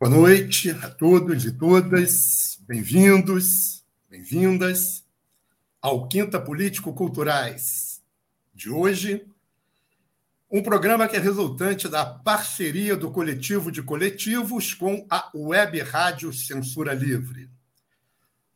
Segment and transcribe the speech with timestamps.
[0.00, 2.58] Boa noite a todos e todas.
[2.66, 5.04] Bem-vindos, bem-vindas
[5.80, 8.02] ao Quinta Político Culturais
[8.52, 9.24] de hoje.
[10.50, 16.32] Um programa que é resultante da parceria do Coletivo de Coletivos com a Web Rádio
[16.32, 17.48] Censura Livre.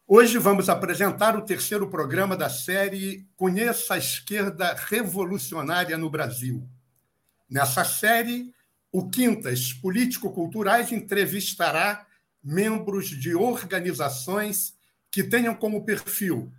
[0.09, 6.69] Hoje vamos apresentar o terceiro programa da série Conheça a Esquerda Revolucionária no Brasil.
[7.49, 8.53] Nessa série,
[8.93, 12.07] o Quintas Político-Culturais entrevistará
[12.43, 14.77] membros de organizações
[15.11, 16.53] que tenham como perfil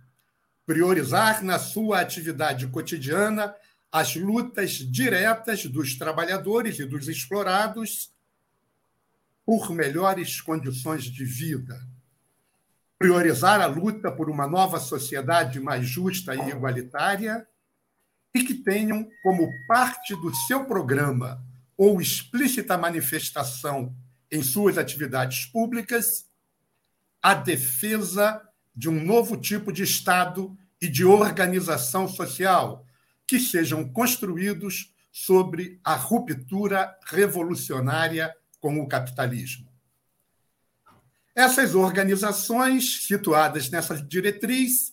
[0.66, 3.54] priorizar na sua atividade cotidiana
[3.90, 8.12] as lutas diretas dos trabalhadores e dos explorados
[9.44, 11.84] por melhores condições de vida.
[12.96, 17.44] Priorizar a luta por uma nova sociedade mais justa e igualitária
[18.32, 21.44] e que tenham como parte do seu programa
[21.80, 23.96] ou explícita manifestação
[24.30, 26.26] em suas atividades públicas
[27.22, 32.84] a defesa de um novo tipo de Estado e de organização social
[33.26, 39.66] que sejam construídos sobre a ruptura revolucionária com o capitalismo.
[41.34, 44.92] Essas organizações, situadas nessa diretriz,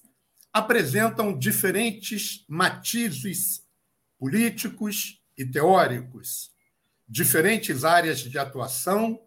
[0.53, 3.61] apresentam diferentes matizes
[4.17, 6.55] políticos e teóricos,
[7.07, 9.19] diferentes áreas de atuação,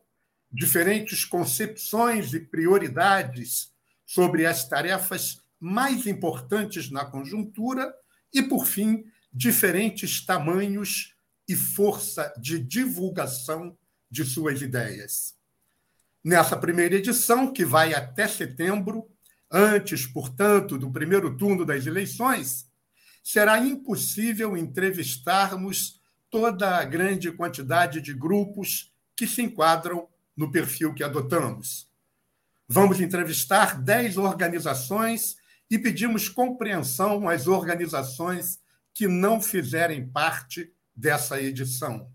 [0.52, 3.72] diferentes concepções e prioridades
[4.04, 7.94] sobre as tarefas mais importantes na conjuntura
[8.32, 11.14] e, por fim, diferentes tamanhos
[11.48, 13.76] e força de divulgação
[14.10, 15.34] de suas ideias.
[16.22, 19.08] Nessa primeira edição, que vai até setembro,
[19.50, 22.68] antes, portanto, do primeiro turno das eleições,
[23.22, 25.99] será impossível entrevistarmos
[26.30, 31.90] toda a grande quantidade de grupos que se enquadram no perfil que adotamos.
[32.68, 35.36] Vamos entrevistar 10 organizações
[35.68, 38.60] e pedimos compreensão às organizações
[38.94, 42.10] que não fizerem parte dessa edição.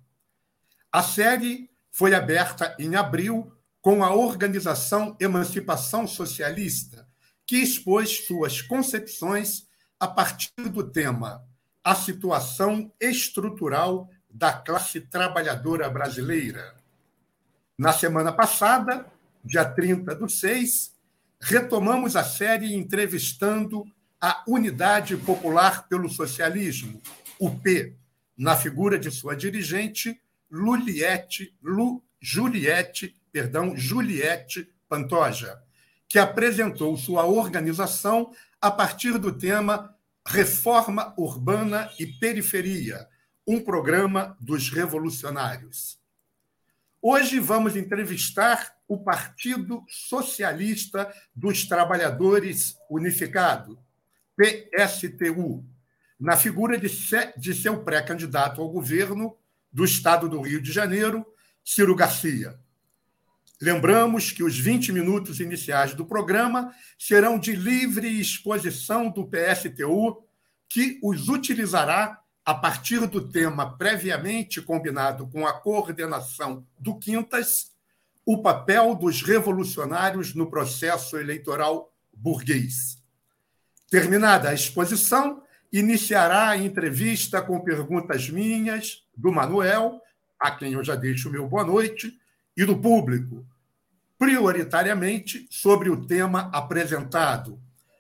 [0.92, 3.52] A série foi aberta em abril
[3.82, 7.08] com a organização Emancipação Socialista,
[7.46, 9.68] que expôs suas concepções
[10.00, 11.46] a partir do tema
[11.86, 16.74] a situação estrutural da classe trabalhadora brasileira.
[17.78, 19.06] Na semana passada,
[19.44, 20.96] dia 30 do 6,
[21.40, 23.86] retomamos a série entrevistando
[24.20, 27.00] a Unidade Popular pelo Socialismo,
[27.40, 27.96] UP,
[28.36, 30.20] na figura de sua dirigente,
[30.50, 35.62] Luliette, Lu, Juliette, perdão, Juliette Pantoja,
[36.08, 39.95] que apresentou sua organização a partir do tema
[40.28, 43.08] Reforma Urbana e Periferia,
[43.48, 46.00] um programa dos revolucionários.
[47.00, 53.78] Hoje vamos entrevistar o Partido Socialista dos Trabalhadores Unificado,
[54.36, 55.64] PSTU,
[56.20, 56.90] na figura de,
[57.54, 59.38] seu pré-candidato ao governo
[59.72, 61.24] do Estado do Rio de Janeiro,
[61.64, 62.60] Ciro Garcia.
[63.62, 70.24] Lembramos que os 20 minutos iniciais do programa serão de livre exposição do PSTU,
[70.68, 77.72] que os utilizará a partir do tema previamente combinado com a coordenação do Quintas,
[78.26, 83.02] o papel dos revolucionários no processo eleitoral burguês.
[83.90, 90.02] Terminada a exposição, iniciará a entrevista com perguntas minhas, do Manuel,
[90.40, 92.14] a quem eu já deixo o meu boa noite,
[92.56, 93.46] e do público,
[94.18, 97.60] prioritariamente sobre o tema apresentado.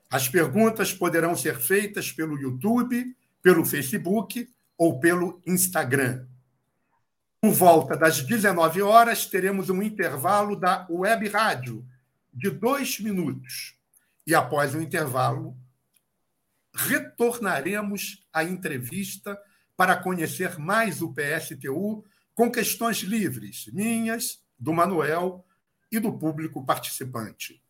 [0.09, 6.25] As perguntas poderão ser feitas pelo YouTube, pelo Facebook ou pelo Instagram.
[7.41, 11.85] Por volta das 19 horas, teremos um intervalo da Web Rádio
[12.33, 13.75] de dois minutos.
[14.25, 15.55] E após o intervalo,
[16.73, 19.39] retornaremos à entrevista
[19.77, 22.03] para conhecer mais o PSTU
[22.33, 25.45] com questões livres, minhas, do Manuel
[25.91, 27.61] e do público participante.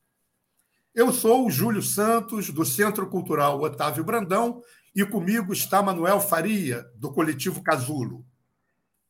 [0.94, 4.63] Eu sou o Júlio Santos, do Centro Cultural Otávio Brandão,
[4.95, 8.25] e comigo está Manuel Faria, do Coletivo Casulo.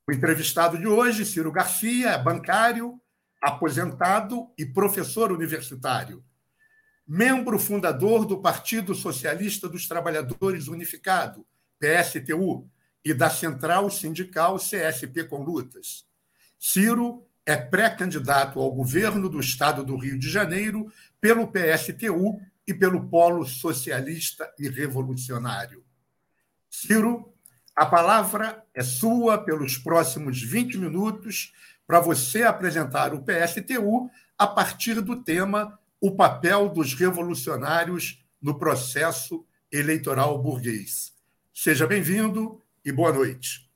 [0.08, 3.00] O entrevistado de hoje, Ciro Garcia, é bancário,
[3.42, 6.24] aposentado e professor universitário.
[7.08, 11.46] membro fundador do Partido Socialista dos Trabalhadores Unificado,
[11.80, 12.68] PSTU,
[13.06, 16.08] e da Central Sindical CSP com Lutas.
[16.58, 23.08] Ciro é pré-candidato ao governo do Estado do Rio de Janeiro pelo PSTU e pelo
[23.08, 25.84] Polo Socialista e Revolucionário.
[26.70, 27.32] Ciro,
[27.76, 31.54] a palavra é sua pelos próximos 20 minutos
[31.86, 39.46] para você apresentar o PSTU a partir do tema O papel dos revolucionários no processo
[39.72, 41.16] eleitoral burguês.
[41.54, 43.70] Seja bem-vindo e boa noite.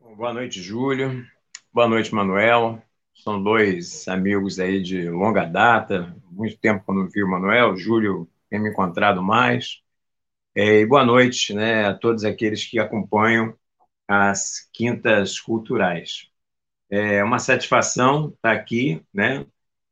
[0.00, 1.24] Boa noite, Júlio.
[1.72, 2.82] Boa noite, Manuel.
[3.14, 7.72] São dois amigos aí de longa data, muito tempo que eu não vi o Manuel,
[7.72, 9.80] o Júlio tem me encontrado mais.
[10.54, 13.56] É, e boa noite né, a todos aqueles que acompanham
[14.08, 16.28] as quintas culturais.
[16.90, 19.46] É uma satisfação estar aqui, né,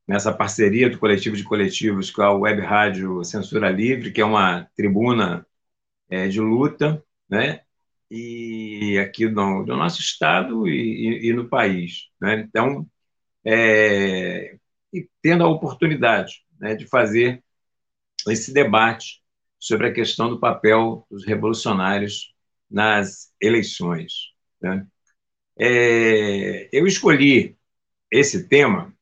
[0.07, 4.65] nessa parceria do Coletivo de Coletivos com a Web Rádio Censura Livre, que é uma
[4.77, 5.47] tribuna
[6.11, 7.63] é, de luta, né,
[8.11, 12.09] e aqui no, no nosso estado e, e, e, no país.
[12.21, 12.41] Né?
[12.41, 12.87] Então,
[13.45, 14.57] é,
[15.23, 17.43] tendo a oportunidade né, de fazer
[18.27, 19.23] esse debate
[19.59, 22.35] sobre a questão do papel dos revolucionários
[22.71, 24.33] nas eleições.
[24.61, 24.87] Né?
[25.59, 27.57] É, eu escolhi
[28.11, 28.95] esse tema,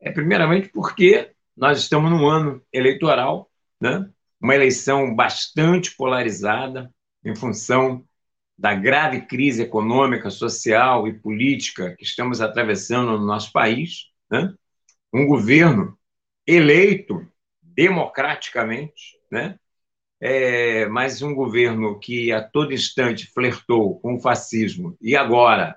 [0.00, 4.08] é, primeiramente porque nós estamos num ano eleitoral, né?
[4.40, 6.92] uma eleição bastante polarizada,
[7.26, 8.06] em função
[8.56, 14.54] da grave crise econômica, social e política que estamos atravessando no nosso país, né?
[15.12, 15.98] um governo
[16.46, 17.26] eleito
[17.60, 19.58] democraticamente, né?
[20.18, 25.76] É, mas um governo que a todo instante flertou com o fascismo e agora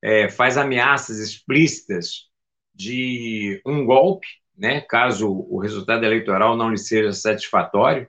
[0.00, 2.30] é, faz ameaças explícitas
[2.74, 4.26] de um golpe,
[4.56, 4.80] né?
[4.80, 8.08] caso o resultado eleitoral não lhe seja satisfatório,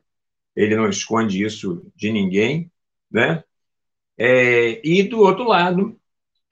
[0.59, 2.69] ele não esconde isso de ninguém,
[3.09, 3.41] né?
[4.17, 5.97] É, e, do outro lado,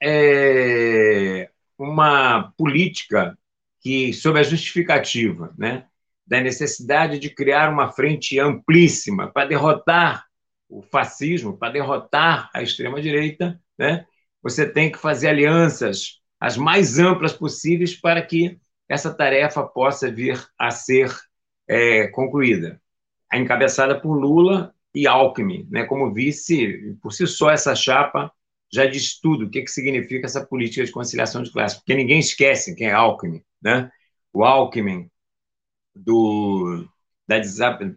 [0.02, 3.38] é, uma política
[3.82, 5.86] que, sob a justificativa né,
[6.26, 10.24] da necessidade de criar uma frente amplíssima para derrotar
[10.70, 14.06] o fascismo, para derrotar a extrema-direita, né,
[14.42, 18.58] você tem que fazer alianças as mais amplas possíveis para que
[18.88, 21.14] essa tarefa possa vir a ser
[21.68, 22.80] é, concluída.
[23.32, 28.32] Encabeçada por Lula e Alckmin, né, como vice, por si só essa chapa
[28.72, 29.46] já diz tudo.
[29.46, 32.92] O que, que significa essa política de conciliação de classe, porque ninguém esquece quem é
[32.92, 33.90] Alckmin, né?
[34.32, 35.10] O Alckmin
[35.94, 36.86] do
[37.26, 37.38] da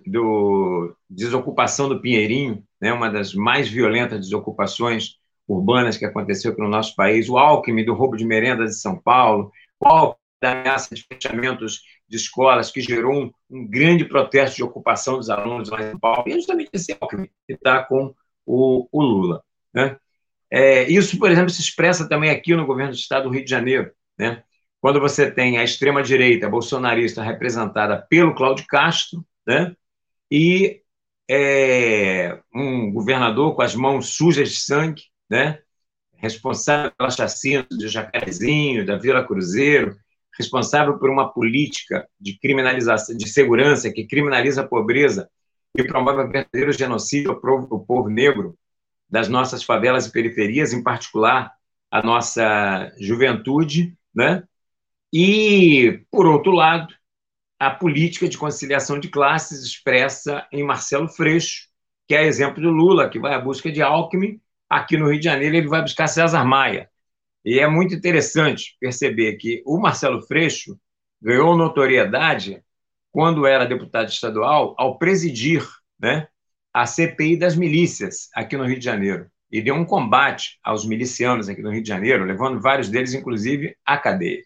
[0.06, 5.16] do, desocupação do Pinheirinho, né, uma das mais violentas desocupações
[5.48, 9.52] urbanas que aconteceu no nosso país, o Alckmin do roubo de merendas de São Paulo,
[9.80, 11.82] o Alckmin da ameaça de fechamentos
[12.12, 16.00] de escolas, que gerou um, um, grande protesto de ocupação dos alunos lá em São
[16.00, 18.14] Paulo, e é justamente esse Alckmin que está com
[18.46, 19.42] o, o Lula.
[19.74, 19.96] Né?
[20.52, 23.50] É, isso, por exemplo, se expressa também aqui no governo do Estado do Rio de
[23.50, 24.44] Janeiro, né?
[24.82, 29.74] quando você tem a extrema-direita bolsonarista representada pelo Cláudio Castro, né?
[30.30, 30.82] e
[31.30, 35.60] é, um governador com as mãos sujas de sangue, né?
[36.18, 39.96] responsável pela chacina de Jacarezinho, da Vila Cruzeiro,
[40.42, 45.30] responsável por uma política de criminalização, de segurança que criminaliza a pobreza
[45.78, 48.58] e promove o verdadeiro genocídio ao povo, negro
[49.10, 51.52] das nossas favelas e periferias, em particular
[51.90, 54.44] a nossa juventude, né?
[55.14, 56.94] E, por outro lado,
[57.60, 61.68] a política de conciliação de classes expressa em Marcelo Freixo,
[62.08, 64.40] que é exemplo do Lula, que vai à busca de Alckmin.
[64.70, 66.90] Aqui no Rio de Janeiro, ele vai buscar César Maia,
[67.44, 70.78] e é muito interessante perceber que o Marcelo Freixo
[71.22, 72.64] ganhou notoriedade
[73.12, 75.68] quando era deputado estadual ao presidir
[76.00, 76.28] né,
[76.74, 79.28] a CPI das milícias aqui no Rio de Janeiro.
[79.52, 83.76] E deu um combate aos milicianos aqui no Rio de Janeiro, levando vários deles, inclusive,
[83.86, 84.44] à cadeia.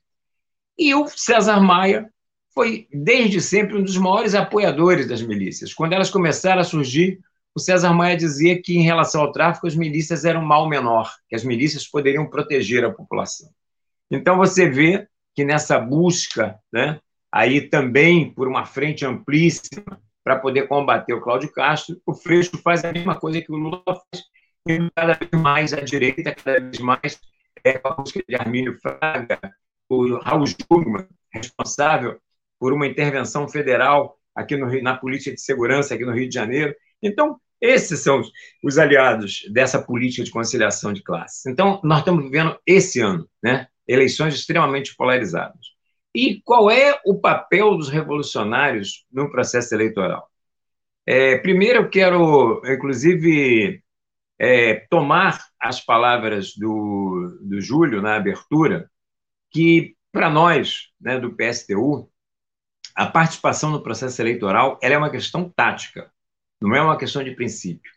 [0.78, 2.10] E o César Maia
[2.54, 5.74] foi, desde sempre, um dos maiores apoiadores das milícias.
[5.74, 7.20] Quando elas começaram a surgir,
[7.56, 11.10] o César Maia dizia que, em relação ao tráfico, as milícias eram um mal menor,
[11.30, 13.50] que as milícias poderiam proteger a população.
[14.12, 17.00] Então, você vê que nessa busca, né,
[17.32, 22.84] aí também por uma frente amplíssima para poder combater o Cláudio Castro, o Freixo faz
[22.84, 24.24] a mesma coisa que o Lula faz,
[24.68, 27.20] indo cada vez mais à direita, cada vez mais
[27.64, 29.40] é, a busca de Armínio Fraga,
[29.88, 32.20] o Raul Jungmann, responsável
[32.60, 36.76] por uma intervenção federal aqui no, na política de segurança aqui no Rio de Janeiro.
[37.02, 38.22] Então, esses são
[38.64, 41.46] os aliados dessa política de conciliação de classes.
[41.46, 45.76] Então, nós estamos vivendo esse ano, né, eleições extremamente polarizadas.
[46.14, 50.30] E qual é o papel dos revolucionários no processo eleitoral?
[51.06, 53.84] É, primeiro, eu quero, inclusive,
[54.40, 58.90] é, tomar as palavras do, do Júlio na abertura,
[59.52, 62.10] que, para nós, né, do PSTU,
[62.96, 66.10] a participação no processo eleitoral ela é uma questão tática,
[66.62, 67.92] não é uma questão de princípio.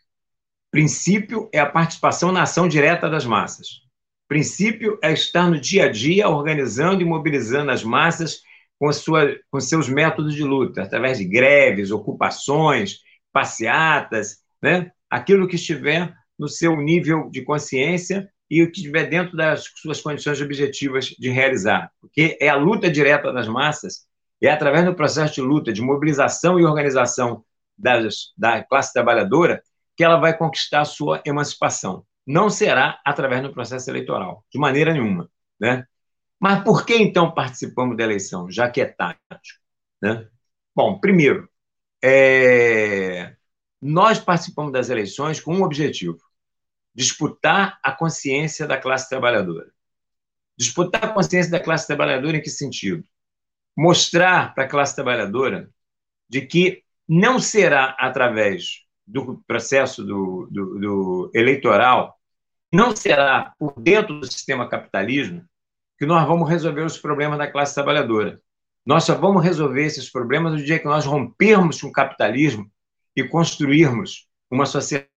[0.71, 3.81] Princípio é a participação na ação direta das massas.
[4.27, 8.41] Princípio é estar no dia a dia organizando e mobilizando as massas
[8.77, 12.99] com, sua, com seus métodos de luta, através de greves, ocupações,
[13.33, 14.91] passeatas, né?
[15.09, 19.99] aquilo que estiver no seu nível de consciência e o que estiver dentro das suas
[19.99, 21.91] condições objetivas de realizar.
[21.99, 24.07] Porque é a luta direta das massas,
[24.41, 27.43] é através do processo de luta, de mobilização e organização
[27.79, 29.63] da classe trabalhadora,
[29.95, 32.05] que ela vai conquistar a sua emancipação.
[32.25, 35.29] Não será através do processo eleitoral, de maneira nenhuma.
[35.59, 35.85] Né?
[36.39, 39.59] Mas por que então participamos da eleição, já que é tático?
[40.01, 40.27] Né?
[40.75, 41.49] Bom, primeiro,
[42.03, 43.35] é...
[43.81, 46.19] nós participamos das eleições com um objetivo:
[46.95, 49.71] disputar a consciência da classe trabalhadora.
[50.57, 53.03] Disputar a consciência da classe trabalhadora em que sentido?
[53.75, 55.69] Mostrar para a classe trabalhadora
[56.29, 62.15] de que não será através do processo do, do, do eleitoral,
[62.71, 65.43] não será por dentro do sistema capitalismo
[65.97, 68.39] que nós vamos resolver os problemas da classe trabalhadora.
[68.85, 72.71] Nós só vamos resolver esses problemas no dia que nós rompermos com o capitalismo
[73.15, 75.09] e construirmos uma sociedade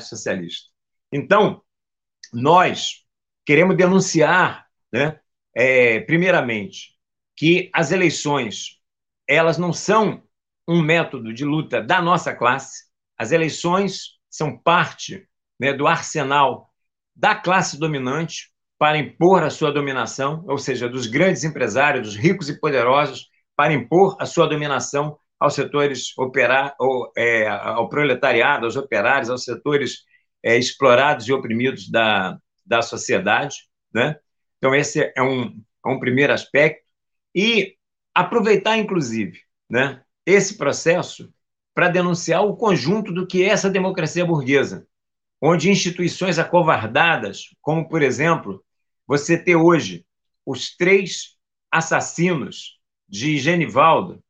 [0.00, 0.70] socialista.
[1.12, 1.62] Então,
[2.32, 3.04] nós
[3.44, 5.20] queremos denunciar, né,
[5.54, 6.96] é, primeiramente,
[7.36, 8.80] que as eleições
[9.28, 10.25] elas não são
[10.66, 12.84] um método de luta da nossa classe.
[13.16, 15.26] As eleições são parte
[15.58, 16.70] né, do arsenal
[17.14, 22.48] da classe dominante para impor a sua dominação, ou seja, dos grandes empresários, dos ricos
[22.50, 28.76] e poderosos, para impor a sua dominação aos setores operar, ou, é, ao proletariado, aos
[28.76, 30.04] operários, aos setores
[30.42, 33.56] é, explorados e oprimidos da, da sociedade.
[33.92, 34.16] Né?
[34.58, 36.84] Então, esse é um, é um primeiro aspecto.
[37.34, 37.76] E
[38.14, 41.32] aproveitar, inclusive, né, esse processo
[41.72, 44.86] para denunciar o conjunto do que é essa democracia burguesa,
[45.40, 48.64] onde instituições acovardadas, como, por exemplo,
[49.06, 50.04] você ter hoje
[50.44, 51.36] os três
[51.70, 54.22] assassinos de Genivaldo,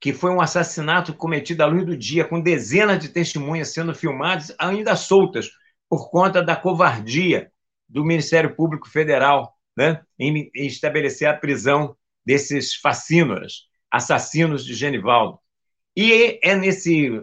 [0.00, 4.54] que foi um assassinato cometido à luz do dia, com dezenas de testemunhas sendo filmadas,
[4.58, 5.50] ainda soltas,
[5.88, 7.50] por conta da covardia
[7.88, 15.38] do Ministério Público Federal né, em estabelecer a prisão desses fascínoras assassinos de Genivaldo.
[15.96, 17.22] E é nesse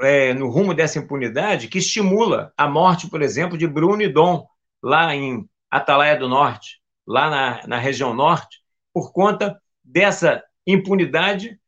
[0.00, 4.46] é, no rumo dessa impunidade que estimula a morte, por exemplo, de Bruno e Dom,
[4.80, 8.60] lá em Atalaia do Norte, lá na, na região norte,
[8.92, 11.58] por conta dessa impunidade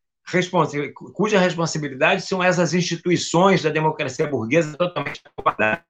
[1.13, 5.85] cuja responsabilidade são essas instituições da democracia burguesa totalmente acovardadas.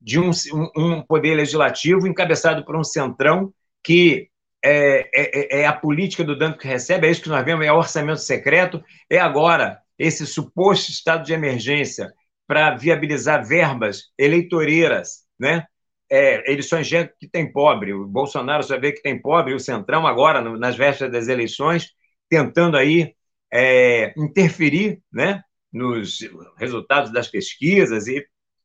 [0.00, 0.30] De um,
[0.76, 3.52] um, poder legislativo encabeçado por um centrão
[3.82, 4.30] que
[4.68, 7.72] é, é, é, a política do dano que recebe, é isso que nós vemos, é
[7.72, 12.12] orçamento secreto, é agora esse suposto estado de emergência
[12.46, 15.64] para viabilizar verbas eleitoreiras, né?
[16.10, 20.40] É, eleições que tem pobre, o Bolsonaro só vê que tem pobre, o Centrão agora,
[20.56, 21.90] nas vésperas das eleições,
[22.28, 23.12] tentando aí
[23.52, 25.42] é, interferir né,
[25.72, 26.20] nos
[26.56, 28.24] resultados das pesquisas e,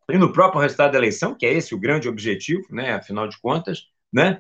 [0.10, 3.39] e, no próprio resultado da eleição, que é esse o grande objetivo, né, afinal de
[3.41, 4.39] contas, né?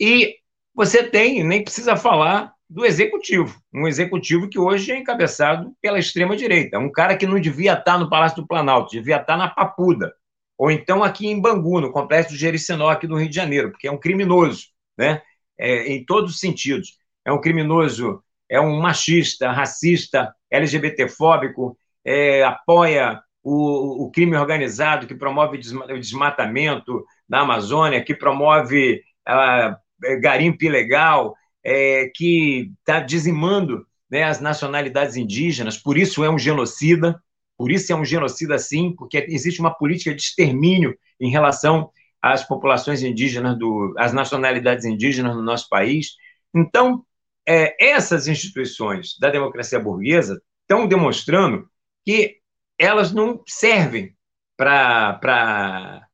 [0.00, 0.40] E
[0.74, 6.78] você tem, nem precisa falar do executivo, um executivo que hoje é encabeçado pela extrema-direita,
[6.78, 10.12] um cara que não devia estar no Palácio do Planalto, devia estar na Papuda,
[10.60, 13.90] ou então aqui em Bangu, no complexo Jericinó, aqui do Rio de Janeiro, porque é
[13.90, 15.22] um criminoso, né?
[15.58, 16.98] É, em todos os sentidos.
[17.24, 25.14] É um criminoso, é um machista, racista, LGBTfóbico, é, apoia o, o, crime organizado, que
[25.14, 29.78] promove o desmatamento na Amazônia, que promove ah,
[30.20, 37.22] garimpo ilegal, é, que está dizimando né, as nacionalidades indígenas, por isso é um genocida,
[37.56, 41.90] por isso é um genocida sim, porque existe uma política de extermínio em relação
[42.20, 46.16] às populações indígenas, do, às nacionalidades indígenas no nosso país.
[46.54, 47.04] Então,
[47.46, 51.68] é, essas instituições da democracia burguesa estão demonstrando
[52.04, 52.38] que
[52.78, 54.14] elas não servem
[54.56, 56.08] para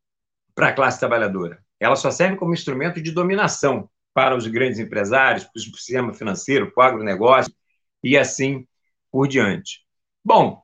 [0.56, 1.64] a classe trabalhadora.
[1.78, 6.72] Ela só serve como instrumento de dominação para os grandes empresários, para o sistema financeiro,
[6.72, 7.52] para o agronegócio
[8.02, 8.66] e assim
[9.10, 9.80] por diante.
[10.24, 10.62] Bom,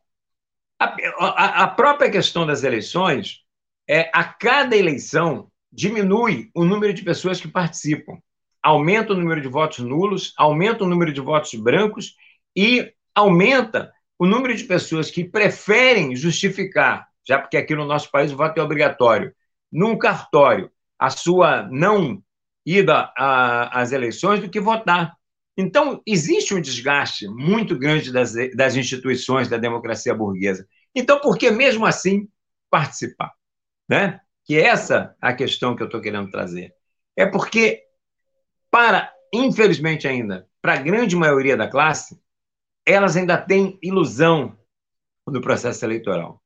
[0.78, 3.40] a, a, a própria questão das eleições
[3.88, 8.19] é a cada eleição diminui o número de pessoas que participam.
[8.62, 12.14] aumenta o número de votos nulos, aumenta o número de votos brancos
[12.57, 18.33] e aumenta o número de pessoas que preferem justificar, já porque aqui no nosso país
[18.33, 19.35] o voto é obrigatório,
[19.71, 20.71] num cartório,
[21.02, 22.23] a sua não
[22.64, 25.16] ida às eleições do que votar.
[25.56, 30.64] Então, existe um desgaste muito grande das, das instituições da democracia burguesa.
[30.94, 32.28] Então, por que mesmo assim
[32.71, 33.32] participar?
[33.88, 34.21] Né?
[34.44, 36.73] Que essa é a questão que eu estou querendo trazer.
[37.16, 37.82] É porque,
[38.71, 42.16] para, infelizmente ainda, para a grande maioria da classe,
[42.87, 44.56] elas ainda têm ilusão
[45.26, 46.40] no processo eleitoral.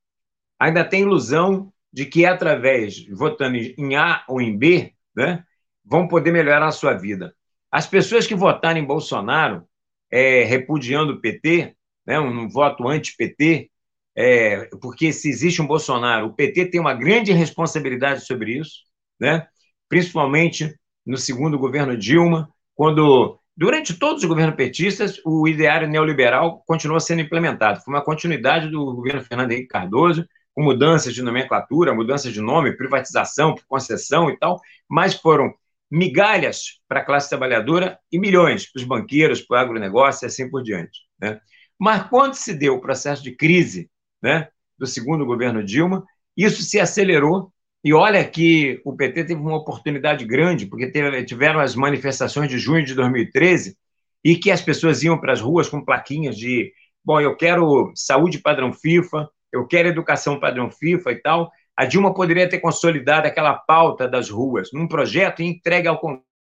[0.59, 5.45] Ainda tem ilusão de que, através, votando em A ou em B, né,
[5.85, 7.35] vão poder melhorar a sua vida.
[7.71, 9.65] As pessoas que votaram em Bolsonaro,
[10.11, 11.75] é, repudiando o PT,
[12.07, 13.71] né, um voto anti-PT,
[14.17, 18.83] é, porque se existe um Bolsonaro, o PT tem uma grande responsabilidade sobre isso,
[19.21, 19.47] né,
[19.89, 20.75] principalmente
[21.05, 27.23] no segundo governo Dilma, quando, durante todos os governos petistas, o ideário neoliberal continuou sendo
[27.23, 27.81] implementado.
[27.81, 32.75] Foi uma continuidade do governo Fernando Henrique Cardoso, com mudanças de nomenclatura, mudanças de nome,
[32.75, 34.59] privatização, concessão e tal,
[34.89, 35.55] mas foram
[35.91, 40.49] migalhas para a classe trabalhadora e milhões para os banqueiros, para o agronegócio e assim
[40.49, 41.01] por diante.
[41.21, 41.39] Né?
[41.79, 43.91] Mas quando se deu o processo de crise
[44.23, 44.49] né,
[44.79, 46.03] do segundo governo Dilma,
[46.35, 47.53] isso se acelerou.
[47.85, 52.59] E olha que o PT teve uma oportunidade grande, porque teve, tiveram as manifestações de
[52.59, 53.77] junho de 2013
[54.25, 56.73] e que as pessoas iam para as ruas com plaquinhas de:
[57.05, 61.51] bom, eu quero saúde padrão FIFA, eu quero educação padrão FIFA e tal.
[61.77, 66.36] A Dilma poderia ter consolidado aquela pauta das ruas num projeto e entregue ao Congresso.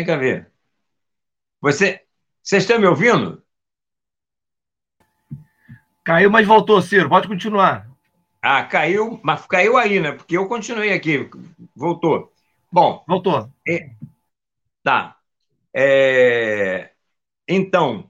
[0.00, 0.50] Vem cá ver.
[1.60, 2.00] Você,
[2.42, 3.42] vocês estão me ouvindo?
[6.02, 7.06] Caiu, mas voltou, Ciro.
[7.06, 7.86] Pode continuar.
[8.40, 10.12] Ah, caiu, mas caiu aí, né?
[10.12, 11.28] Porque eu continuei aqui.
[11.76, 12.32] Voltou.
[12.72, 13.04] Bom.
[13.06, 13.52] Voltou.
[13.68, 13.90] É,
[14.82, 15.18] tá.
[15.76, 16.92] É,
[17.46, 18.08] então,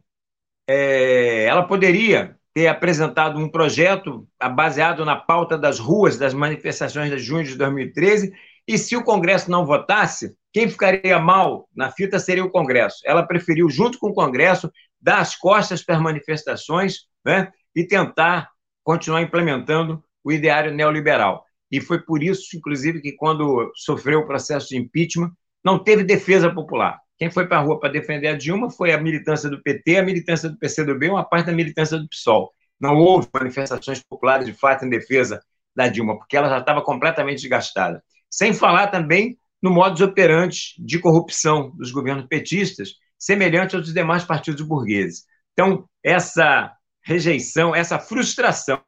[0.68, 7.18] é, ela poderia ter apresentado um projeto baseado na pauta das ruas das manifestações de
[7.18, 8.32] junho de 2013,
[8.68, 12.98] e se o Congresso não votasse, quem ficaria mal na fita seria o Congresso.
[13.04, 18.50] Ela preferiu, junto com o Congresso, dar as costas para as manifestações né, e tentar
[18.82, 21.44] continuar implementando o ideário neoliberal.
[21.70, 25.30] E foi por isso, inclusive, que quando sofreu o processo de impeachment,
[25.64, 26.98] não teve defesa popular.
[27.16, 30.02] Quem foi para a rua para defender a Dilma foi a militância do PT, a
[30.02, 32.52] militância do PCdoB uma parte da militância do PSOL.
[32.80, 35.40] Não houve manifestações populares de fato em defesa
[35.76, 38.02] da Dilma, porque ela já estava completamente desgastada.
[38.30, 44.62] Sem falar também no modus operandi de corrupção dos governos petistas, semelhante aos demais partidos
[44.62, 45.24] burgueses.
[45.52, 48.82] Então, essa rejeição, essa frustração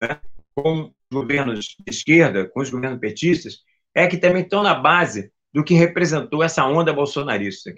[0.00, 0.20] né,
[0.54, 3.58] com os governos de esquerda, com os governos petistas,
[3.94, 7.74] é que também estão na base do que representou essa onda bolsonarista.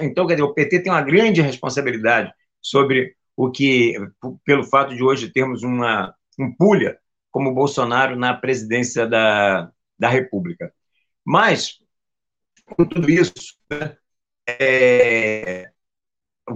[0.00, 3.94] Então, quer dizer, o PT tem uma grande responsabilidade sobre o que,
[4.44, 6.98] pelo fato de hoje termos uma, um pulha
[7.30, 10.72] como Bolsonaro na presidência da, da República.
[11.24, 11.78] Mas,
[12.76, 13.32] com tudo isso,
[13.70, 13.96] né,
[14.48, 15.70] é,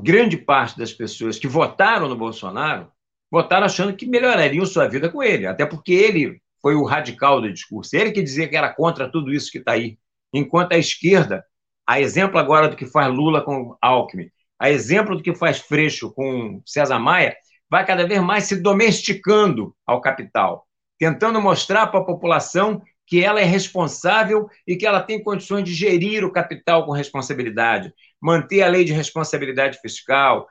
[0.02, 2.90] grande parte das pessoas que votaram no Bolsonaro
[3.30, 7.52] votaram achando que melhorariam sua vida com ele, até porque ele foi o radical do
[7.52, 9.98] discurso, ele que dizia que era contra tudo isso que está aí,
[10.32, 11.44] enquanto a esquerda,
[11.86, 16.12] a exemplo agora do que faz Lula com Alckmin, a exemplo do que faz Freixo
[16.12, 17.36] com César Maia,
[17.70, 20.66] vai cada vez mais se domesticando ao capital,
[20.98, 25.72] tentando mostrar para a população que ela é responsável e que ela tem condições de
[25.72, 30.46] gerir o capital com responsabilidade, manter a lei de responsabilidade fiscal,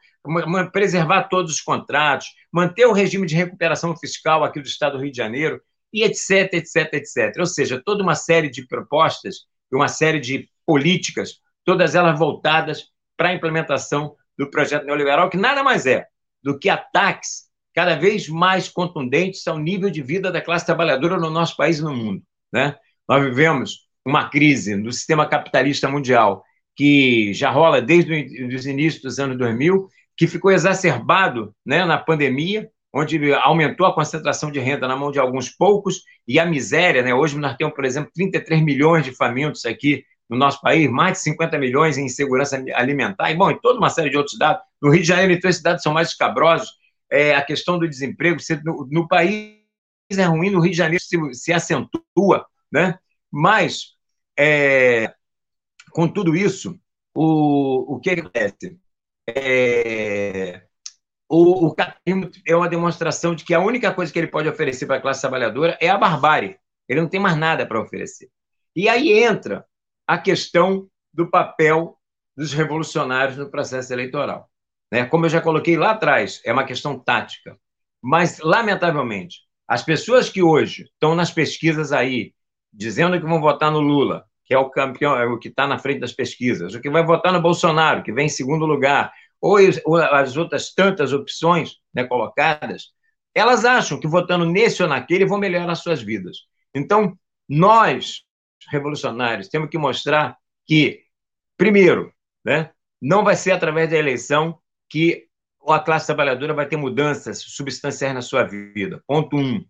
[0.73, 5.11] preservar todos os contratos, manter o regime de recuperação fiscal aqui do Estado do Rio
[5.11, 5.61] de Janeiro,
[5.93, 7.35] e etc, etc, etc.
[7.39, 12.87] Ou seja, toda uma série de propostas e uma série de políticas, todas elas voltadas
[13.15, 16.07] para a implementação do projeto neoliberal, que nada mais é
[16.43, 21.29] do que ataques cada vez mais contundentes ao nível de vida da classe trabalhadora no
[21.29, 22.23] nosso país e no mundo.
[22.51, 22.75] Né?
[23.07, 26.43] Nós vivemos uma crise no sistema capitalista mundial
[26.75, 32.69] que já rola desde os inícios dos anos 2000, que ficou exacerbado né, na pandemia,
[32.93, 37.13] onde aumentou a concentração de renda na mão de alguns poucos e a miséria, né?
[37.13, 41.19] Hoje nós temos, por exemplo, 33 milhões de famintos aqui no nosso país, mais de
[41.23, 44.62] 50 milhões em insegurança alimentar, e, bom, e toda uma série de outros dados.
[44.81, 46.69] No Rio de Janeiro, então, esses dados são mais escabrosos.
[47.10, 49.56] É, a questão do desemprego, no, no, país
[50.15, 52.97] é ruim, no Rio de Janeiro se, se acentua, né?
[53.31, 53.95] Mas,
[54.37, 55.13] é,
[55.91, 56.79] com tudo isso,
[57.13, 58.79] o, o que acontece?
[59.27, 60.63] É,
[61.27, 64.85] o, o capitalismo é uma demonstração de que a única coisa que ele pode oferecer
[64.85, 66.57] para a classe trabalhadora é a barbárie.
[66.87, 68.29] Ele não tem mais nada para oferecer.
[68.75, 69.65] E aí entra
[70.05, 71.97] a questão do papel
[72.35, 74.49] dos revolucionários no processo eleitoral.
[74.91, 75.05] Né?
[75.05, 77.59] Como eu já coloquei lá atrás, é uma questão tática.
[78.01, 82.34] Mas, lamentavelmente, as pessoas que hoje estão nas pesquisas aí,
[82.71, 85.77] dizendo que vão votar no Lula, que é o campeão, é o que está na
[85.77, 89.58] frente das pesquisas, o que vai votar no Bolsonaro, que vem em segundo lugar, ou
[89.58, 92.93] as outras tantas opções né, colocadas,
[93.36, 96.38] elas acham que votando nesse ou naquele vão melhorar as suas vidas.
[96.73, 98.23] Então, nós,
[98.71, 101.03] revolucionários, temos que mostrar que,
[101.56, 102.12] primeiro,
[102.43, 104.58] né, não vai ser através da eleição
[104.89, 105.26] que
[105.73, 109.01] a classe trabalhadora vai ter mudanças substanciais na sua vida.
[109.06, 109.63] Ponto um.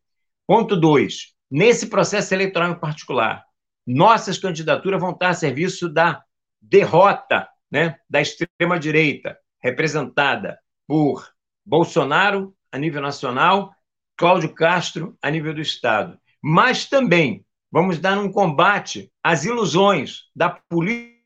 [0.46, 1.34] Ponto dois.
[1.50, 3.44] Nesse processo eleitoral em particular,
[3.86, 6.22] nossas candidaturas vão estar a serviço da
[6.62, 11.30] derrota né, da extrema-direita, representada por
[11.66, 13.74] Bolsonaro a nível nacional,
[14.16, 16.18] Cláudio Castro a nível do Estado.
[16.42, 21.18] Mas também vamos dar um combate às ilusões da política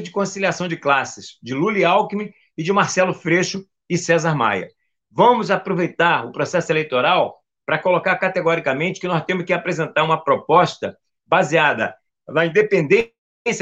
[0.00, 4.68] de conciliação de classes de Lula e Alckmin e de Marcelo Freixo e César Maia.
[5.10, 10.96] Vamos aproveitar o processo eleitoral para colocar categoricamente que nós temos que apresentar uma proposta
[11.26, 11.94] baseada
[12.28, 13.12] na independência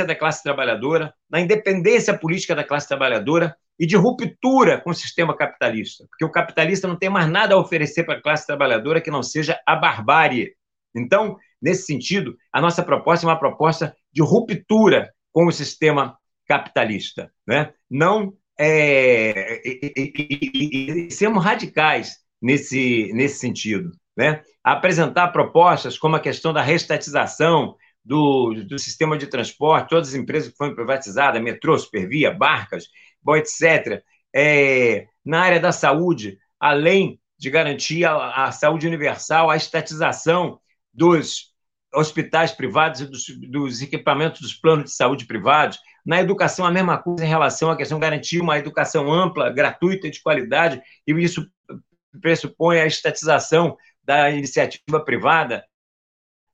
[0.07, 5.37] da classe trabalhadora, na independência política da classe trabalhadora e de ruptura com o sistema
[5.37, 9.11] capitalista, porque o capitalista não tem mais nada a oferecer para a classe trabalhadora que
[9.11, 10.55] não seja a barbárie.
[10.95, 17.31] Então, nesse sentido, a nossa proposta é uma proposta de ruptura com o sistema capitalista,
[17.47, 17.73] né?
[17.91, 23.91] Não é, e, e, e, sermos radicais nesse, nesse sentido.
[24.17, 24.43] Né?
[24.65, 30.51] Apresentar propostas como a questão da restatização do, do sistema de transporte, todas as empresas
[30.51, 32.87] que foram privatizadas, metrô, supervia, barcas,
[33.21, 34.03] bom, etc.
[34.35, 40.61] É, na área da saúde, além de garantir a, a saúde universal, a estatização
[40.95, 41.53] dos
[41.97, 45.79] hospitais privados e dos, dos, equipamentos dos planos de saúde privados.
[46.05, 50.11] Na educação, a mesma coisa em relação à questão de garantir uma educação ampla, gratuita
[50.11, 51.51] de qualidade, e isso
[52.21, 55.65] pressupõe a estatização da iniciativa privada,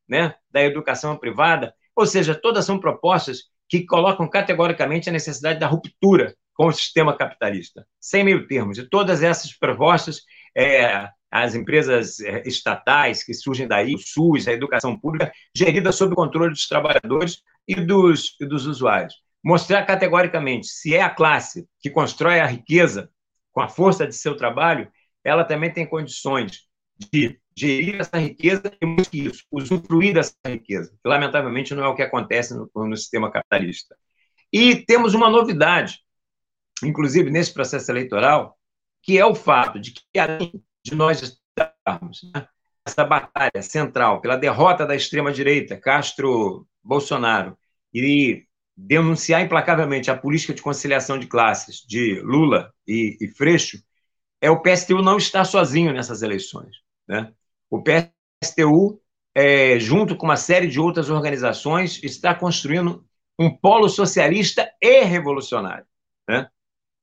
[0.08, 1.74] né, da educação privada.
[1.94, 7.16] Ou seja, todas são propostas que colocam categoricamente a necessidade da ruptura com o sistema
[7.16, 8.78] capitalista, sem meio termos.
[8.78, 10.22] E todas essas propostas
[10.56, 16.12] é, as empresas eh, estatais que surgem daí, o SUS, a educação pública, gerida sob
[16.12, 19.14] o controle dos trabalhadores e dos, e dos usuários.
[19.42, 23.08] Mostrar categoricamente se é a classe que constrói a riqueza
[23.50, 24.92] com a força de seu trabalho,
[25.24, 26.68] ela também tem condições
[27.10, 30.90] de gerir essa riqueza e, mais que isso, usufruir dessa riqueza.
[31.02, 33.96] Que, lamentavelmente, não é o que acontece no, no sistema capitalista.
[34.52, 36.00] E temos uma novidade,
[36.84, 38.58] inclusive nesse processo eleitoral,
[39.02, 42.46] que é o fato de que, além de nós estarmos né,
[42.84, 47.56] essa batalha central pela derrota da extrema-direita, Castro-Bolsonaro,
[47.94, 48.44] e
[48.76, 53.82] denunciar implacavelmente a política de conciliação de classes de Lula e, e Freixo,
[54.40, 56.76] é o PSTU não está sozinho nessas eleições.
[57.06, 57.32] Né?
[57.70, 59.00] O PSTU,
[59.34, 63.06] é, junto com uma série de outras organizações, está construindo
[63.38, 65.86] um polo socialista e revolucionário,
[66.28, 66.48] né?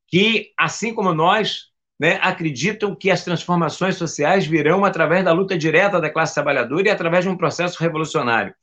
[0.08, 1.69] que, assim como nós,
[2.00, 6.92] né, acreditam que as transformações sociais virão através da luta direta da classe trabalhadora e
[6.92, 8.56] através de um processo revolucionário.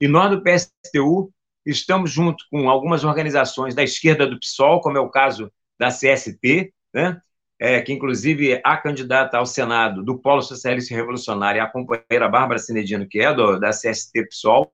[0.00, 1.32] E nós, do PSTU,
[1.66, 6.72] estamos junto com algumas organizações da esquerda do PSOL, como é o caso da CST,
[6.92, 7.20] né,
[7.58, 13.08] é, que inclusive a candidata ao Senado do Polo Socialista Revolucionário, a companheira Bárbara Cinedino,
[13.08, 14.72] que é do, da CST PSOL,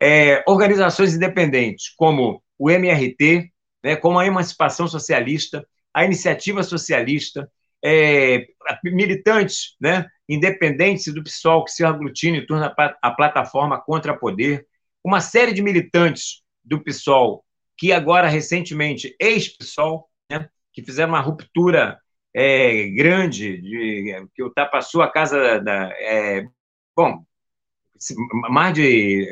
[0.00, 3.52] é, organizações independentes como o MRT,
[3.84, 7.50] né, como a Emancipação Socialista, a iniciativa socialista,
[7.82, 8.46] é,
[8.84, 14.66] militantes né, independentes do PSOL que se aglutinam em torno da plataforma contra poder,
[15.02, 17.42] uma série de militantes do PSOL
[17.78, 21.98] que agora, recentemente, ex-PSOL, né, que fizeram uma ruptura
[22.34, 25.94] é, grande, de, que ultrapassou a casa da...
[25.98, 26.44] É,
[26.94, 27.24] bom,
[28.50, 29.26] mais de...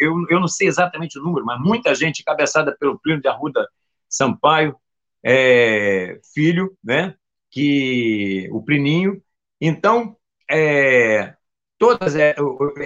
[0.00, 3.68] Eu, eu não sei exatamente o número, mas muita gente cabeçada pelo Plínio de Arruda
[4.08, 4.76] Sampaio,
[5.24, 7.14] é, filho, né?
[7.50, 9.22] Que o Plininho,
[9.60, 10.16] Então,
[10.50, 11.34] é,
[11.78, 12.34] todas é,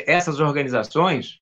[0.07, 1.41] essas organizações,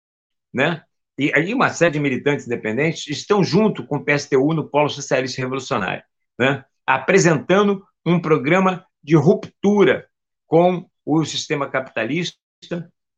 [0.52, 0.82] né,
[1.18, 5.40] e, e uma série de militantes independentes estão junto com o PSTU no Polo Socialista
[5.40, 6.04] Revolucionário,
[6.38, 10.08] né, apresentando um programa de ruptura
[10.46, 12.36] com o sistema capitalista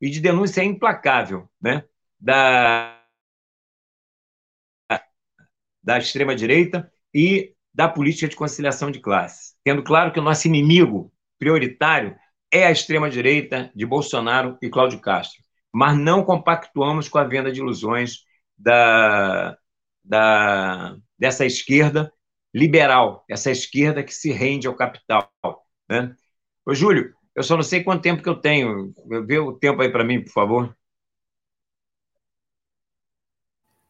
[0.01, 1.85] e de denúncia implacável né,
[2.19, 3.03] da,
[5.83, 11.13] da extrema-direita e da política de conciliação de classes, tendo claro que o nosso inimigo
[11.39, 12.17] prioritário
[12.53, 15.41] é a extrema-direita de Bolsonaro e Cláudio Castro,
[15.73, 18.25] mas não compactuamos com a venda de ilusões
[18.59, 19.57] da,
[20.03, 22.13] da, dessa esquerda
[22.53, 25.31] liberal, essa esquerda que se rende ao capital.
[25.89, 26.17] Né?
[26.67, 28.93] Ô, Júlio, eu só não sei quanto tempo que eu tenho.
[29.25, 30.77] Vê o tempo aí para mim, por favor.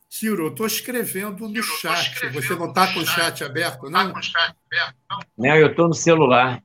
[0.09, 2.13] Ciro, eu estou escrevendo no Ciro, chat.
[2.15, 4.01] Escrevendo Você não está com o chat aberto, não?
[4.01, 5.19] Está com o chat aberto, não?
[5.37, 6.63] Não, eu estou no celular.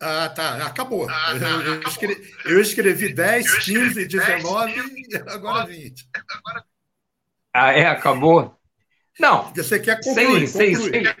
[0.00, 0.66] Ah, tá.
[0.66, 1.08] Acabou.
[1.08, 1.48] Ah, tá.
[1.48, 6.08] Eu, escrevi, eu, escrevi, 10, eu escrevi 15, 19 e agora 20.
[7.54, 7.86] Ah, é?
[7.86, 8.58] Acabou?
[9.20, 9.52] Não.
[9.54, 10.48] Você quer concluir?
[10.48, 11.16] Sei, concluir.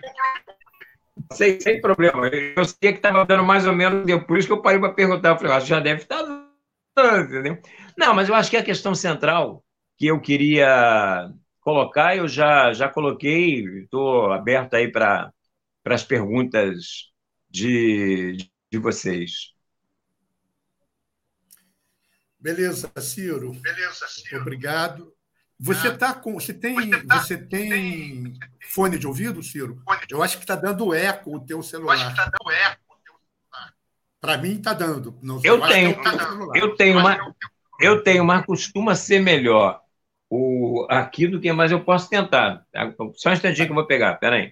[1.32, 1.60] sei, sei.
[1.60, 2.26] Sem, problema.
[2.26, 4.92] Eu sei que estava dando mais ou menos tempo, por isso que eu parei para
[4.92, 5.30] perguntar.
[5.30, 7.58] Eu falei, acho que já deve estar dando, entendeu?
[7.96, 9.62] Não, mas eu acho que a questão central
[10.02, 15.32] que eu queria colocar, eu já, já coloquei, estou aberto aí para
[15.84, 17.12] as perguntas
[17.48, 18.36] de,
[18.68, 19.52] de vocês.
[22.36, 23.52] Beleza, Ciro.
[23.52, 24.40] Beleza, Ciro.
[24.40, 25.14] Obrigado.
[25.60, 25.96] Você ah.
[25.96, 26.34] tá com.
[26.34, 28.36] Você tem, você, tá, você tem
[28.70, 29.80] fone de ouvido, Ciro?
[30.10, 31.94] Eu acho que está dando eco o teu celular.
[31.94, 33.74] Eu acho que está dando eco o teu celular.
[34.20, 35.16] Para mim está dando.
[35.22, 35.96] Não, eu, eu tenho.
[36.56, 37.36] Eu tenho, uma,
[37.78, 39.80] eu tenho, mas costuma ser melhor
[40.88, 42.66] aqui do que, mas eu posso tentar.
[43.14, 44.14] Só um instantinho que eu vou pegar.
[44.14, 44.48] Peraí.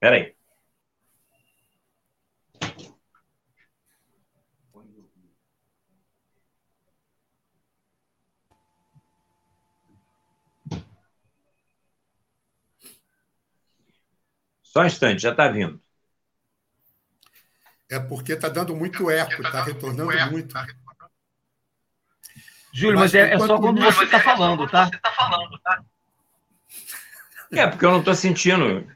[0.00, 0.34] Peraí.
[14.62, 15.82] Só um instante, já está vindo.
[17.90, 20.54] É porque está dando muito eco, está tá retornando muito.
[22.78, 24.84] Tá Júlio, mas, mas é, é, só quando você está falando, tá?
[24.84, 25.82] Você tá falando, tá?
[27.50, 28.86] É, porque eu não estou sentindo.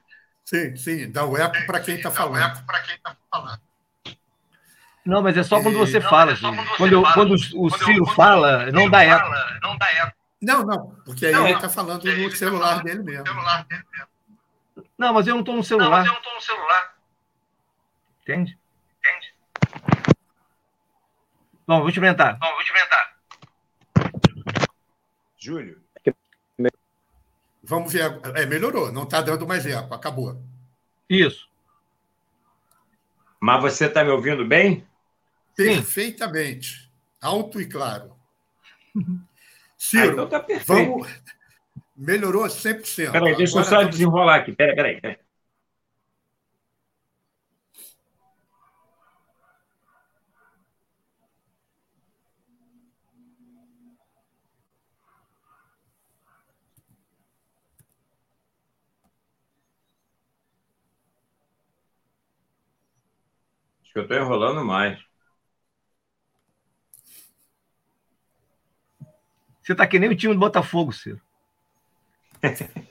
[0.44, 2.38] Sim, sim, dá o eco para quem está falando.
[2.38, 3.60] Dá o eco para quem está falando.
[5.04, 6.64] Não, mas é só quando você fala, Júlio.
[6.76, 9.28] Quando, eu, quando o Ciro fala, não dá eco.
[9.62, 10.16] Não dá eco.
[10.40, 13.26] Não, não, porque aí ele está falando no celular dele mesmo.
[13.26, 14.86] Celular dele mesmo.
[14.96, 15.90] Não, mas eu não estou no celular.
[15.90, 16.94] Não, mas eu não estou no celular.
[18.22, 18.58] Entende?
[18.98, 19.34] Entende?
[21.66, 22.38] Bom, vou experimentar.
[22.38, 23.11] Bom, vou experimentar.
[25.42, 25.82] Júlio.
[27.64, 28.20] Vamos ver.
[28.36, 28.92] É, melhorou.
[28.92, 29.92] Não está dando mais eco.
[29.92, 30.40] Acabou.
[31.10, 31.48] Isso.
[33.40, 34.86] Mas você está me ouvindo bem?
[35.56, 36.88] Perfeitamente.
[37.20, 38.16] Alto e claro.
[39.76, 41.08] Ciro, ah, então tá vamos,
[41.96, 43.10] Melhorou 100%.
[43.10, 43.90] Peraí, deixa eu só estamos...
[43.90, 44.52] desenrolar aqui.
[44.52, 45.18] Peraí, peraí.
[63.92, 64.98] Acho que eu estou enrolando mais.
[69.62, 71.20] Você está que nem o time do Botafogo, Ciro.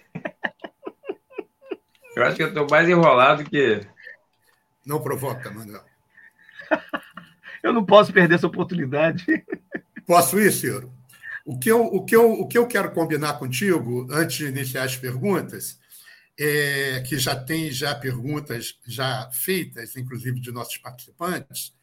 [2.13, 3.81] Eu acho que eu estou mais enrolado que.
[4.85, 5.83] Não provoca, Manuel.
[7.63, 9.25] Eu não posso perder essa oportunidade.
[10.05, 10.91] Posso ir, Ciro?
[11.45, 14.83] O que, eu, o, que eu, o que eu quero combinar contigo, antes de iniciar
[14.83, 15.79] as perguntas,
[16.37, 21.73] é que já tem já perguntas já feitas, inclusive de nossos participantes,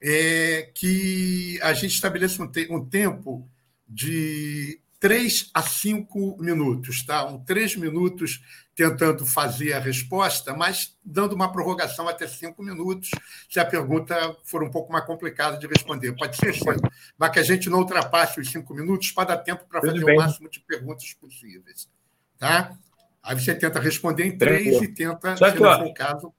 [0.00, 3.48] é que a gente estabeleça um, te, um tempo
[3.88, 7.26] de três a cinco minutos, tá?
[7.26, 8.42] Um três minutos
[8.74, 13.10] tentando fazer a resposta, mas dando uma prorrogação até cinco minutos,
[13.48, 16.12] se a pergunta for um pouco mais complicada de responder.
[16.16, 16.64] Pode ser, sim,
[17.16, 20.16] mas que a gente não ultrapasse os cinco minutos para dar tempo para fazer o
[20.16, 21.88] máximo de perguntas possíveis.
[22.38, 22.76] Tá?
[23.24, 24.84] Aí você tenta responder em três Tranquilo.
[24.84, 26.34] e tenta, só se não for o caso.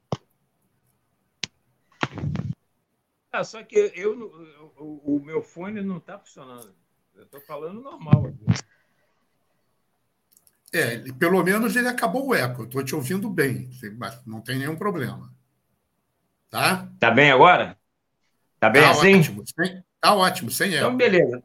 [3.32, 6.74] Ah, só que eu, o, o meu fone não está funcionando.
[7.16, 8.46] Eu estou falando normal aqui.
[10.72, 12.64] É, pelo menos ele acabou o eco.
[12.64, 13.70] Estou te ouvindo bem,
[14.26, 15.34] não tem nenhum problema.
[16.52, 16.88] Tá?
[17.00, 17.78] Tá bem agora?
[18.60, 19.20] Tá bem tá assim?
[19.20, 20.86] Ótimo, sem, tá ótimo, sem eco.
[20.86, 21.44] Então, beleza.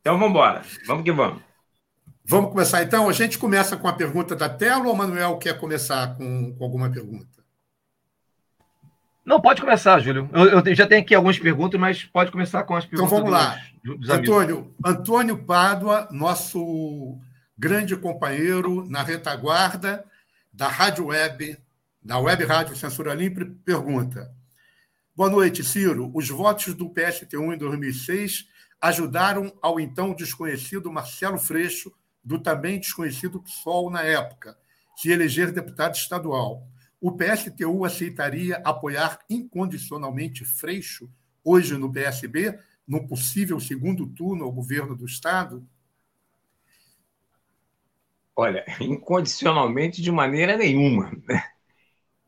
[0.00, 0.62] Então, vamos embora.
[0.86, 1.42] Vamos que vamos.
[2.24, 3.08] Vamos começar, então?
[3.08, 6.64] A gente começa com a pergunta da tela ou o Manuel quer começar com, com
[6.64, 7.44] alguma pergunta?
[9.24, 10.28] Não, pode começar, Júlio.
[10.32, 13.12] Eu, eu, já tenho aqui algumas perguntas, mas pode começar com as perguntas.
[13.12, 13.58] Então vamos lá.
[13.82, 17.18] Dos, dos Antônio, Antônio Pádua, nosso
[17.56, 20.04] grande companheiro na retaguarda
[20.52, 21.58] da Rádio Web,
[22.02, 24.30] da Web Rádio Censura Livre, pergunta:
[25.16, 26.10] Boa noite, Ciro.
[26.14, 28.46] Os votos do PST1 em 2006
[28.80, 31.90] ajudaram ao então desconhecido Marcelo Freixo,
[32.24, 34.56] do também desconhecido PSOL na época,
[34.96, 36.66] se eleger deputado estadual
[37.04, 41.06] o PSTU aceitaria apoiar incondicionalmente Freixo,
[41.44, 42.58] hoje no PSB,
[42.88, 45.62] no possível segundo turno ao governo do Estado?
[48.34, 51.12] Olha, incondicionalmente de maneira nenhuma.
[51.28, 51.44] Né?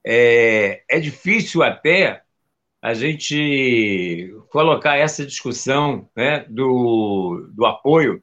[0.04, 2.22] É, é difícil até
[2.82, 8.22] a gente colocar essa discussão né, do, do apoio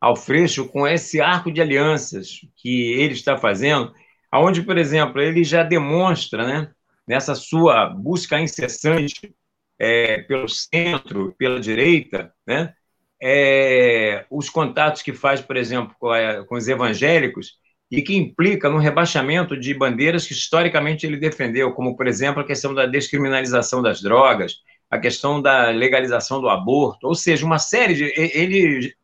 [0.00, 3.92] ao Freixo com esse arco de alianças que ele está fazendo
[4.30, 6.70] aonde, por exemplo, ele já demonstra, né,
[7.06, 9.34] nessa sua busca incessante
[9.78, 12.72] é, pelo centro, pela direita, né,
[13.20, 17.58] é, os contatos que faz, por exemplo, com, a, com os evangélicos
[17.90, 22.46] e que implica no rebaixamento de bandeiras que historicamente ele defendeu, como, por exemplo, a
[22.46, 27.94] questão da descriminalização das drogas, a questão da legalização do aborto, ou seja, uma série
[27.94, 28.04] de.
[28.16, 28.94] Ele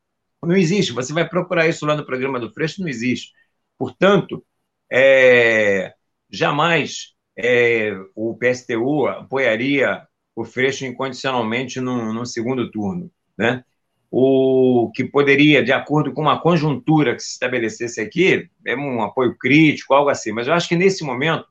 [0.46, 3.32] não existe, você vai procurar isso lá no programa do Freixo, não existe.
[3.78, 4.44] Portanto,
[4.90, 5.94] é,
[6.30, 13.64] jamais é, o PSTU apoiaria o Freixo incondicionalmente no, no segundo turno, né?
[14.10, 19.36] O que poderia, de acordo com uma conjuntura que se estabelecesse aqui, é um apoio
[19.36, 20.32] crítico, algo assim.
[20.32, 21.46] Mas eu acho que nesse momento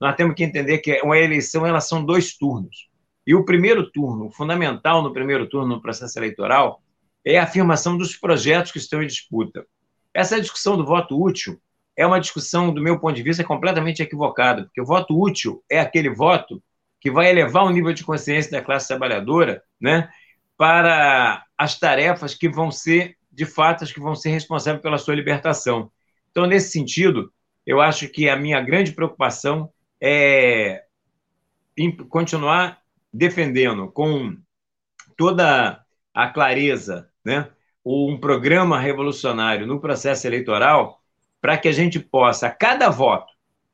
[0.00, 2.88] nós temos que entender que uma eleição elas são dois turnos.
[3.26, 6.82] E o primeiro turno, o fundamental no primeiro turno no processo eleitoral,
[7.34, 9.66] é a afirmação dos projetos que estão em disputa.
[10.14, 11.60] Essa discussão do voto útil
[11.94, 15.78] é uma discussão, do meu ponto de vista, completamente equivocada, porque o voto útil é
[15.78, 16.62] aquele voto
[17.00, 20.08] que vai elevar o nível de consciência da classe trabalhadora né,
[20.56, 25.14] para as tarefas que vão ser, de fato, as que vão ser responsáveis pela sua
[25.14, 25.92] libertação.
[26.30, 27.30] Então, nesse sentido,
[27.66, 30.82] eu acho que a minha grande preocupação é
[32.08, 32.80] continuar
[33.12, 34.36] defendendo com
[35.16, 37.48] toda a clareza né,
[37.84, 41.00] um programa revolucionário no processo eleitoral
[41.40, 43.32] para que a gente possa, cada voto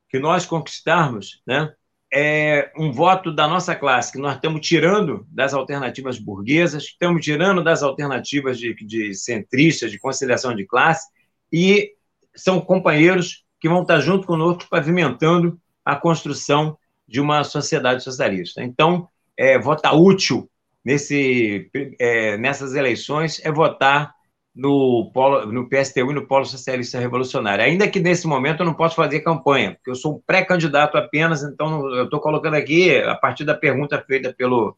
[0.08, 1.72] que nós conquistarmos, né,
[2.12, 7.64] é um voto da nossa classe, que nós estamos tirando das alternativas burguesas, estamos tirando
[7.64, 11.08] das alternativas de, de centristas, de conciliação de classe,
[11.52, 11.92] e
[12.36, 18.62] são companheiros que vão estar junto conosco pavimentando a construção de uma sociedade socialista.
[18.62, 20.48] Então, é, votar útil
[20.84, 24.14] nesse, é, nessas eleições é votar
[24.54, 27.64] no, polo, no PSTU e no Polo Socialista Revolucionário.
[27.64, 31.42] Ainda que nesse momento eu não posso fazer campanha, porque eu sou um pré-candidato apenas,
[31.42, 34.76] então eu estou colocando aqui a partir da pergunta feita pelo,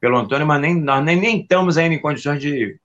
[0.00, 2.78] pelo Antônio, mas nem, nós nem, nem estamos ainda em condições de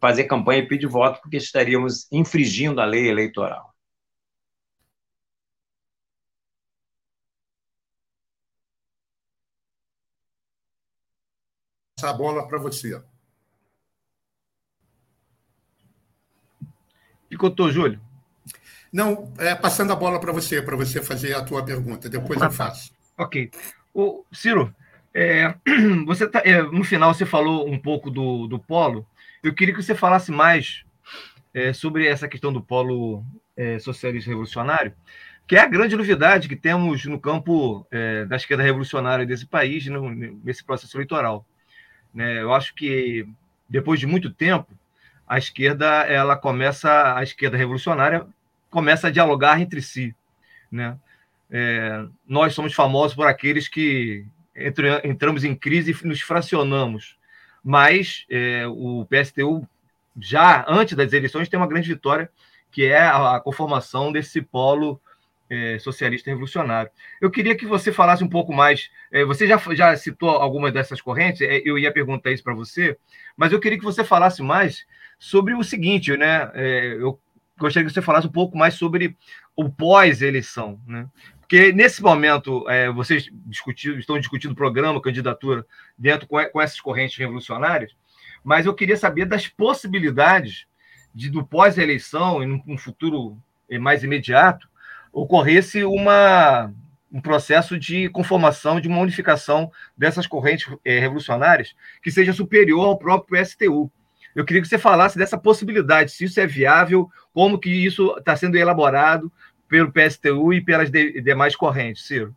[0.00, 3.69] fazer campanha e pedir voto, porque estaríamos infringindo a lei eleitoral.
[12.00, 12.98] Essa bola para você.
[17.28, 18.00] Picotou, Júlio?
[18.90, 22.08] Não, é, passando a bola para você, para você fazer a tua pergunta.
[22.08, 22.94] Depois eu faço.
[23.18, 23.50] Ok.
[23.92, 24.74] O Ciro,
[25.12, 25.54] é,
[26.06, 29.06] você tá, é, no final você falou um pouco do, do polo.
[29.42, 30.82] Eu queria que você falasse mais
[31.52, 33.22] é, sobre essa questão do polo
[33.54, 34.94] é, socialista revolucionário,
[35.46, 39.84] que é a grande novidade que temos no campo é, da esquerda revolucionária desse país,
[39.86, 41.46] no, nesse processo eleitoral.
[42.12, 42.42] Né?
[42.42, 43.26] Eu acho que
[43.68, 44.68] depois de muito tempo,
[45.26, 48.26] a esquerda ela começa a esquerda revolucionária
[48.68, 50.14] começa a dialogar entre si,
[50.70, 50.96] né?
[51.50, 57.16] É, nós somos famosos por aqueles que entre, entramos em crise e nos fracionamos,
[57.62, 59.66] mas é, o PSTU
[60.16, 62.30] já antes das eleições tem uma grande vitória
[62.70, 65.00] que é a, a conformação desse polo
[65.50, 66.90] é, socialista revolucionário.
[67.20, 68.88] Eu queria que você falasse um pouco mais.
[69.10, 72.96] É, você já, já citou algumas dessas correntes, é, eu ia perguntar isso para você,
[73.36, 74.86] mas eu queria que você falasse mais
[75.18, 76.50] sobre o seguinte, né?
[76.54, 77.20] É, eu
[77.58, 79.16] gostaria que você falasse um pouco mais sobre
[79.56, 81.06] o pós-eleição, né?
[81.40, 83.28] Porque nesse momento é, vocês
[83.98, 85.66] estão discutindo programa, candidatura
[85.98, 87.92] dentro com, com essas correntes revolucionárias,
[88.44, 90.66] mas eu queria saber das possibilidades
[91.12, 93.36] de do pós-eleição, em um futuro
[93.68, 94.69] é, mais imediato,
[95.12, 96.72] ocorresse uma,
[97.12, 102.98] um processo de conformação, de uma unificação dessas correntes é, revolucionárias que seja superior ao
[102.98, 103.90] próprio STU.
[104.34, 108.36] Eu queria que você falasse dessa possibilidade, se isso é viável, como que isso está
[108.36, 109.30] sendo elaborado
[109.68, 112.34] pelo PSTU e pelas de, demais correntes, Ciro.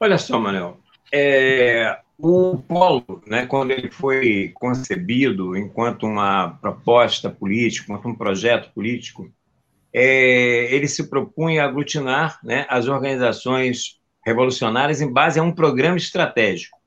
[0.00, 0.78] Olha só, Manuel.
[1.12, 8.72] É, o polo, né, quando ele foi concebido enquanto uma proposta política, enquanto um projeto
[8.72, 9.30] político,
[10.00, 16.78] é, ele se propunha aglutinar né, as organizações revolucionárias em base a um programa estratégico,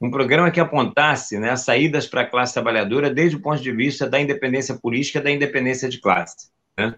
[0.00, 4.08] um programa que apontasse né, saídas para a classe trabalhadora desde o ponto de vista
[4.08, 6.48] da independência política, da independência de classe.
[6.78, 6.94] Né?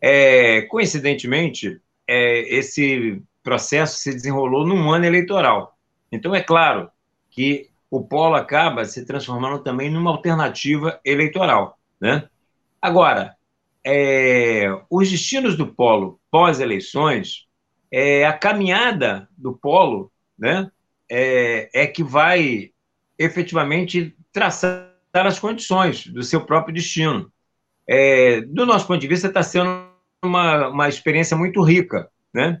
[0.00, 5.78] É, coincidentemente, é, esse processo se desenrolou num ano eleitoral.
[6.10, 6.90] Então, é claro
[7.30, 11.78] que o polo acaba se transformando também numa alternativa eleitoral.
[12.00, 12.28] Né?
[12.82, 13.35] Agora,
[13.86, 17.46] é, os destinos do polo pós-eleições,
[17.92, 20.68] é, a caminhada do polo né,
[21.08, 22.72] é, é que vai
[23.16, 27.32] efetivamente traçar as condições do seu próprio destino.
[27.88, 29.88] É, do nosso ponto de vista, está sendo
[30.24, 32.10] uma, uma experiência muito rica.
[32.34, 32.60] Né?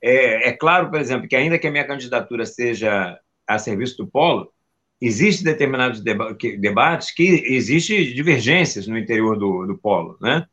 [0.00, 4.06] É, é, claro, por exemplo, que ainda que a minha candidatura seja a serviço do
[4.06, 4.52] polo,
[5.00, 10.46] existem determinados deba debates que existem divergências no interior do, do polo, né?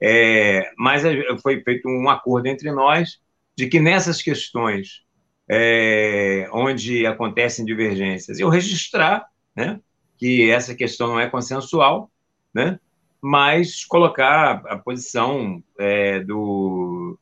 [0.00, 1.02] É, mas
[1.42, 3.20] foi feito um acordo entre nós
[3.56, 5.02] de que nessas questões
[5.50, 9.26] é, onde acontecem divergências, eu registrar,
[9.56, 9.80] né,
[10.16, 12.10] que essa questão não é consensual,
[12.54, 12.78] né,
[13.20, 17.18] mas colocar a posição é, do,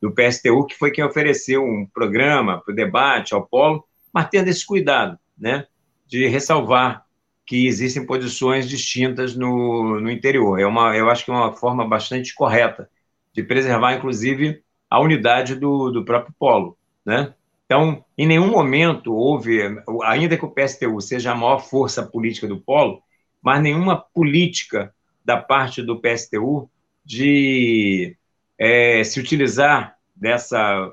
[0.00, 4.48] do PSTU, que foi quem ofereceu um programa para o debate ao polo, mas tendo
[4.48, 5.66] esse cuidado, né,
[6.10, 7.06] de ressalvar
[7.46, 10.58] que existem posições distintas no, no interior.
[10.60, 12.90] É uma, eu acho que é uma forma bastante correta
[13.32, 17.32] de preservar, inclusive, a unidade do, do próprio polo, né?
[17.64, 19.60] Então, em nenhum momento houve,
[20.02, 23.00] ainda que o PSTU seja a maior força política do polo,
[23.40, 24.92] mas nenhuma política
[25.24, 26.68] da parte do PSTU
[27.04, 28.16] de
[28.58, 30.92] é, se utilizar dessa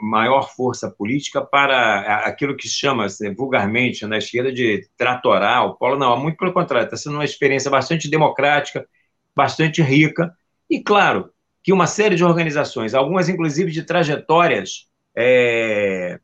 [0.00, 5.98] maior força política para aquilo que chama assim, vulgarmente na esquerda de tratorar o polo.
[5.98, 8.86] Não, muito pelo contrário, está sendo uma experiência bastante democrática,
[9.34, 10.32] bastante rica,
[10.70, 11.30] e claro
[11.62, 16.18] que uma série de organizações, algumas inclusive de trajetórias é,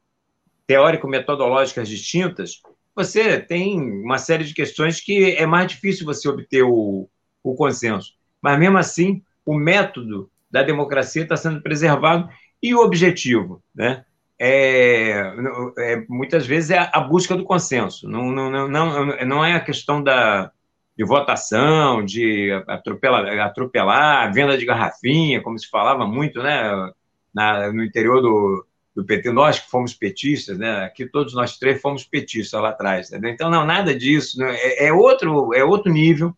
[0.66, 2.60] teórico-metodológicas distintas,
[2.94, 7.08] você tem uma série de questões que é mais difícil você obter o,
[7.42, 8.12] o consenso.
[8.42, 12.28] Mas mesmo assim, o método da democracia está sendo preservado
[12.62, 14.04] e o objetivo, né?
[14.40, 15.34] É,
[15.78, 18.08] é, muitas vezes é a busca do consenso.
[18.08, 20.52] Não, não, não, não é a questão da,
[20.96, 26.92] de votação, de atropelar, atropelar, venda de garrafinha, como se falava muito né,
[27.34, 29.32] na, no interior do, do PT.
[29.32, 33.08] Nós que fomos petistas, né, aqui todos nós três fomos petistas lá atrás.
[33.08, 33.30] Entendeu?
[33.30, 34.38] Então, não, nada disso.
[34.38, 36.34] Né, é, é, outro, é outro nível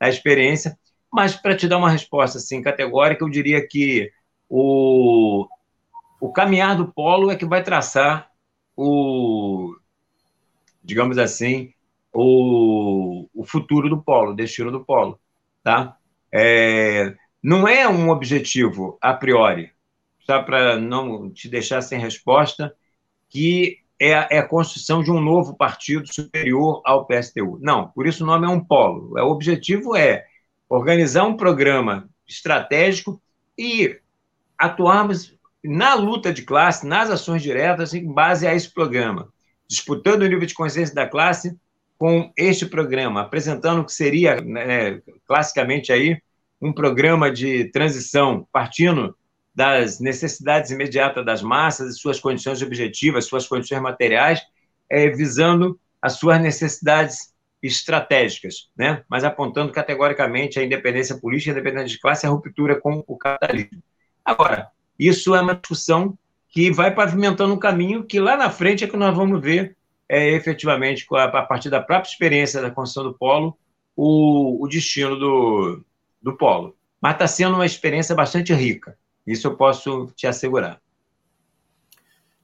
[0.00, 0.78] a experiência.
[1.10, 4.10] Mas, para te dar uma resposta assim, categórica, eu diria que
[4.48, 5.46] o,
[6.22, 8.30] o caminhar do polo é que vai traçar
[8.76, 9.74] o,
[10.80, 11.74] digamos assim,
[12.12, 15.18] o, o futuro do polo, o destino do polo,
[15.64, 15.96] tá?
[16.30, 19.72] É, não é um objetivo a priori,
[20.20, 22.72] só para não te deixar sem resposta,
[23.28, 27.58] que é, é, a construção de um novo partido superior ao PSTU.
[27.60, 29.18] Não, por isso o nome é um polo.
[29.18, 30.24] O objetivo é
[30.68, 33.20] organizar um programa estratégico
[33.58, 33.98] e
[34.56, 39.28] atuarmos na luta de classe, nas ações diretas, em base a esse programa,
[39.68, 41.56] disputando o nível de consciência da classe
[41.96, 46.20] com este programa, apresentando o que seria, né, classicamente aí,
[46.60, 49.16] um programa de transição, partindo
[49.54, 54.40] das necessidades imediatas das massas, suas condições objetivas, suas condições materiais,
[54.88, 57.32] é, visando as suas necessidades
[57.62, 59.04] estratégicas, né?
[59.08, 63.16] mas apontando categoricamente a independência política, a independência de classe e a ruptura com o
[63.16, 63.82] capitalismo.
[64.24, 64.68] Agora,
[65.06, 66.16] isso é uma discussão
[66.48, 69.76] que vai pavimentando um caminho que lá na frente é que nós vamos ver
[70.12, 73.56] é, efetivamente, a, partir da própria experiência da construção do polo,
[73.96, 75.82] o, o destino do,
[76.20, 76.76] do polo.
[77.00, 78.94] Mas está sendo uma experiência bastante rica,
[79.26, 80.78] isso eu posso te assegurar.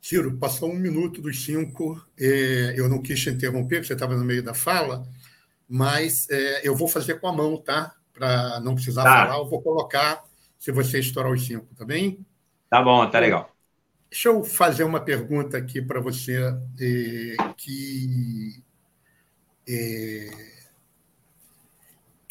[0.01, 4.17] Ciro, passou um minuto dos cinco, é, eu não quis te interromper, porque você estava
[4.17, 5.07] no meio da fala,
[5.69, 7.95] mas é, eu vou fazer com a mão, tá?
[8.15, 9.27] Para não precisar tá.
[9.27, 10.25] falar, eu vou colocar
[10.59, 12.25] se você estourar os cinco, tá bem?
[12.71, 13.51] Tá bom, tá legal.
[14.11, 16.39] Deixa eu fazer uma pergunta aqui para você,
[16.81, 18.63] é, que
[19.69, 20.31] é,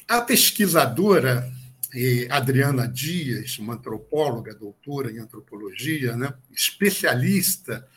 [0.07, 1.51] a pesquisadora
[1.93, 7.87] é, Adriana Dias, uma antropóloga, doutora em antropologia, né, especialista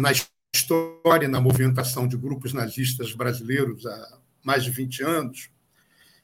[0.00, 0.10] na
[0.52, 5.50] história e na movimentação de grupos nazistas brasileiros há mais de 20 anos,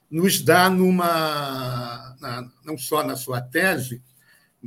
[0.09, 4.01] nos dá numa, na, não só na sua tese,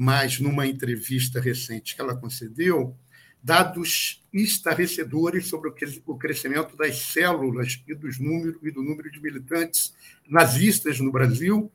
[0.00, 2.96] mas numa entrevista recente que ela concedeu,
[3.42, 5.70] dados estarrecedores sobre
[6.06, 9.94] o crescimento das células e, dos números, e do número de militantes
[10.26, 11.70] nazistas no Brasil,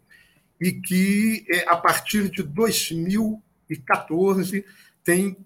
[0.59, 4.65] e que, é, a partir de 2014,
[5.03, 5.37] tem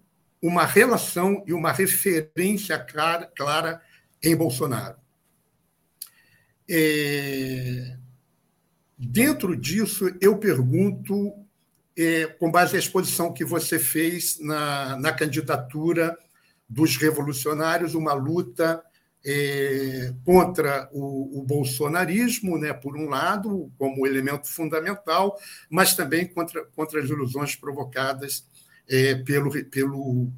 [0.42, 3.82] uma relação e uma referência clara, clara
[4.24, 4.96] em Bolsonaro.
[6.70, 7.98] É...
[8.98, 11.46] Dentro disso, eu pergunto
[12.38, 16.18] com base na exposição que você fez na, na candidatura
[16.70, 18.84] dos revolucionários, uma luta
[19.26, 25.38] é, contra o, o, bolsonarismo, né, por um lado, como elemento fundamental,
[25.70, 28.48] mas também contra, contra as ilusões provocadas
[28.88, 30.32] é, pelo, pelo,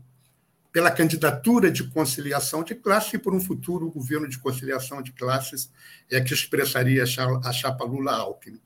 [0.71, 5.71] pela candidatura de conciliação de classes e por um futuro governo de conciliação de classes
[6.09, 8.59] é, que expressaria a chapa Lula-Alckmin.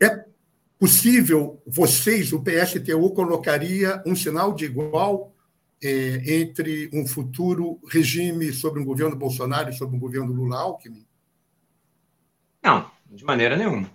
[0.00, 0.24] É
[0.78, 5.34] possível, vocês, o PSTU, colocaria um sinal de igual
[5.82, 11.06] é, entre um futuro regime sobre um governo Bolsonaro e sobre um governo Lula-Alckmin?
[12.62, 13.90] Não, de maneira nenhuma.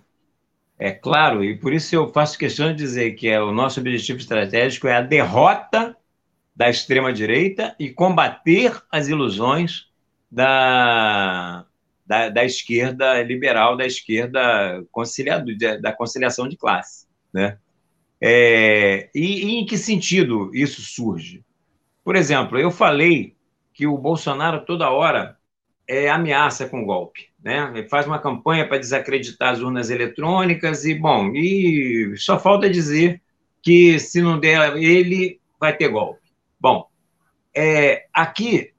[0.78, 4.18] É claro, e por isso eu faço questão de dizer que é, o nosso objetivo
[4.18, 5.96] estratégico é a derrota
[6.54, 9.88] da extrema-direita e combater as ilusões
[10.30, 11.64] da,
[12.06, 17.06] da, da esquerda liberal, da esquerda conciliado, da conciliação de classe.
[17.32, 17.58] Né?
[18.20, 21.44] É, e, e em que sentido isso surge?
[22.04, 23.34] Por exemplo, eu falei
[23.72, 25.36] que o Bolsonaro toda hora
[25.88, 27.28] é, ameaça com golpe.
[27.42, 27.72] Né?
[27.74, 33.20] Ele faz uma campanha para desacreditar as urnas eletrônicas e, bom, e só falta dizer
[33.62, 36.20] que se não der ele, vai ter golpe.
[36.60, 36.86] Bom,
[37.56, 38.73] é, aqui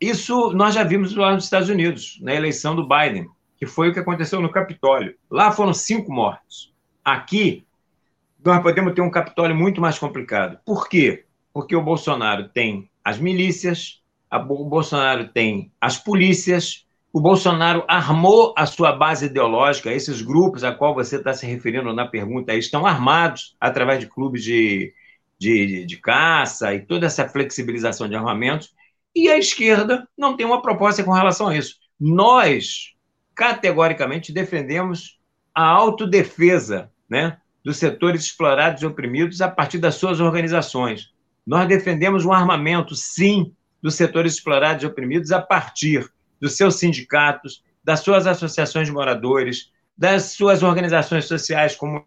[0.00, 3.92] isso nós já vimos lá nos Estados Unidos, na eleição do Biden, que foi o
[3.92, 5.16] que aconteceu no Capitólio.
[5.30, 6.72] Lá foram cinco mortos.
[7.04, 7.66] Aqui,
[8.44, 10.58] nós podemos ter um Capitólio muito mais complicado.
[10.64, 11.24] Por quê?
[11.52, 18.66] Porque o Bolsonaro tem as milícias, o Bolsonaro tem as polícias, o Bolsonaro armou a
[18.66, 23.56] sua base ideológica, esses grupos a qual você está se referindo na pergunta estão armados
[23.58, 24.92] através de clubes de,
[25.38, 28.72] de, de, de caça e toda essa flexibilização de armamentos
[29.14, 31.76] e a esquerda não tem uma proposta com relação a isso.
[31.98, 32.94] Nós,
[33.34, 35.18] categoricamente, defendemos
[35.54, 41.12] a autodefesa né, dos setores explorados e oprimidos a partir das suas organizações.
[41.46, 43.52] Nós defendemos um armamento, sim,
[43.82, 46.08] dos setores explorados e oprimidos a partir
[46.40, 52.04] dos seus sindicatos, das suas associações de moradores, das suas organizações sociais como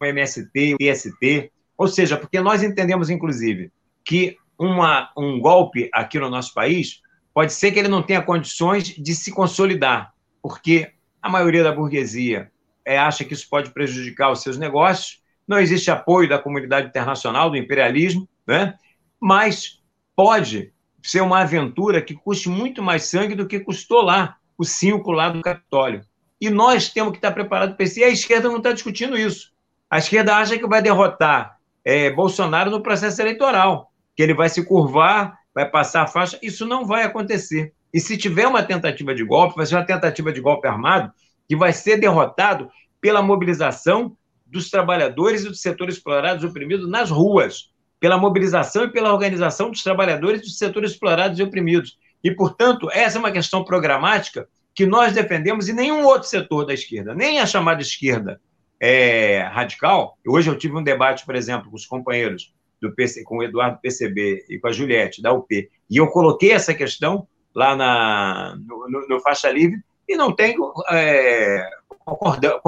[0.00, 3.70] o MST, o IST, ou seja, porque nós entendemos, inclusive,
[4.04, 7.00] que uma, um golpe aqui no nosso país,
[7.32, 10.92] pode ser que ele não tenha condições de se consolidar, porque
[11.22, 12.52] a maioria da burguesia
[12.84, 17.48] é, acha que isso pode prejudicar os seus negócios, não existe apoio da comunidade internacional,
[17.48, 18.74] do imperialismo, né?
[19.18, 19.80] mas
[20.14, 25.10] pode ser uma aventura que custe muito mais sangue do que custou lá o cinco
[25.10, 26.02] lá do Capitólio.
[26.38, 27.98] E nós temos que estar preparados para isso.
[27.98, 29.52] E a esquerda não está discutindo isso.
[29.88, 33.89] A esquerda acha que vai derrotar é, Bolsonaro no processo eleitoral
[34.20, 36.38] que ele vai se curvar, vai passar a faixa.
[36.42, 37.72] Isso não vai acontecer.
[37.90, 41.10] E se tiver uma tentativa de golpe, vai ser uma tentativa de golpe armado
[41.48, 44.14] que vai ser derrotado pela mobilização
[44.46, 49.70] dos trabalhadores e dos setores explorados e oprimidos nas ruas, pela mobilização e pela organização
[49.70, 51.96] dos trabalhadores e dos setores explorados e oprimidos.
[52.22, 56.74] E, portanto, essa é uma questão programática que nós defendemos e nenhum outro setor da
[56.74, 58.38] esquerda, nem a chamada esquerda
[58.78, 60.18] é, radical.
[60.26, 63.78] Hoje eu tive um debate, por exemplo, com os companheiros do PC, com o Eduardo
[63.80, 68.88] PCB e com a Juliette, da UP, e eu coloquei essa questão lá na, no,
[68.88, 71.68] no, no Faixa Livre e não tenho é,
[72.04, 72.60] concordando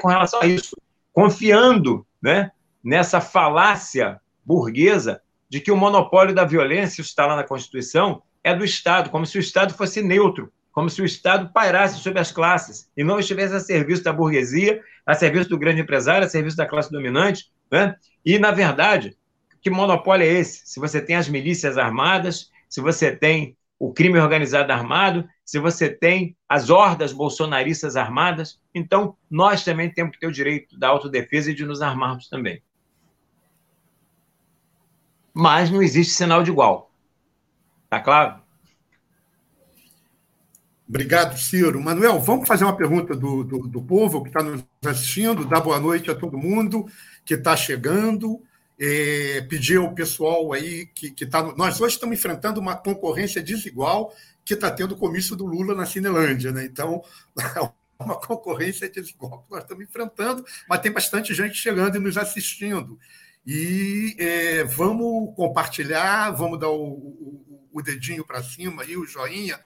[0.00, 0.76] com relação a isso,
[1.12, 2.50] confiando né,
[2.82, 8.54] nessa falácia burguesa de que o monopólio da violência, isso está lá na Constituição, é
[8.54, 12.32] do Estado, como se o Estado fosse neutro, como se o Estado pairasse sobre as
[12.32, 16.56] classes e não estivesse a serviço da burguesia, a serviço do grande empresário, a serviço
[16.56, 17.50] da classe dominante.
[17.70, 17.94] Né?
[18.24, 19.16] E, na verdade,
[19.62, 20.62] que monopólio é esse?
[20.64, 25.88] Se você tem as milícias armadas, se você tem o crime organizado armado, se você
[25.88, 31.50] tem as hordas bolsonaristas armadas, então nós também temos que ter o direito da autodefesa
[31.50, 32.62] e de nos armarmos também.
[35.32, 36.92] Mas não existe sinal de igual.
[37.88, 38.42] Tá claro?
[40.88, 41.80] Obrigado, Ciro.
[41.80, 45.80] Manuel, vamos fazer uma pergunta do, do, do povo que está nos assistindo, dar boa
[45.80, 46.86] noite a todo mundo
[47.24, 48.42] que está chegando
[48.78, 51.42] é, pedir ao pessoal aí que está.
[51.54, 54.14] Nós hoje estamos enfrentando uma concorrência desigual
[54.44, 56.64] que está tendo o comício do Lula na Cinelândia, né?
[56.64, 57.02] Então,
[57.98, 62.98] uma concorrência desigual que nós estamos enfrentando, mas tem bastante gente chegando e nos assistindo.
[63.44, 69.58] E é, vamos compartilhar, vamos dar o, o, o dedinho para cima e o joinha,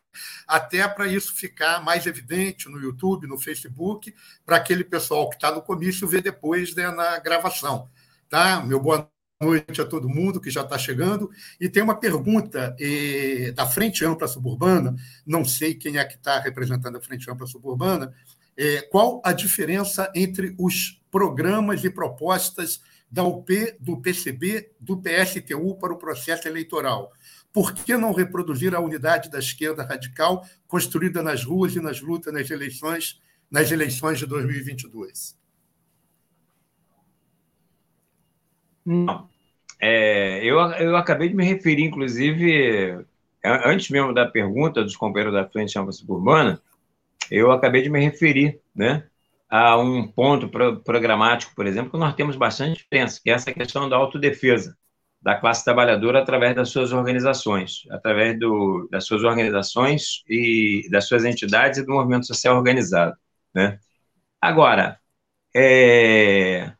[0.46, 4.14] até para isso ficar mais evidente no YouTube, no Facebook,
[4.46, 7.90] para aquele pessoal que está no comício ver depois né, na gravação.
[8.28, 8.60] Tá?
[8.64, 9.08] Meu boa
[9.40, 11.30] noite a todo mundo que já está chegando.
[11.60, 16.40] E tem uma pergunta eh, da Frente Ampla Suburbana, não sei quem é que está
[16.40, 18.12] representando a Frente Ampla Suburbana,
[18.56, 25.76] eh, qual a diferença entre os programas e propostas da UP, do PCB, do PSTU
[25.76, 27.12] para o processo eleitoral?
[27.52, 32.32] Por que não reproduzir a unidade da esquerda radical construída nas ruas e nas lutas
[32.32, 33.20] nas eleições,
[33.50, 35.36] nas eleições de 2022?
[38.86, 39.28] Não.
[39.80, 43.04] É, eu, eu acabei de me referir, inclusive,
[43.44, 46.62] antes mesmo da pergunta dos companheiros da Frente Ampla Suburbana,
[47.30, 49.04] eu acabei de me referir né,
[49.50, 53.52] a um ponto pro, programático, por exemplo, que nós temos bastante diferença, que é essa
[53.52, 54.76] questão da autodefesa
[55.26, 61.24] da classe trabalhadora através das suas organizações, através do, das suas organizações e das suas
[61.24, 63.16] entidades e do movimento social organizado.
[63.52, 63.80] Né?
[64.40, 65.00] Agora,
[65.52, 66.72] é,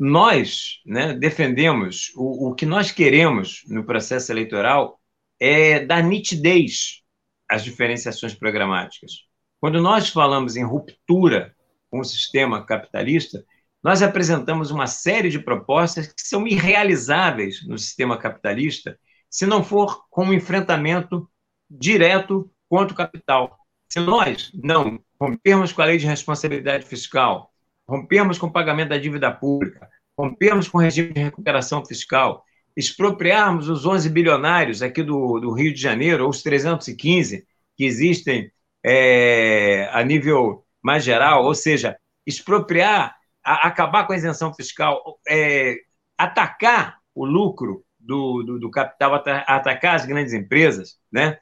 [0.00, 4.98] nós né, defendemos o, o que nós queremos no processo eleitoral
[5.38, 7.02] é dar nitidez
[7.46, 9.12] às diferenciações programáticas.
[9.60, 11.54] Quando nós falamos em ruptura
[11.90, 13.44] com o sistema capitalista,
[13.82, 18.98] nós apresentamos uma série de propostas que são irrealizáveis no sistema capitalista
[19.28, 21.30] se não for com um enfrentamento
[21.68, 23.58] direto contra o capital.
[23.86, 27.49] Se nós não rompermos com a lei de responsabilidade fiscal,
[27.90, 32.44] rompemos com o pagamento da dívida pública, rompemos com o regime de recuperação fiscal,
[32.76, 37.44] expropriarmos os 11 bilionários aqui do, do Rio de Janeiro, ou os 315
[37.76, 38.50] que existem
[38.84, 45.76] é, a nível mais geral, ou seja, expropriar, a, acabar com a isenção fiscal, é,
[46.16, 51.38] atacar o lucro do, do, do capital, atacar as grandes empresas, né?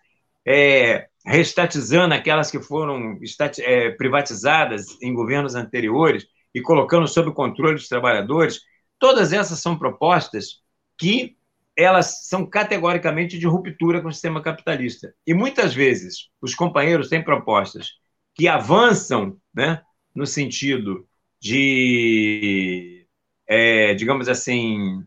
[0.46, 3.18] É, restatizando aquelas que foram
[3.58, 8.60] é, privatizadas em governos anteriores, e colocando sob o controle dos trabalhadores,
[8.98, 10.62] todas essas são propostas
[10.96, 11.36] que
[11.76, 15.14] elas são categoricamente de ruptura com o sistema capitalista.
[15.24, 17.92] E muitas vezes os companheiros têm propostas
[18.34, 19.80] que avançam né,
[20.12, 21.06] no sentido
[21.40, 23.06] de,
[23.46, 25.04] é, digamos assim,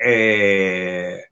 [0.00, 1.28] é,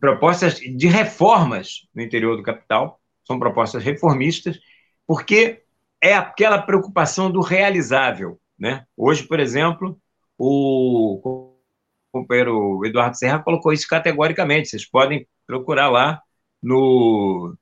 [0.00, 4.58] propostas de reformas no interior do capital, são propostas reformistas,
[5.06, 5.62] porque
[6.02, 8.40] é aquela preocupação do realizável.
[8.58, 8.84] Né?
[8.96, 9.98] Hoje, por exemplo,
[10.36, 11.54] o
[12.12, 14.68] companheiro Eduardo Serra colocou isso categoricamente.
[14.68, 16.20] Vocês podem procurar lá
[16.62, 17.56] no,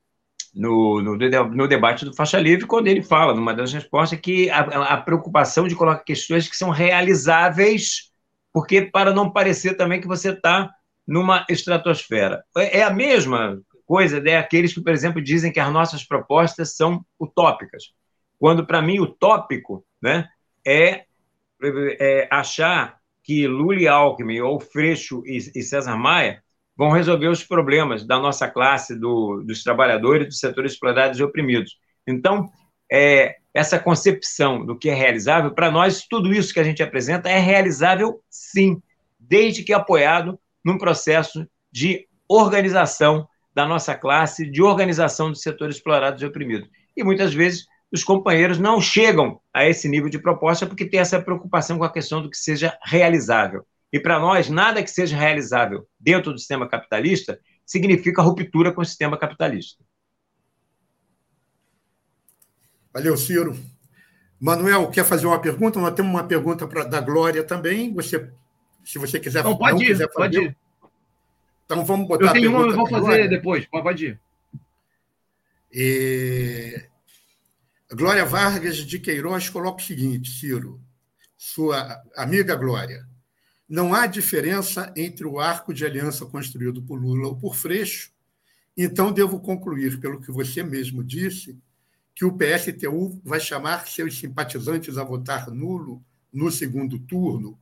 [0.54, 4.60] no, no, no, debate do Faixa Livre, quando ele fala, numa das respostas, que a,
[4.60, 8.10] a, preocupação de colocar questões que são realizáveis,
[8.52, 10.70] porque para não parecer também que você está
[11.06, 12.42] numa estratosfera.
[12.56, 14.42] É, é a mesma coisa de né?
[14.42, 17.92] que, por exemplo, dizem que as nossas propostas são utópicas.
[18.40, 20.26] Quando, para mim, o tópico né,
[20.66, 21.04] é,
[21.62, 26.42] é, achar que Lula e Alckmin, ou Freixo e, e César Maia,
[26.74, 31.78] vão resolver os problemas da nossa classe, do, dos trabalhadores, dos setores explorados e oprimidos.
[32.06, 32.50] Então,
[32.90, 37.28] é, essa concepção do que é realizável, para nós, tudo isso que a gente apresenta
[37.28, 38.80] é realizável, sim,
[39.18, 46.22] desde que apoiado num processo de organização da nossa classe, de organização dos setores explorados
[46.22, 46.70] e oprimidos.
[46.96, 51.20] E muitas vezes os companheiros não chegam a esse nível de proposta porque tem essa
[51.20, 53.66] preocupação com a questão do que seja realizável.
[53.92, 58.84] E para nós, nada que seja realizável dentro do sistema capitalista significa ruptura com o
[58.84, 59.82] sistema capitalista.
[62.92, 63.56] Valeu, Ciro.
[64.40, 65.78] Manuel, quer fazer uma pergunta?
[65.78, 67.92] Nós temos uma pergunta pra, da Glória também.
[67.94, 68.30] Você,
[68.84, 70.56] se você quiser não, pode não ir, quiser fazer, pode ir.
[71.64, 72.64] Então vamos botar eu tenho a pergunta.
[72.64, 73.28] Uma, eu vou fazer Glória.
[73.28, 74.20] depois, pode ir.
[75.72, 76.89] E...
[77.92, 80.80] Glória Vargas de Queiroz coloca o seguinte, Ciro,
[81.36, 83.04] sua amiga Glória.
[83.68, 88.12] Não há diferença entre o arco de aliança construído por Lula ou por Freixo,
[88.76, 91.58] então devo concluir, pelo que você mesmo disse,
[92.14, 96.00] que o PSTU vai chamar seus simpatizantes a votar nulo
[96.32, 97.58] no segundo turno.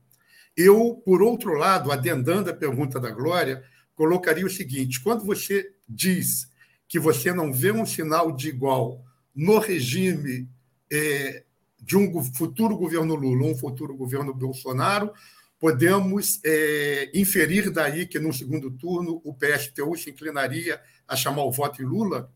[0.55, 3.63] Eu, por outro lado, adendando a pergunta da Glória,
[3.95, 6.51] colocaria o seguinte: quando você diz
[6.87, 10.47] que você não vê um sinal de igual no regime
[10.91, 11.43] é,
[11.79, 15.13] de um futuro governo Lula, um futuro governo Bolsonaro,
[15.59, 21.51] podemos é, inferir daí que, no segundo turno, o PSTU se inclinaria a chamar o
[21.51, 22.31] voto em Lula?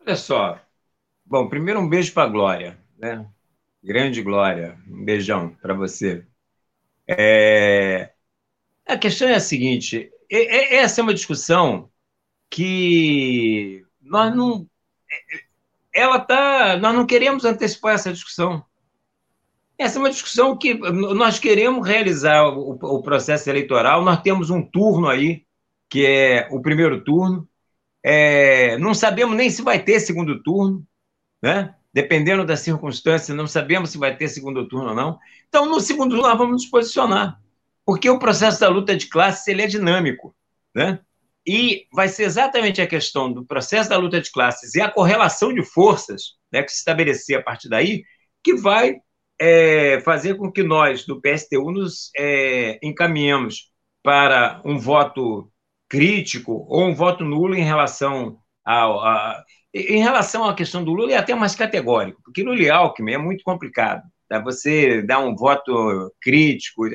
[0.00, 0.60] Olha só.
[1.24, 3.26] Bom, primeiro um beijo para a Glória, né?
[3.82, 4.78] Grande Glória.
[4.86, 6.24] Um beijão para você.
[7.06, 8.12] É...
[8.86, 11.90] A questão é a seguinte: essa é uma discussão
[12.50, 14.66] que nós não.
[15.92, 16.76] Ela tá.
[16.76, 18.64] Nós não queremos antecipar essa discussão.
[19.78, 24.04] Essa é uma discussão que nós queremos realizar o, o processo eleitoral.
[24.04, 25.44] Nós temos um turno aí,
[25.88, 27.48] que é o primeiro turno.
[28.02, 30.84] É, não sabemos nem se vai ter segundo turno,
[31.40, 31.74] né?
[31.92, 35.18] Dependendo da circunstância, não sabemos se vai ter segundo turno ou não.
[35.48, 37.40] Então, no segundo turno, nós vamos nos posicionar,
[37.84, 40.34] porque o processo da luta de classes ele é dinâmico,
[40.74, 41.00] né?
[41.46, 45.52] E vai ser exatamente a questão do processo da luta de classes e a correlação
[45.52, 48.02] de forças né, que se estabelecer a partir daí
[48.42, 48.96] que vai
[49.40, 53.70] é, fazer com que nós, do PSTU, nos é, encaminhemos
[54.02, 55.50] para um voto
[55.88, 59.00] crítico ou um voto nulo em relação ao.
[59.00, 63.12] A, em relação à questão do Lula, é até mais categórico, porque Lula e Alckmin
[63.12, 64.02] é muito complicado.
[64.28, 64.40] Tá?
[64.40, 66.86] Você dá um voto crítico.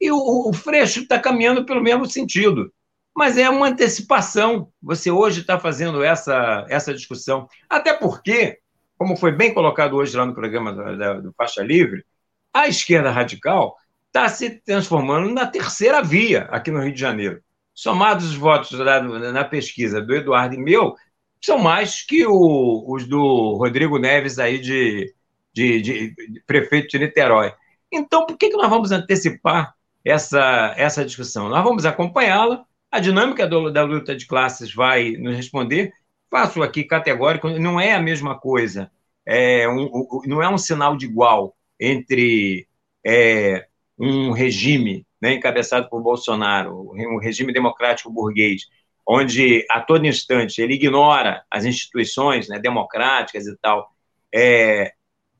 [0.00, 2.72] E o, o Freixo está caminhando pelo mesmo sentido.
[3.14, 4.68] Mas é uma antecipação.
[4.82, 7.48] Você hoje está fazendo essa, essa discussão.
[7.68, 8.58] Até porque
[8.96, 12.04] como foi bem colocado hoje lá no programa do, da, do Faixa Livre,
[12.52, 17.42] a esquerda radical está se transformando na terceira via aqui no Rio de Janeiro.
[17.74, 20.94] Somados os votos da, na pesquisa do Eduardo e meu,
[21.40, 25.12] são mais que o, os do Rodrigo Neves aí de,
[25.52, 27.52] de, de, de, prefeito de Niterói.
[27.90, 31.48] Então, por que, que nós vamos antecipar essa, essa discussão?
[31.48, 35.92] Nós vamos acompanhá-la, a dinâmica do, da luta de classes vai nos responder,
[36.30, 38.88] faço aqui categórico, não é a mesma coisa,
[39.26, 42.68] é um, não é um sinal de igual entre
[43.04, 43.66] é,
[43.98, 48.62] um regime né, encabeçado por Bolsonaro, um regime democrático burguês,
[49.04, 53.90] onde a todo instante ele ignora as instituições né, democráticas e tal,
[54.32, 54.92] é,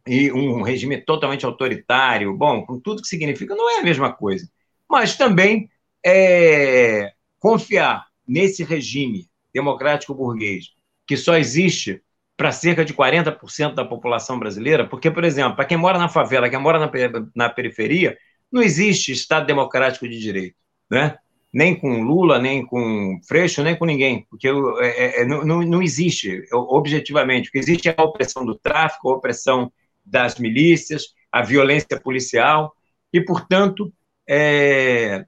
[0.09, 4.51] e um regime totalmente autoritário, bom, com tudo que significa, não é a mesma coisa.
[4.91, 5.71] Mas também
[6.05, 7.14] é,
[7.45, 10.71] confiar nesse regime democrático burguês
[11.07, 12.01] que só existe
[12.39, 16.49] para cerca de 40% da população brasileira, porque, por exemplo, para quem mora na favela,
[16.49, 16.91] quem mora
[17.37, 18.17] na, periferia,
[18.51, 20.57] não existe Estado democrático de direito,
[20.91, 21.19] né?
[21.53, 24.49] nem com Lula, nem com Freixo, nem com ninguém, porque
[24.81, 27.51] é, é, não, não existe objetivamente.
[27.51, 29.71] O que existe é a opressão do tráfico, a opressão
[30.03, 32.75] das milícias, a violência policial,
[33.13, 33.93] e, portanto,
[34.27, 35.27] é,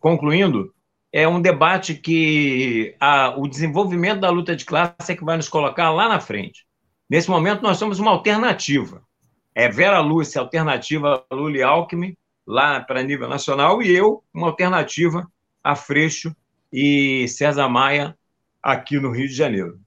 [0.00, 0.74] concluindo,
[1.12, 5.48] é um debate que a, o desenvolvimento da luta de classe é que vai nos
[5.48, 6.66] colocar lá na frente.
[7.08, 9.02] Nesse momento, nós somos uma alternativa.
[9.54, 14.46] É Vera Lúcia, alternativa a Lula e Alckmin, lá para nível nacional, e eu, uma
[14.46, 15.30] alternativa
[15.62, 16.34] a Freixo
[16.72, 18.16] e César Maia,
[18.62, 19.78] aqui no Rio de Janeiro.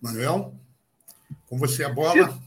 [0.00, 0.54] Manuel,
[1.48, 2.38] com você a bola.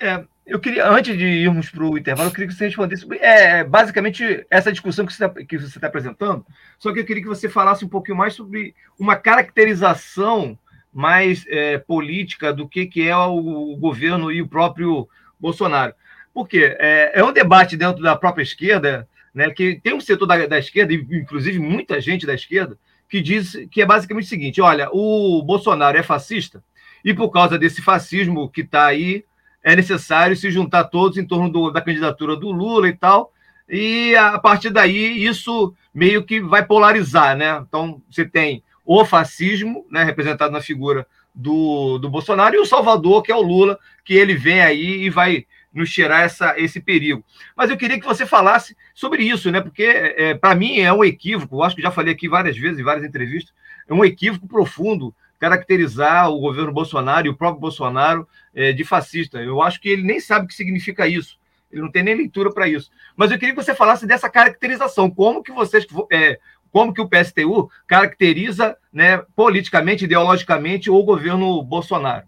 [0.00, 3.62] É, eu queria, antes de irmos para o intervalo, eu queria que você respondesse é,
[3.62, 6.44] basicamente essa discussão que você está tá apresentando,
[6.78, 10.58] só que eu queria que você falasse um pouquinho mais sobre uma caracterização
[10.90, 15.06] mais é, política do que, que é o, governo e o próprio
[15.38, 15.94] Bolsonaro.
[16.32, 16.74] Por quê?
[16.78, 20.58] É, é um debate dentro da própria esquerda, né, que tem um setor da, da
[20.58, 25.42] esquerda, inclusive muita gente da esquerda, que diz que é basicamente o seguinte: olha, o
[25.42, 26.64] Bolsonaro é fascista,
[27.04, 29.24] e por causa desse fascismo que está aí,
[29.62, 33.32] é necessário se juntar todos em torno do, da candidatura do Lula e tal,
[33.68, 37.62] e a partir daí isso meio que vai polarizar, né?
[37.66, 43.22] Então você tem o fascismo, né, representado na figura do, do Bolsonaro, e o Salvador,
[43.22, 47.22] que é o Lula, que ele vem aí e vai nos tirar essa, esse perigo.
[47.54, 49.60] Mas eu queria que você falasse sobre isso, né?
[49.60, 52.82] Porque é, para mim é um equívoco, acho que já falei aqui várias vezes, em
[52.84, 53.52] várias entrevistas,
[53.86, 59.38] é um equívoco profundo caracterizar o governo Bolsonaro e o próprio Bolsonaro é, de fascista.
[59.38, 61.38] Eu acho que ele nem sabe o que significa isso.
[61.70, 62.90] Ele não tem nem leitura para isso.
[63.16, 65.10] Mas eu queria que você falasse dessa caracterização.
[65.10, 66.38] Como que vocês, é,
[66.70, 72.26] como que o PSTU caracteriza, né, politicamente, ideologicamente, o governo Bolsonaro?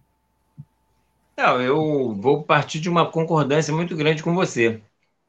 [1.37, 4.83] Não, eu vou partir de uma concordância muito grande com você.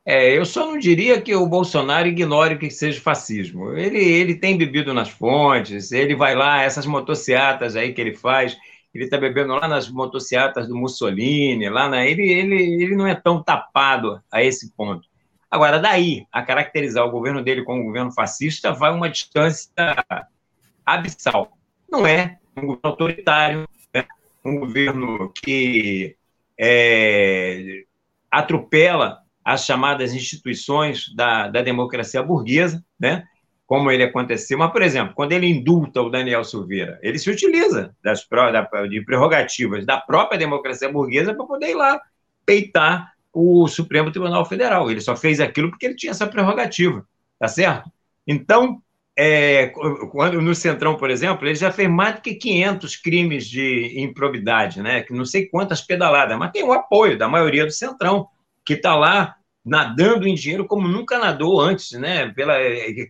[0.03, 3.77] É, eu só não diria que o Bolsonaro ignore o que seja fascismo.
[3.77, 8.57] Ele, ele tem bebido nas fontes, ele vai lá, essas motocicletas aí que ele faz,
[8.93, 13.13] ele está bebendo lá nas motocicletas do Mussolini, lá na, ele, ele, ele não é
[13.13, 15.07] tão tapado a esse ponto.
[15.49, 19.71] Agora, daí a caracterizar o governo dele como um governo fascista vai uma distância
[20.85, 21.57] abissal.
[21.89, 24.05] Não é um governo autoritário, é
[24.43, 26.15] um governo que
[26.57, 27.83] é,
[28.31, 33.23] atropela as chamadas instituições da, da democracia burguesa, né?
[33.71, 34.57] como ele aconteceu.
[34.57, 38.27] Mas, por exemplo, quando ele indulta o Daniel Silveira, ele se utiliza das,
[38.89, 41.97] de prerrogativas da própria democracia burguesa para poder ir lá
[42.45, 44.91] peitar o Supremo Tribunal Federal.
[44.91, 47.07] Ele só fez aquilo porque ele tinha essa prerrogativa,
[47.39, 47.89] tá certo?
[48.27, 48.81] Então,
[49.17, 49.67] é,
[50.11, 54.81] quando no Centrão, por exemplo, ele já fez mais do que 500 crimes de improbidade,
[54.81, 55.01] né?
[55.01, 58.27] Que não sei quantas pedaladas, mas tem o apoio da maioria do Centrão,
[58.65, 62.29] que está lá nadando em dinheiro como nunca nadou antes, né?
[62.29, 62.55] Pela,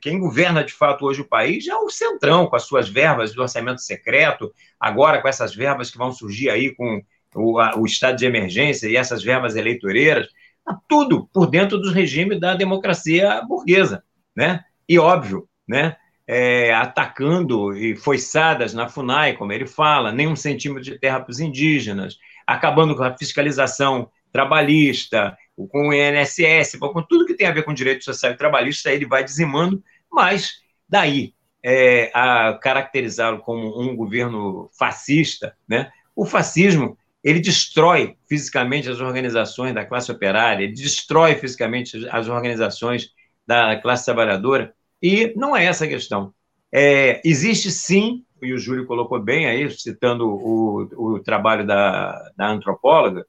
[0.01, 3.41] quem governa de fato hoje o país é o Centrão, com as suas verbas do
[3.41, 7.01] orçamento secreto, agora com essas verbas que vão surgir aí com
[7.35, 10.27] o, a, o estado de emergência e essas verbas eleitoreiras,
[10.65, 14.03] tá tudo por dentro do regime da democracia burguesa,
[14.35, 14.61] né?
[14.87, 15.95] E óbvio, né?
[16.27, 21.31] É, atacando e foiçadas na FUNAI, como ele fala, nem um centímetro de terra para
[21.31, 25.37] os indígenas, acabando com a fiscalização trabalhista,
[25.67, 29.05] com o INSS, com tudo que tem a ver com direito social e trabalhista, ele
[29.05, 31.33] vai dizimando, mas daí
[31.63, 35.91] é, a caracterizá-lo como um governo fascista, né?
[36.15, 43.11] o fascismo ele destrói fisicamente as organizações da classe operária, ele destrói fisicamente as organizações
[43.45, 46.33] da classe trabalhadora, e não é essa a questão.
[46.71, 52.47] É, existe sim, e o Júlio colocou bem aí, citando o, o trabalho da, da
[52.49, 53.25] antropóloga,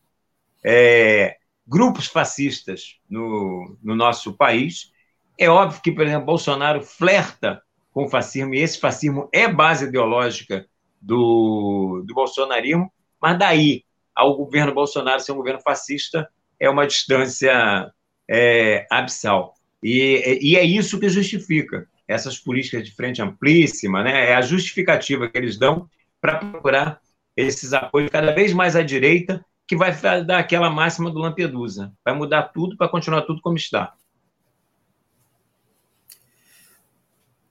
[0.65, 4.93] é, grupos fascistas no, no nosso país.
[5.39, 9.85] É óbvio que, por exemplo, Bolsonaro flerta com o fascismo, e esse fascismo é base
[9.85, 10.67] ideológica
[11.01, 12.91] do, do bolsonarismo,
[13.21, 13.85] mas daí
[14.15, 17.93] ao governo Bolsonaro ser um governo fascista é uma distância
[18.31, 19.55] é, abissal.
[19.83, 24.31] E, e é isso que justifica essas políticas de frente amplíssima, né?
[24.31, 25.89] é a justificativa que eles dão
[26.21, 27.01] para procurar
[27.37, 29.91] esses apoios cada vez mais à direita que vai
[30.23, 31.95] dar aquela máxima do Lampedusa.
[32.05, 33.95] Vai mudar tudo para continuar tudo como está.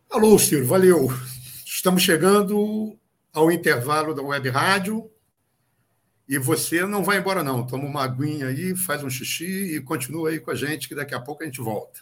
[0.08, 1.08] Alô, Ciro, valeu.
[1.66, 2.96] Estamos chegando
[3.34, 5.10] ao intervalo da web rádio.
[6.30, 7.66] E você não vai embora, não.
[7.66, 11.16] Toma uma aguinha aí, faz um xixi e continua aí com a gente, que daqui
[11.16, 12.02] a pouco a gente volta.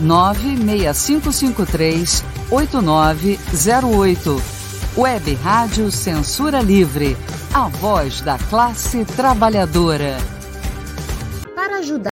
[0.00, 4.42] 96553 8908.
[4.96, 7.16] Web Rádio Censura Livre.
[7.52, 10.16] A voz da classe trabalhadora.
[11.54, 12.10] Para ajudar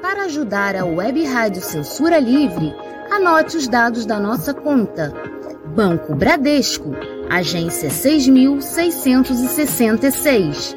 [0.00, 2.74] Para ajudar a Web Rádio Censura Livre,
[3.10, 5.14] anote os dados da nossa conta.
[5.74, 6.90] Banco Bradesco,
[7.28, 10.76] agência 6666.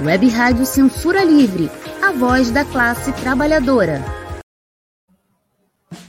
[0.00, 1.70] Web Rádio Censura Livre,
[2.02, 4.02] a voz da classe trabalhadora.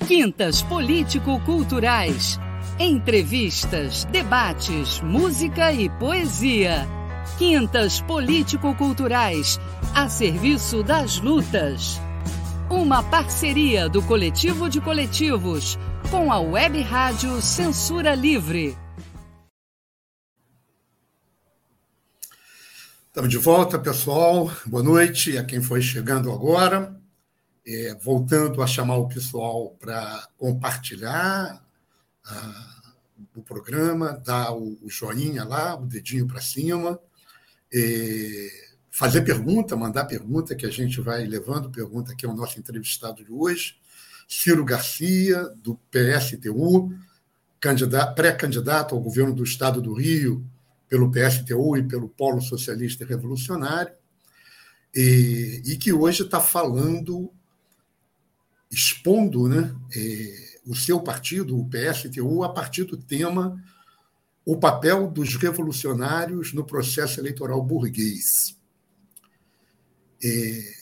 [0.07, 2.39] Quintas Político-Culturais.
[2.79, 6.87] Entrevistas, debates, música e poesia.
[7.37, 9.59] Quintas Político-Culturais,
[9.93, 12.01] a serviço das lutas.
[12.69, 15.77] Uma parceria do Coletivo de Coletivos
[16.09, 18.82] com a Web Rádio Censura Livre.
[23.13, 24.51] Estamos de volta, pessoal.
[24.65, 26.99] Boa noite a quem foi chegando agora
[27.63, 31.63] é, voltando a chamar o pessoal para compartilhar
[32.25, 32.81] a,
[33.35, 36.99] o programa, dar o, o, joinha lá, o dedinho para cima,
[37.71, 38.47] é,
[38.89, 43.23] fazer pergunta, mandar pergunta, que a gente vai levando pergunta, que é o nosso entrevistado
[43.23, 43.75] de hoje.
[44.27, 46.91] Ciro Garcia, do PSTU,
[48.15, 50.43] pré-candidato ao governo do Estado do Rio
[50.93, 53.91] pelo PSTU e pelo Polo Socialista Revolucionário,
[54.93, 57.33] e, e que hoje está falando,
[58.69, 63.59] expondo né, é, o seu partido, o PSTU, a partir do tema
[64.45, 68.55] o papel dos revolucionários no processo eleitoral burguês.
[70.23, 70.73] É,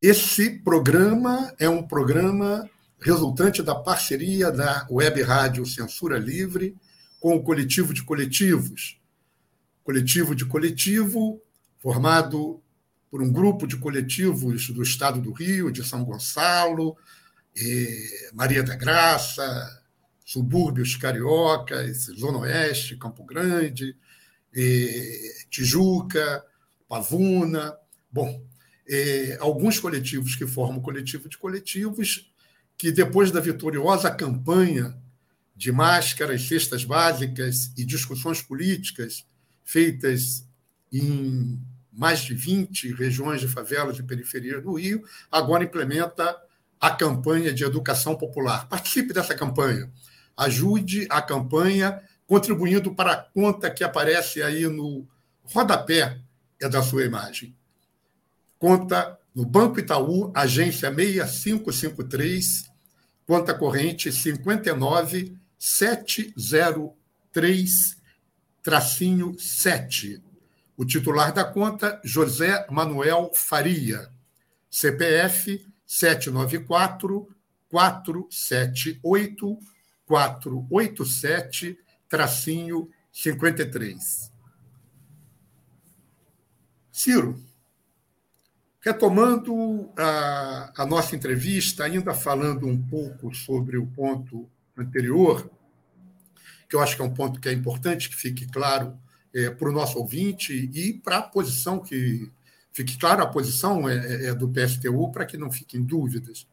[0.00, 2.66] esse programa é um programa
[2.98, 6.74] resultante da parceria da Web Rádio Censura Livre
[7.20, 8.99] com o Coletivo de Coletivos.
[9.90, 11.42] Coletivo de Coletivo,
[11.80, 12.62] formado
[13.10, 16.96] por um grupo de coletivos do Estado do Rio, de São Gonçalo,
[18.32, 19.82] Maria da Graça,
[20.24, 23.96] subúrbios cariocas, Zona Oeste, Campo Grande,
[25.50, 26.44] Tijuca,
[26.88, 27.76] Pavuna.
[28.12, 28.46] Bom,
[29.40, 32.32] alguns coletivos que formam o coletivo de coletivos
[32.78, 34.96] que depois da vitoriosa campanha
[35.56, 39.28] de máscaras, cestas básicas e discussões políticas
[39.64, 40.46] feitas
[40.92, 41.60] em
[41.92, 46.36] mais de 20 regiões de favelas e periferias do Rio, agora implementa
[46.80, 48.68] a campanha de educação popular.
[48.68, 49.90] Participe dessa campanha.
[50.36, 55.06] Ajude a campanha contribuindo para a conta que aparece aí no
[55.42, 56.20] rodapé
[56.60, 57.54] é da sua imagem.
[58.58, 62.70] Conta no Banco Itaú, agência 6553,
[63.26, 64.10] conta corrente
[68.64, 70.22] 59703-7.
[70.76, 74.10] O titular da conta, José Manuel Faria.
[74.70, 77.28] CPF 794
[77.68, 79.58] 478
[80.06, 81.78] 487
[83.12, 84.32] 53.
[86.92, 87.38] Ciro,
[88.82, 95.50] Retomando a, a, nossa entrevista, ainda falando um pouco sobre o ponto anterior,
[96.70, 98.96] que eu acho que é um ponto que é importante que fique claro
[99.34, 102.30] é, para o nosso ouvinte e para a posição que
[102.72, 106.46] fique claro a posição é, é, é do PSTU para que não fiquem dúvidas.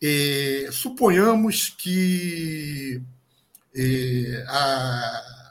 [0.00, 3.02] É, suponhamos que
[3.74, 5.41] é, a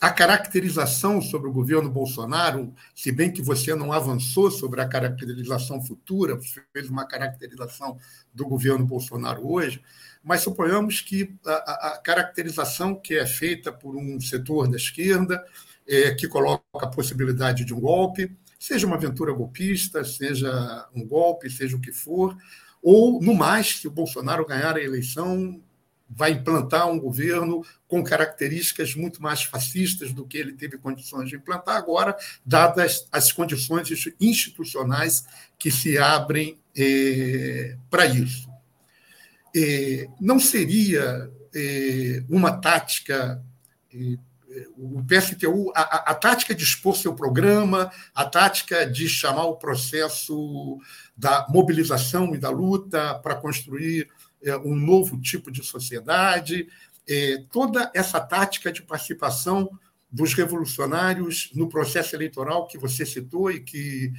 [0.00, 5.82] a caracterização sobre o governo Bolsonaro, se bem que você não avançou sobre a caracterização
[5.84, 6.40] futura,
[6.72, 7.98] fez uma caracterização
[8.32, 9.82] do governo Bolsonaro hoje,
[10.24, 15.44] mas suponhamos que a, a caracterização que é feita por um setor da esquerda,
[15.86, 21.50] é, que coloca a possibilidade de um golpe, seja uma aventura golpista, seja um golpe,
[21.50, 22.34] seja o que for,
[22.82, 25.60] ou, no mais, se o Bolsonaro ganhar a eleição,
[26.10, 31.36] vai implantar um governo com características muito mais fascistas do que ele teve condições de
[31.36, 33.88] implantar agora, dadas as condições
[34.20, 35.24] institucionais
[35.56, 38.48] que se abrem eh, para isso.
[39.54, 43.42] Eh, não seria eh, uma tática
[44.76, 50.78] o PSTU, a, a, tática de expor seu programa, a tática de chamar o processo
[51.16, 54.08] da mobilização e da luta para construir
[54.64, 56.68] um novo tipo de sociedade,
[57.08, 59.70] é, toda essa tática de participação
[60.10, 64.12] dos revolucionários no processo eleitoral que você citou e que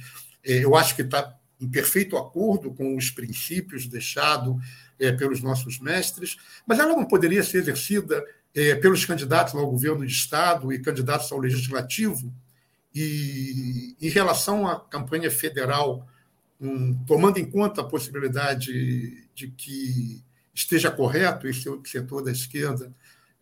[0.44, 4.56] é, eu acho que está em perfeito acordo com os princípios deixados
[5.18, 8.24] pelos nossos mestres, mas ela não poderia ser exercida
[8.80, 12.32] pelos candidatos ao governo de Estado e candidatos ao legislativo.
[12.94, 16.06] E em relação à campanha federal
[16.62, 20.22] um, tomando em conta a possibilidade de que
[20.54, 22.92] esteja correto esse setor da esquerda,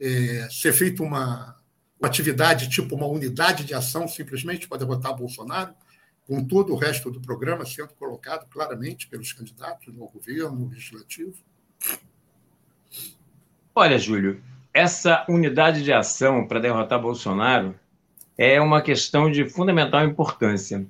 [0.01, 1.57] é, ser feita uma,
[1.99, 5.75] uma atividade tipo uma unidade de ação simplesmente para derrotar Bolsonaro,
[6.27, 11.35] com todo o resto do programa sendo colocado claramente pelos candidatos ao governo legislativo?
[13.75, 14.41] Olha, Júlio,
[14.73, 17.75] essa unidade de ação para derrotar Bolsonaro
[18.39, 20.87] é uma questão de fundamental importância.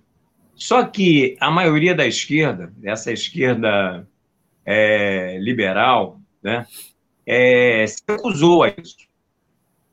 [0.55, 4.07] Só que a maioria da esquerda, essa esquerda
[4.64, 6.66] é, liberal, né,
[7.26, 8.96] é, se acusou a isso.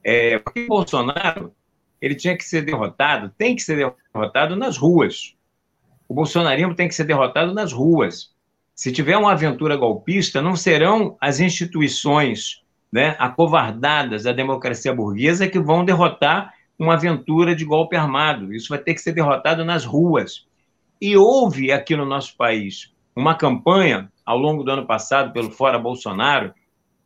[0.04, 1.54] É, porque Bolsonaro
[2.02, 5.36] ele tinha que ser derrotado, tem que ser derrotado nas ruas.
[6.08, 8.32] O bolsonarismo tem que ser derrotado nas ruas.
[8.74, 12.62] Se tiver uma aventura golpista, não serão as instituições
[12.92, 18.54] né, acovardadas da democracia burguesa que vão derrotar uma aventura de golpe armado.
[18.54, 20.46] Isso vai ter que ser derrotado nas ruas.
[21.02, 25.80] E houve aqui no nosso país uma campanha ao longo do ano passado pelo Fora
[25.80, 26.54] Bolsonaro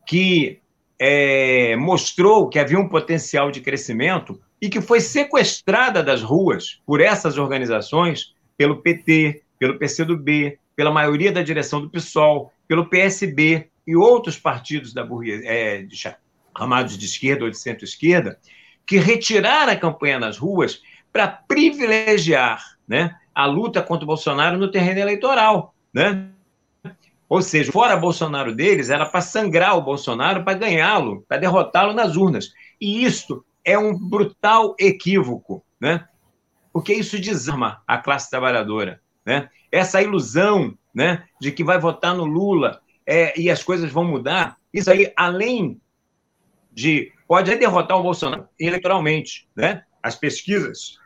[0.05, 0.59] que
[0.99, 6.99] é, mostrou que havia um potencial de crescimento e que foi sequestrada das ruas por
[6.99, 13.95] essas organizações, pelo PT, pelo PCdoB, pela maioria da direção do PSOL, pelo PSB e
[13.95, 15.88] outros partidos da burguesia, é,
[16.57, 18.38] chamados de esquerda ou de centro-esquerda,
[18.86, 20.82] que retiraram a campanha nas ruas
[21.14, 25.74] para privilegiar né, a luta contra o Bolsonaro no terreno eleitoral.
[25.94, 26.30] Né?
[27.28, 32.16] Ou seja, fora Bolsonaro deles, era para sangrar o Bolsonaro, para ganhá-lo, para derrotá-lo nas
[32.16, 32.52] urnas.
[32.80, 36.06] E isso é um brutal equívoco, né?
[36.74, 39.02] porque isso desarma a classe trabalhadora.
[39.26, 39.50] Né?
[39.72, 44.58] Essa ilusão né, de que vai votar no Lula é, e as coisas vão mudar,
[44.74, 45.80] isso aí, além
[46.72, 47.12] de.
[47.28, 49.48] pode derrotar o Bolsonaro eleitoralmente.
[49.56, 49.84] Né?
[50.02, 50.98] As pesquisas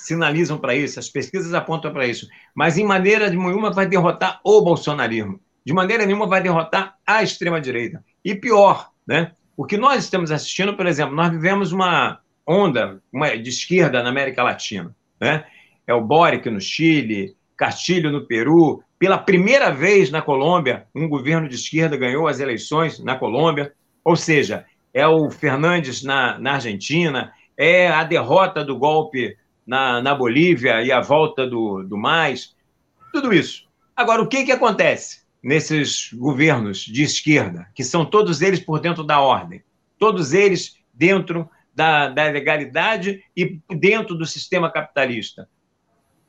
[0.00, 4.60] sinalizam para isso, as pesquisas apontam para isso, mas em maneira nenhuma vai derrotar o
[4.62, 8.04] bolsonarismo, de maneira nenhuma vai derrotar a extrema-direita.
[8.24, 9.32] E pior, né?
[9.56, 14.08] o que nós estamos assistindo, por exemplo, nós vivemos uma onda uma, de esquerda na
[14.08, 14.94] América Latina.
[15.20, 15.44] Né?
[15.86, 18.82] É o Boric no Chile, Castilho no Peru.
[18.98, 23.72] Pela primeira vez na Colômbia, um governo de esquerda ganhou as eleições na Colômbia.
[24.04, 29.36] Ou seja, é o Fernandes na, na Argentina, é a derrota do golpe
[29.68, 32.56] na, na Bolívia e a volta do, do mais.
[33.12, 33.68] Tudo isso.
[33.94, 39.04] Agora, o que, que acontece nesses governos de esquerda, que são todos eles por dentro
[39.04, 39.62] da ordem,
[39.98, 45.46] todos eles dentro da, da legalidade e dentro do sistema capitalista?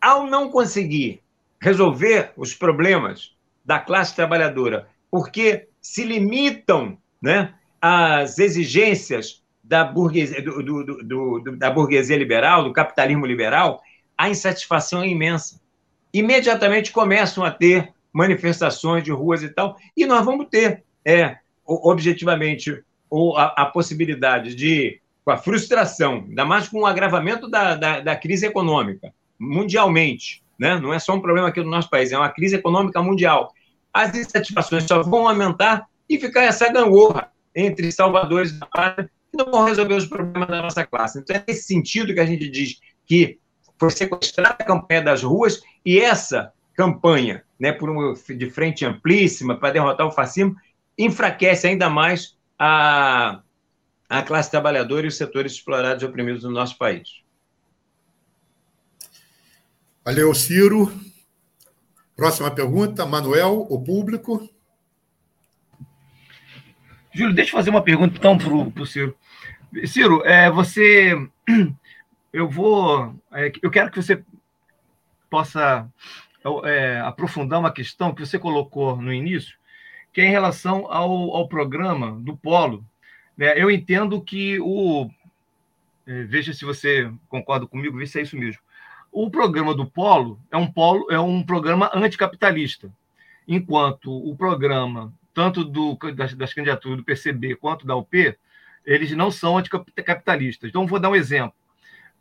[0.01, 1.21] Ao não conseguir
[1.61, 3.33] resolver os problemas
[3.63, 11.69] da classe trabalhadora, porque se limitam né, às exigências da burguesia, do, do, do, da
[11.69, 13.79] burguesia liberal, do capitalismo liberal,
[14.17, 15.61] a insatisfação é imensa.
[16.11, 22.83] Imediatamente começam a ter manifestações de ruas e tal, e nós vamos ter, é, objetivamente,
[23.37, 28.15] a, a possibilidade de, com a frustração, ainda mais com o agravamento da, da, da
[28.15, 30.79] crise econômica, mundialmente, né?
[30.79, 33.53] não é só um problema aqui do nosso país, é uma crise econômica mundial.
[33.93, 39.51] As insatisfações só vão aumentar e ficar essa gangorra entre salvadores da pátria que não
[39.51, 41.19] vão resolver os problemas da nossa classe.
[41.19, 43.39] Então, é nesse sentido que a gente diz que
[43.77, 49.57] foi sequestrada a campanha das ruas e essa campanha né, por uma, de frente amplíssima
[49.57, 50.55] para derrotar o fascismo
[50.97, 53.41] enfraquece ainda mais a,
[54.09, 57.21] a classe trabalhadora e os setores explorados e oprimidos no nosso país.
[60.03, 60.91] Valeu, Ciro.
[62.15, 64.49] Próxima pergunta, Manuel, o público.
[67.19, 69.13] Júlio, deixa eu fazer uma pergunta então para o Ciro.
[69.85, 71.13] Ciro, é, você.
[72.31, 73.15] Eu vou.
[73.33, 74.23] É, eu quero que você
[75.31, 75.89] possa
[76.63, 79.57] é, aprofundar uma questão que você colocou no início,
[80.13, 82.85] que é em relação ao, ao programa do Polo.
[83.35, 83.59] Né?
[83.59, 85.09] Eu entendo que o.
[86.05, 88.61] É, veja se você concorda comigo, veja se é isso mesmo.
[89.11, 92.93] O programa do Polo é um, polo, é um programa anticapitalista,
[93.47, 98.35] enquanto o programa, tanto do, das, das candidaturas do PCB quanto da UP,
[98.85, 100.69] eles não são anticapitalistas.
[100.69, 101.53] Então, vou dar um exemplo.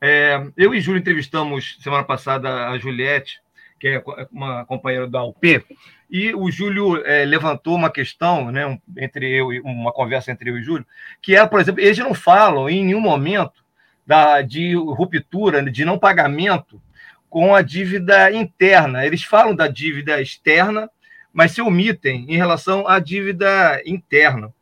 [0.00, 3.40] É, eu e Júlio entrevistamos semana passada a Juliette,
[3.78, 5.64] que é uma companheira da UP,
[6.10, 10.50] e o Júlio é, levantou uma questão, né, um, entre eu e uma conversa entre
[10.50, 10.86] eu e Júlio,
[11.20, 13.64] que é, por exemplo, eles não falam em nenhum momento
[14.06, 16.80] da, de ruptura, de não pagamento
[17.28, 19.04] com a dívida interna.
[19.04, 20.90] Eles falam da dívida externa,
[21.32, 24.52] mas se omitem em relação à dívida interna.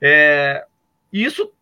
[0.00, 0.64] É,
[1.12, 1.52] isso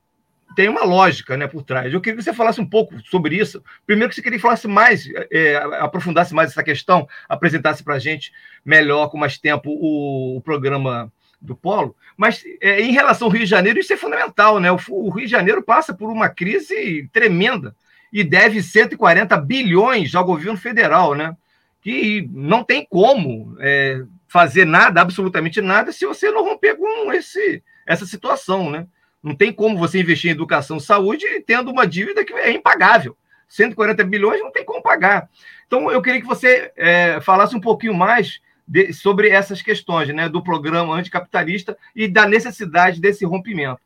[0.54, 1.92] tem uma lógica né, por trás.
[1.92, 3.62] Eu queria que você falasse um pouco sobre isso.
[3.86, 7.98] Primeiro, que você queria que falasse mais, é, aprofundasse mais essa questão, apresentasse para a
[7.98, 8.32] gente
[8.64, 11.96] melhor, com mais tempo, o, o programa do Polo.
[12.16, 14.70] Mas é, em relação ao Rio de Janeiro, isso é fundamental, né?
[14.70, 17.74] O, o, Rio de Janeiro passa por uma crise tremenda
[18.12, 21.36] e deve 140 bilhões ao governo federal, né?
[21.80, 27.64] Que não tem como é, fazer nada, absolutamente nada, se você não romper com esse,
[27.84, 28.86] essa situação, né?
[29.20, 33.16] Não tem como você investir em educação e saúde tendo uma dívida que é impagável.
[33.48, 35.28] 140 bilhões não tem como pagar.
[35.66, 40.28] Então, eu queria que você é, falasse um pouquinho mais de, sobre essas questões né,
[40.28, 43.80] do programa anticapitalista e da necessidade desse rompimento.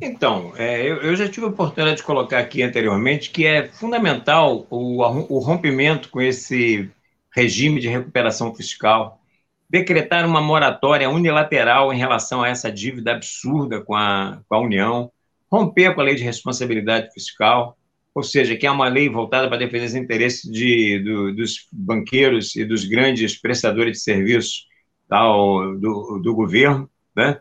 [0.00, 4.68] Então, é, eu, eu, já tive a oportunidade de colocar aqui anteriormente que é fundamental
[4.70, 6.88] o, o rompimento com esse
[7.34, 9.20] regime de recuperação fiscal,
[9.68, 15.10] decretar uma moratória unilateral em relação a essa dívida absurda com a, com a União,
[15.50, 17.76] romper com a lei de responsabilidade fiscal,
[18.14, 22.54] ou seja, que é uma lei voltada para defender os interesses de, do, dos banqueiros
[22.54, 24.66] e dos grandes prestadores de serviços
[25.08, 26.88] tal, do, do governo.
[27.16, 27.40] Né?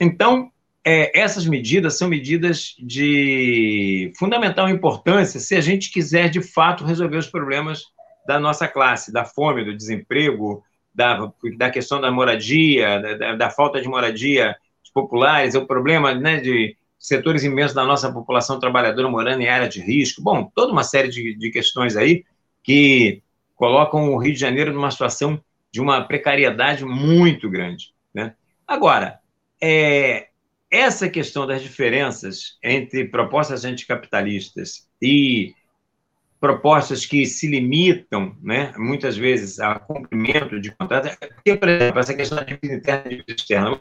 [0.00, 0.50] Então,
[0.84, 7.18] é, essas medidas são medidas de fundamental importância se a gente quiser, de fato, resolver
[7.18, 7.84] os problemas
[8.26, 10.64] da nossa classe, da fome, do desemprego,
[10.94, 14.56] da, da questão da moradia, da, da falta de moradia
[14.94, 19.68] populares, é o problema né, de setores imensos da nossa população trabalhadora morando em área
[19.68, 20.22] de risco.
[20.22, 22.24] Bom, toda uma série de, de questões aí
[22.62, 23.20] que
[23.56, 27.92] colocam o Rio de Janeiro numa situação de uma precariedade muito grande.
[28.14, 28.34] Né?
[28.66, 29.18] Agora,
[29.60, 30.28] é,
[30.70, 35.52] essa questão das diferenças entre propostas anticapitalistas e
[36.44, 42.12] propostas que se limitam, né, muitas vezes, a cumprimento de contratos, porque, por exemplo, essa
[42.12, 43.80] questão da dívida interna e dívida externa,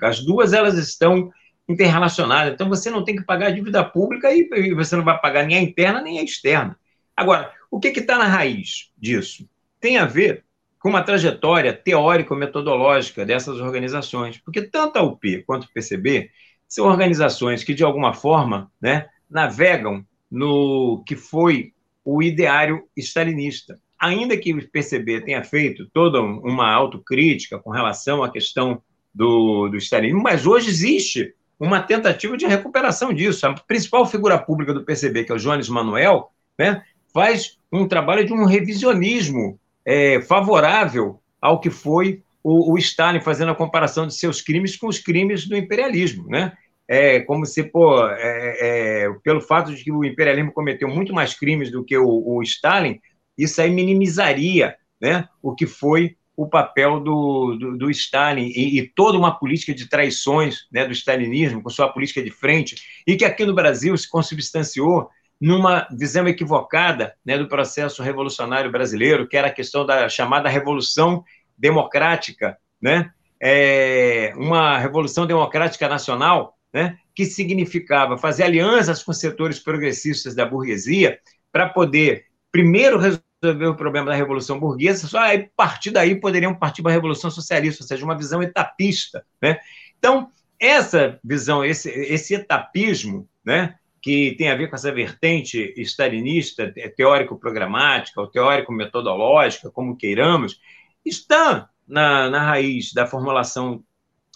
[0.00, 1.28] as duas elas estão
[1.68, 5.44] interrelacionadas, então você não tem que pagar a dívida pública e você não vai pagar
[5.44, 6.78] nem a interna nem a externa.
[7.16, 9.44] Agora, o que está na raiz disso?
[9.80, 10.44] Tem a ver
[10.78, 16.30] com uma trajetória teórico-metodológica dessas organizações, porque tanto a UP quanto o PCB
[16.68, 21.72] são organizações que, de alguma forma, né, navegam no que foi
[22.04, 23.78] o ideário stalinista.
[23.98, 28.80] Ainda que o PCB tenha feito toda uma autocrítica com relação à questão
[29.14, 33.46] do, do stalinismo, mas hoje existe uma tentativa de recuperação disso.
[33.46, 36.82] A principal figura pública do PCB, que é o Jones Manuel, né,
[37.12, 43.50] faz um trabalho de um revisionismo é, favorável ao que foi o, o, Stalin, fazendo
[43.50, 46.26] a comparação de seus crimes com os crimes do imperialismo.
[46.28, 46.52] Né?
[46.92, 51.32] É como se, pô, é, é, pelo fato de que o imperialismo cometeu muito mais
[51.32, 52.98] crimes do que o, o Stalin,
[53.38, 58.88] isso aí minimizaria né, o que foi o papel do, do, do Stalin e, e,
[58.88, 62.74] toda uma política de traições né, do stalinismo, com sua política de frente,
[63.06, 65.08] e que aqui no Brasil se consubstanciou
[65.40, 71.22] numa visão equivocada né, do processo revolucionário brasileiro, que era a questão da chamada Revolução
[71.56, 73.12] Democrática, né?
[73.40, 81.18] É, uma Revolução Democrática Nacional, né, que significava fazer alianças com setores progressistas da burguesia
[81.52, 86.82] para poder, primeiro, resolver o problema da Revolução Burguesa, só a partir daí poderiam partir
[86.82, 89.24] para a Revolução Socialista, ou seja, uma visão etapista.
[89.40, 89.58] Né?
[89.98, 96.72] Então, essa visão, esse, esse etapismo, né, que tem a ver com essa vertente stalinista,
[96.96, 100.60] teórico-programática ou teórico-metodológica, como queiramos,
[101.04, 103.82] está na, na raiz da formulação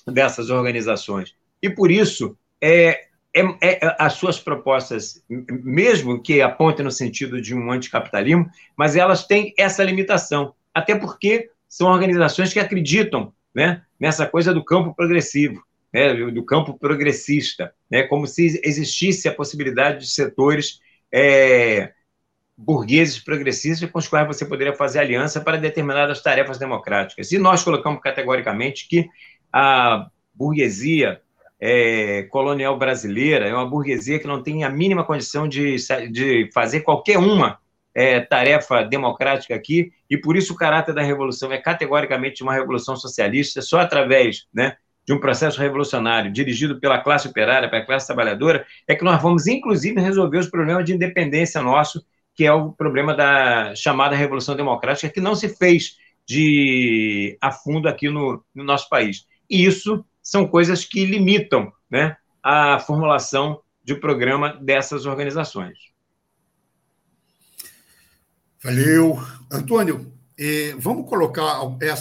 [0.07, 1.35] dessas organizações.
[1.65, 7.55] E, por isso, é, é, é, as suas propostas, mesmo que apontem no sentido de
[7.55, 14.27] um anticapitalismo, mas elas têm essa limitação, até porque são organizações que acreditam né, nessa
[14.27, 20.11] coisa do campo progressivo né, do campo progressista, né, como se existisse a possibilidade de
[20.11, 20.81] setores
[21.11, 21.93] é,
[22.59, 27.31] burgueses progressistas com os quais você poderia fazer aliança para determinadas tarefas democráticas.
[27.31, 29.09] E nós colocamos categoricamente que
[29.53, 31.23] a burguesia
[31.67, 35.77] é, colonial brasileira é uma burguesia que não tem a mínima condição de,
[36.13, 37.59] de fazer qualquer uma
[37.95, 42.97] é, tarefa democrática aqui, e por isso o caráter da revolução é categoricamente uma revolução
[42.97, 44.77] socialista, só através né,
[45.07, 49.47] de um processo revolucionário dirigido pela classe operária, pela classe trabalhadora, é que nós vamos,
[49.47, 52.05] inclusive, resolver os problemas de independência nosso,
[52.35, 55.97] que é o problema da chamada Revolução Democrática, que não se fez
[56.27, 59.25] de a fundo aqui no, no nosso país.
[59.49, 65.79] E isso são coisas que limitam né, a formulação de programa dessas organizações.
[68.63, 69.19] Valeu.
[69.53, 71.61] Antônio, eh, vamos colocar,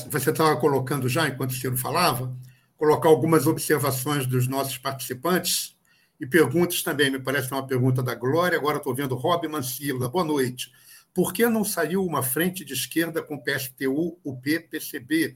[0.09, 2.33] você estava colocando já, enquanto o Ciro falava,
[2.77, 5.75] colocar algumas observações dos nossos participantes
[6.19, 7.11] e perguntas também.
[7.11, 8.57] Me parece uma pergunta da Glória.
[8.57, 10.07] Agora estou vendo Rob Mancila.
[10.07, 10.71] Boa noite.
[11.13, 15.35] Por que não saiu uma frente de esquerda com PSTU, UP, PCB,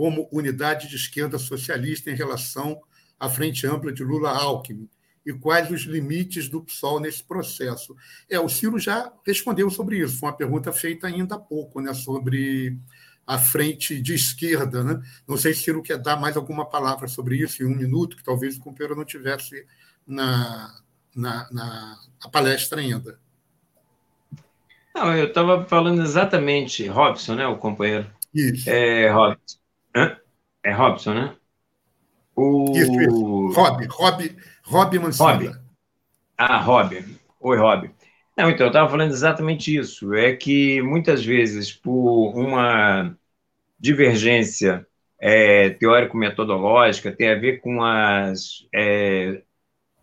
[0.00, 2.80] como unidade de esquerda socialista em relação
[3.18, 4.88] à frente ampla de Lula-Alckmin?
[5.26, 7.94] E quais os limites do PSOL nesse processo?
[8.26, 10.16] É, o Ciro já respondeu sobre isso.
[10.16, 12.78] Foi uma pergunta feita ainda há pouco, né, sobre
[13.26, 14.82] à frente de esquerda.
[14.82, 15.02] Né?
[15.28, 18.24] Não sei se Ciro quer dar mais alguma palavra sobre isso em um minuto, que
[18.24, 19.66] talvez o companheiro não tivesse
[20.06, 20.80] na,
[21.14, 21.98] na, na
[22.32, 23.20] palestra ainda.
[24.94, 28.10] Não, eu estava falando exatamente, Robson, né, o companheiro?
[28.32, 28.70] Isso.
[28.70, 29.59] É, Robson.
[29.94, 30.16] Hã?
[30.62, 31.36] É Robson, né?
[32.36, 32.72] O...
[32.74, 33.52] Isso, isso.
[33.52, 35.46] Rob, Rob, Rob Mancini.
[35.46, 35.60] Rob.
[36.38, 37.04] Ah, Rob.
[37.40, 37.90] Oi, Rob.
[38.36, 40.14] Não, então, eu estava falando exatamente isso.
[40.14, 43.14] É que muitas vezes, por uma
[43.78, 44.86] divergência
[45.20, 49.42] é, teórico-metodológica, tem a ver com as, é,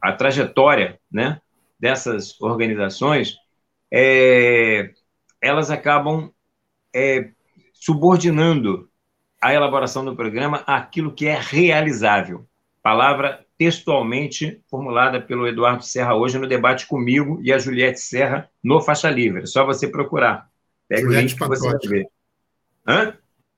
[0.01, 1.41] a trajetória né,
[1.80, 3.38] dessas organizações,
[3.91, 4.91] é,
[5.41, 6.31] elas acabam
[6.95, 7.31] é,
[7.73, 8.86] subordinando
[9.41, 12.45] a elaboração do programa àquilo que é realizável.
[12.81, 18.81] Palavra textualmente formulada pelo Eduardo Serra hoje no debate comigo e a Juliette Serra no
[18.81, 19.43] Faixa Livre.
[19.43, 20.47] É só você procurar.
[20.88, 22.05] Pega Juliette o link que você.
[22.88, 23.14] Hã?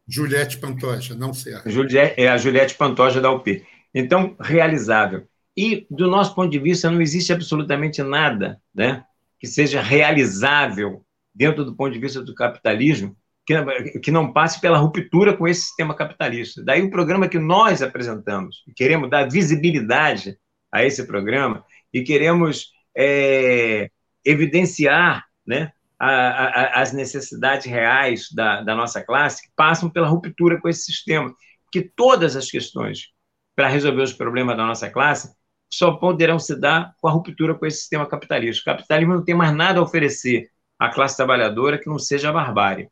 [0.07, 1.69] Juliette Pantoja, não certo.
[1.69, 3.63] Juliette, é a Juliette Pantoja da UP.
[3.93, 5.27] Então, realizável.
[5.55, 9.03] E, do nosso ponto de vista, não existe absolutamente nada né,
[9.39, 13.15] que seja realizável dentro do ponto de vista do capitalismo
[13.49, 16.63] que, que não passe pela ruptura com esse sistema capitalista.
[16.63, 20.37] Daí o programa que nós apresentamos, queremos dar visibilidade
[20.71, 23.89] a esse programa e queremos é,
[24.23, 30.61] evidenciar né, a, a, as necessidades reais da, da nossa classe que passam pela ruptura
[30.61, 31.33] com esse sistema.
[31.71, 33.09] Que todas as questões
[33.55, 35.33] para resolver os problemas da nossa classe
[35.71, 38.61] só poderão se dar com a ruptura com esse sistema capitalista.
[38.61, 42.33] O capitalismo não tem mais nada a oferecer à classe trabalhadora que não seja a
[42.33, 42.89] barbárie.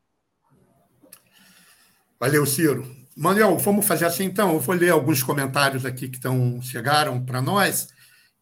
[2.19, 2.84] Valeu, Ciro.
[3.15, 4.53] Manuel, vamos fazer assim então.
[4.53, 7.89] Eu vou ler alguns comentários aqui que estão, chegaram para nós.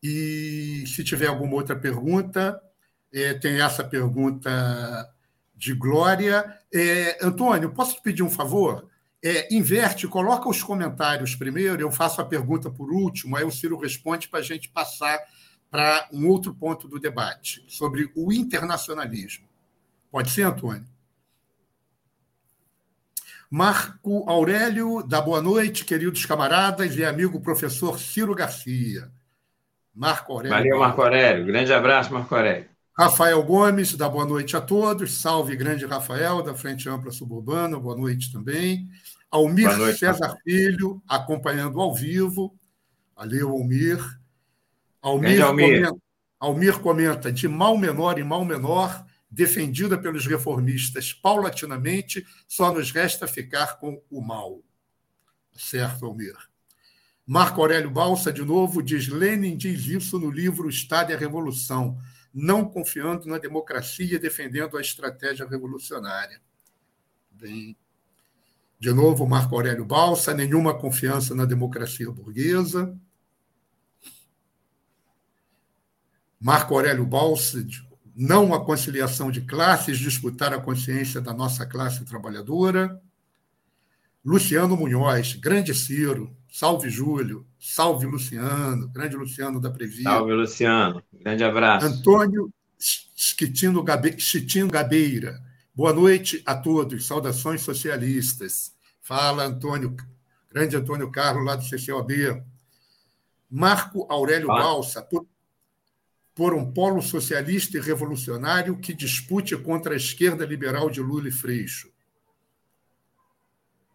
[0.02, 2.62] E se tiver alguma outra pergunta,
[3.14, 5.10] é, tem essa pergunta
[5.54, 6.58] de Glória.
[6.74, 8.88] É, Antônio, posso te pedir um favor?
[9.22, 13.76] É, inverte, coloca os comentários primeiro, eu faço a pergunta por último, aí o Ciro
[13.76, 15.20] responde para a gente passar
[15.72, 19.48] para um outro ponto do debate, sobre o internacionalismo.
[20.12, 20.86] Pode ser, Antônio?
[23.58, 29.10] Marco Aurélio, da boa noite, queridos camaradas e amigo professor Ciro Garcia.
[29.96, 30.58] Marco Aurélio.
[30.58, 31.46] Valeu, Marco Aurélio.
[31.46, 32.68] Grande abraço, Marco Aurélio.
[32.92, 35.22] Rafael Gomes, da boa noite a todos.
[35.22, 38.90] Salve, grande Rafael, da Frente Ampla Suburbana, boa noite também.
[39.32, 40.42] Almir noite, César Marco.
[40.44, 42.54] Filho, acompanhando ao vivo.
[43.16, 44.20] Valeu, Almir.
[45.02, 45.88] Almir, Almir.
[45.88, 46.02] Comenta,
[46.42, 53.28] Almir comenta: de mal menor em mal menor, defendida pelos reformistas paulatinamente, só nos resta
[53.28, 54.62] ficar com o mal.
[55.54, 56.36] Certo, Almir?
[57.26, 61.98] Marco Aurélio Balsa, de novo, diz: Lenin diz isso no livro Estado e a Revolução,
[62.34, 66.40] não confiando na democracia defendendo a estratégia revolucionária.
[67.32, 67.76] Bem,
[68.80, 72.96] de novo, Marco Aurélio Balsa, nenhuma confiança na democracia burguesa.
[76.40, 77.66] Marco Aurélio Balsa,
[78.16, 83.02] não a conciliação de classes, disputar a consciência da nossa classe trabalhadora.
[84.24, 90.04] Luciano Munhoz, grande Ciro, salve Júlio, salve Luciano, grande Luciano da Previa.
[90.04, 91.86] Salve Luciano, grande abraço.
[91.86, 95.40] Antônio Chitino, Gabe, Chitino Gabeira,
[95.76, 98.74] boa noite a todos, saudações socialistas.
[99.02, 99.96] Fala Antônio,
[100.50, 102.42] grande Antônio Carlos, lá do CCOB.
[103.52, 104.56] Marco Aurélio ah.
[104.56, 105.28] Balsa, por,
[106.36, 111.32] por um polo socialista e revolucionário que dispute contra a esquerda liberal de Lula e
[111.32, 111.90] Freixo.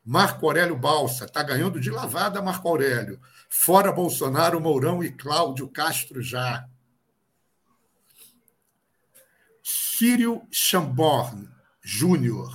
[0.02, 3.20] Marco Aurélio Balsa, está ganhando de lavada Marco Aurélio.
[3.50, 6.66] Fora Bolsonaro, Mourão e Cláudio Castro já.
[9.62, 11.46] Círio Chamborn
[11.82, 12.50] Júnior.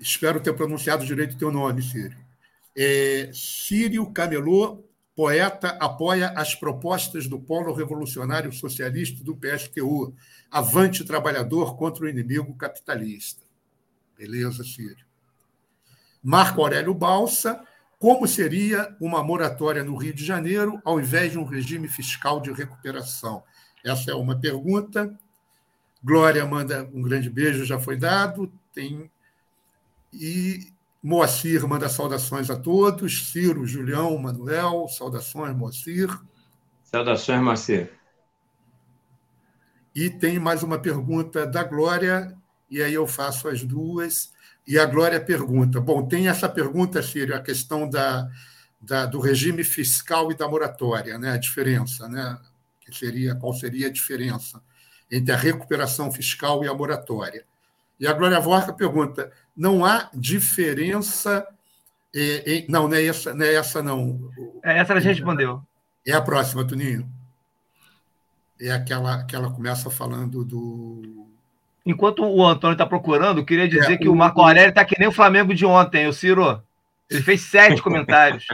[0.00, 2.18] Espero ter pronunciado direito o teu nome, Círio.
[2.76, 4.89] É, Círio Camelô
[5.20, 10.14] poeta apoia as propostas do Polo Revolucionário Socialista do PSTU,
[10.50, 13.44] avante trabalhador contra o inimigo capitalista.
[14.16, 15.04] Beleza, Círio.
[16.22, 17.62] Marco Aurélio Balsa,
[17.98, 22.50] como seria uma moratória no Rio de Janeiro ao invés de um regime fiscal de
[22.50, 23.42] recuperação?
[23.84, 25.14] Essa é uma pergunta.
[26.02, 28.50] Glória manda um grande beijo, já foi dado.
[28.72, 29.10] Tem
[30.14, 33.30] e Moacir manda saudações a todos.
[33.30, 36.08] Ciro, Julião, Manuel, saudações, Moacir.
[36.84, 37.90] Saudações, Moacir.
[39.94, 42.36] E tem mais uma pergunta da Glória,
[42.70, 44.30] e aí eu faço as duas.
[44.66, 48.28] E a Glória pergunta: bom, tem essa pergunta, Ciro, a questão da,
[48.80, 51.32] da, do regime fiscal e da moratória, né?
[51.32, 52.38] a diferença, né?
[52.80, 54.62] Que seria, qual seria a diferença
[55.10, 57.44] entre a recuperação fiscal e a moratória?
[57.98, 59.30] E a Glória Vorca pergunta:
[59.60, 61.46] não há diferença.
[62.14, 64.32] É, é, não, não é essa, não é essa, não.
[64.64, 65.62] É essa a gente respondeu.
[66.04, 67.06] É a próxima, Tuninho.
[68.58, 71.26] É aquela que ela começa falando do.
[71.84, 74.98] Enquanto o Antônio está procurando, queria dizer é, que o, o Marco Aurélio está que
[74.98, 76.62] nem o Flamengo de ontem, o Ciro.
[77.10, 78.46] Ele fez sete comentários.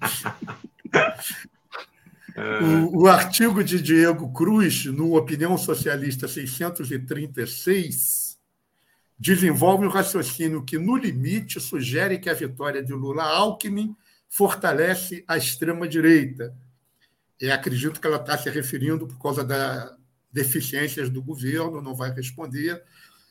[2.90, 8.21] O, o, artigo de Diego Cruz, no Opinião Socialista 636,
[9.22, 13.94] desenvolve um raciocínio que, no limite, sugere que a vitória de Lula-Alckmin
[14.28, 16.52] fortalece a extrema-direita.
[17.40, 19.96] E acredito que ela está se referindo por causa das
[20.32, 22.82] deficiências do governo, não vai responder,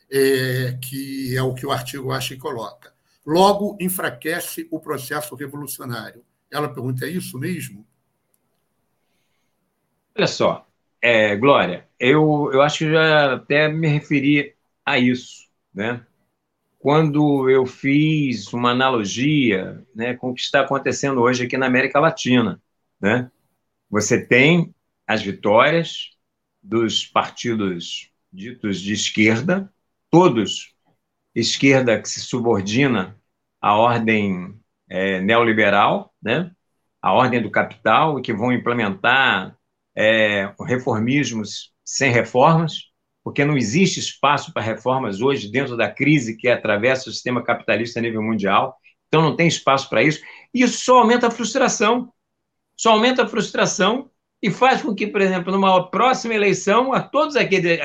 [0.10, 2.94] é, que é o que o artigo acha e coloca.
[3.26, 6.24] Logo, enfraquece o processo revolucionário.
[6.50, 7.86] Ela pergunta: é isso mesmo?
[10.18, 10.66] Olha só,
[11.02, 14.56] é, Glória, eu, eu acho que já até me referi
[14.86, 15.41] a isso
[15.74, 16.06] né?
[16.82, 22.00] quando eu fiz uma analogia né, com o que está acontecendo hoje aqui na América
[22.00, 22.60] Latina.
[23.00, 23.30] Né?
[23.90, 24.74] Você tem
[25.06, 26.10] as vitórias
[26.62, 29.72] dos partidos ditos de esquerda,
[30.10, 30.74] todos
[31.36, 33.16] esquerda que se subordina
[33.62, 36.52] à ordem é, neoliberal, né?
[37.00, 39.56] a ordem do capital, que vão implementar
[39.96, 42.91] é, reformismos sem reformas,
[43.24, 48.00] porque não existe espaço para reformas hoje dentro da crise que atravessa o sistema capitalista
[48.00, 48.76] a nível mundial.
[49.08, 50.22] Então não tem espaço para isso.
[50.54, 52.12] E isso só aumenta a frustração.
[52.76, 54.10] Só aumenta a frustração
[54.42, 57.80] e faz com que, por exemplo, numa próxima eleição, a todos aqueles.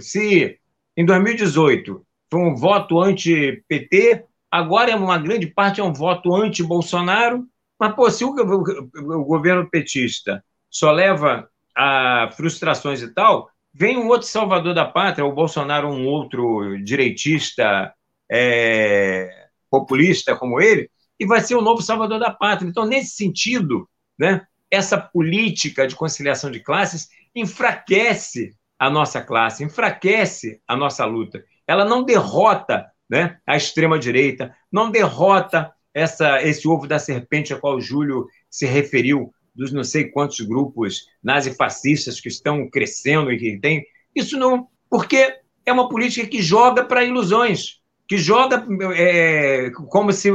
[0.00, 0.58] Se
[0.96, 7.46] em 2018 foi um voto anti-PT, agora é uma grande parte é um voto anti-Bolsonaro.
[7.78, 13.48] Mas, pô, se o, o, o governo petista só leva a frustrações e tal,
[13.78, 17.92] vem um outro salvador da pátria, o Bolsonaro, um outro direitista
[18.30, 19.28] é,
[19.70, 20.90] populista como ele,
[21.20, 22.66] e vai ser o novo salvador da pátria.
[22.66, 23.86] Então, nesse sentido,
[24.18, 31.44] né, essa política de conciliação de classes enfraquece a nossa classe, enfraquece a nossa luta.
[31.66, 37.76] Ela não derrota né, a extrema-direita, não derrota essa, esse ovo da serpente a qual
[37.76, 43.58] o Júlio se referiu, dos não sei quantos grupos nazifascistas que estão crescendo e que
[43.58, 43.84] tem.
[44.14, 44.68] Isso não.
[44.88, 48.64] Porque é uma política que joga para ilusões, que joga
[48.94, 50.30] é, como se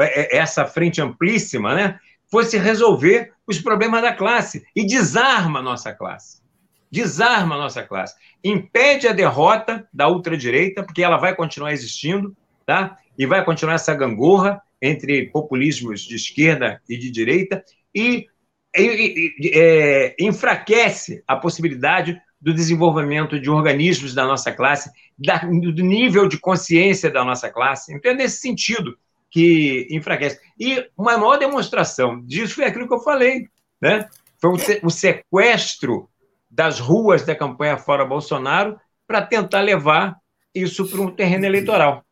[0.00, 1.98] é, essa frente amplíssima né,
[2.30, 6.42] fosse resolver os problemas da classe e desarma a nossa classe.
[6.90, 8.14] Desarma a nossa classe.
[8.42, 12.98] Impede a derrota da ultradireita, porque ela vai continuar existindo, tá?
[13.18, 17.64] E vai continuar essa gangorra entre populismos de esquerda e de direita,
[17.94, 18.26] e
[18.74, 27.10] é, enfraquece a possibilidade do desenvolvimento de organismos da nossa classe, do nível de consciência
[27.10, 27.94] da nossa classe.
[27.94, 28.98] Então, é nesse sentido
[29.30, 30.38] que enfraquece.
[30.58, 33.48] E uma maior demonstração disso foi aquilo que eu falei,
[33.80, 34.08] né?
[34.38, 36.08] Foi o, o sequestro
[36.50, 40.16] das ruas da campanha fora Bolsonaro para tentar levar
[40.54, 42.04] isso para um terreno eleitoral,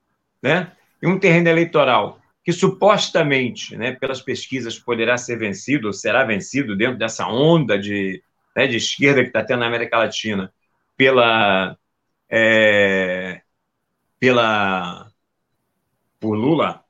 [0.42, 0.72] né?
[1.02, 6.76] E um terreno eleitoral que supostamente, né, pelas pesquisas, poderá ser vencido, ou será vencido
[6.76, 8.22] dentro dessa onda de,
[8.56, 10.52] né, de esquerda que está tendo na América Latina,
[10.96, 11.76] pela,
[12.28, 13.42] é,
[14.18, 15.10] pela
[16.18, 16.84] por Lula,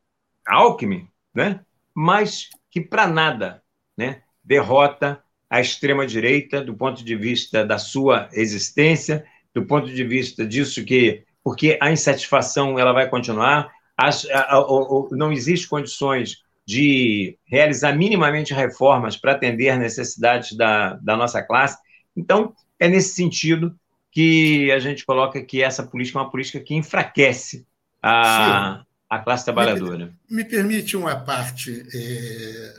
[0.46, 1.60] Alckmin, né,
[1.94, 3.62] mas que para nada
[3.96, 10.46] né, derrota a extrema-direita do ponto de vista da sua existência, do ponto de vista
[10.46, 13.70] disso que, porque a insatisfação ela vai continuar,
[14.06, 14.66] as, a, a,
[15.12, 21.78] não existe condições de realizar minimamente reformas para atender às necessidades da, da nossa classe.
[22.16, 23.74] Então, é nesse sentido
[24.10, 27.66] que a gente coloca que essa política é uma política que enfraquece
[28.02, 30.12] a, a classe trabalhadora.
[30.28, 32.74] Me, me permite uma parte, é,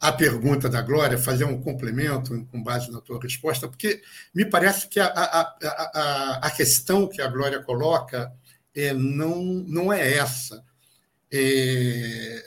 [0.00, 4.00] a pergunta da Glória, fazer um complemento com base na tua resposta, porque
[4.34, 8.32] me parece que a, a, a, a questão que a Glória coloca
[8.74, 10.64] é, não, não é essa.
[11.30, 12.42] É,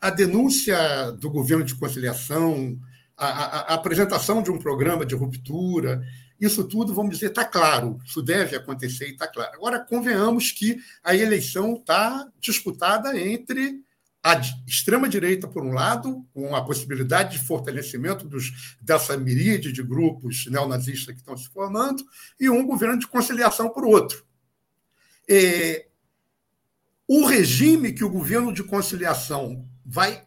[0.00, 2.78] a denúncia do governo de conciliação,
[3.16, 6.02] a, a, a, apresentação de um programa de ruptura,
[6.40, 9.52] isso tudo, vamos dizer, está claro, isso deve acontecer e está claro.
[9.54, 13.80] Agora, convenhamos que a eleição está disputada entre
[14.24, 20.46] a extrema-direita, por um lado, com a possibilidade de fortalecimento dos, dessa miríade de grupos
[20.46, 22.04] neonazistas que estão se formando,
[22.38, 24.24] e um governo de conciliação, por outro.
[25.34, 25.86] É,
[27.08, 30.26] o regime que o governo de conciliação vai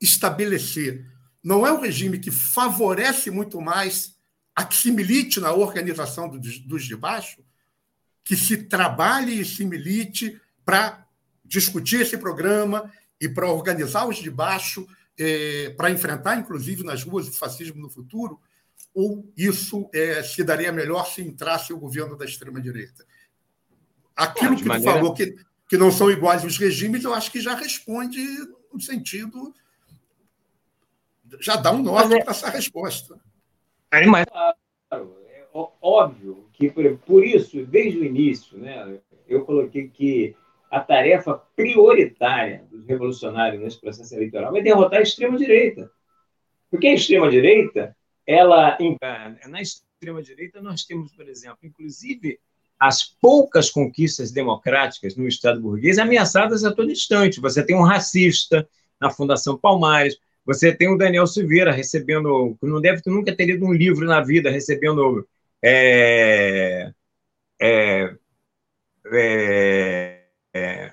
[0.00, 1.06] estabelecer
[1.40, 4.18] não é um regime que favorece muito mais
[4.52, 7.44] a que se milite na organização dos, dos de baixo,
[8.24, 11.06] que se trabalhe e se milite para
[11.44, 14.84] discutir esse programa e para organizar os de baixo,
[15.16, 18.40] é, para enfrentar, inclusive, nas ruas o fascismo no futuro,
[18.92, 23.06] ou isso é, se daria melhor se entrasse o governo da extrema-direita?
[24.16, 24.92] Aquilo que maneira...
[24.92, 25.36] tu falou, que,
[25.68, 28.20] que não são iguais os regimes, eu acho que já responde
[28.72, 29.54] no sentido.
[31.40, 32.22] Já dá um norte é...
[32.22, 33.20] para essa resposta.
[33.92, 40.36] É, mas, claro, é óbvio que, por isso, desde o início, né, eu coloquei que
[40.70, 45.90] a tarefa prioritária dos revolucionários nesse processo eleitoral é derrotar a extrema-direita.
[46.70, 48.78] Porque a extrema-direita, ela.
[49.48, 52.38] Na extrema-direita, nós temos, por exemplo, inclusive
[52.80, 57.38] as poucas conquistas democráticas no Estado burguês ameaçadas a todo instante.
[57.38, 58.66] Você tem um racista
[58.98, 63.72] na Fundação Palmares, você tem o Daniel Silveira recebendo, não deve nunca ter lido um
[63.72, 65.28] livro na vida, recebendo
[65.62, 66.90] é,
[67.60, 68.14] é,
[69.12, 70.22] é,
[70.54, 70.92] é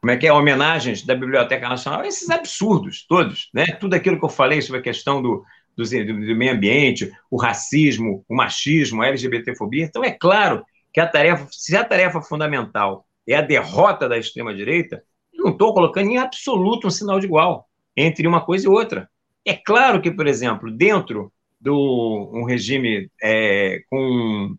[0.00, 3.66] como é que é, homenagens da Biblioteca Nacional, esses absurdos todos, né?
[3.80, 5.44] Tudo aquilo que eu falei sobre a questão do,
[5.76, 9.84] do, do meio ambiente, o racismo, o machismo, a LGBTfobia.
[9.84, 15.02] Então, é claro que a tarefa, se a tarefa fundamental é a derrota da extrema-direita,
[15.34, 19.08] não estou colocando em absoluto um sinal de igual entre uma coisa e outra.
[19.44, 24.56] É claro que, por exemplo, dentro do um regime é, com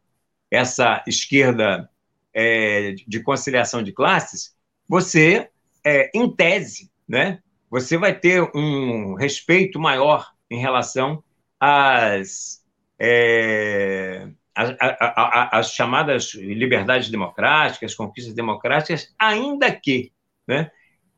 [0.51, 1.89] essa esquerda
[2.33, 4.55] é, de conciliação de classes,
[4.87, 5.49] você,
[5.85, 7.39] é, em tese, né,
[7.69, 11.23] você vai ter um respeito maior em relação
[11.59, 12.63] às,
[12.97, 14.27] é,
[15.51, 20.11] as chamadas liberdades democráticas, conquistas democráticas, ainda que
[20.47, 20.69] né,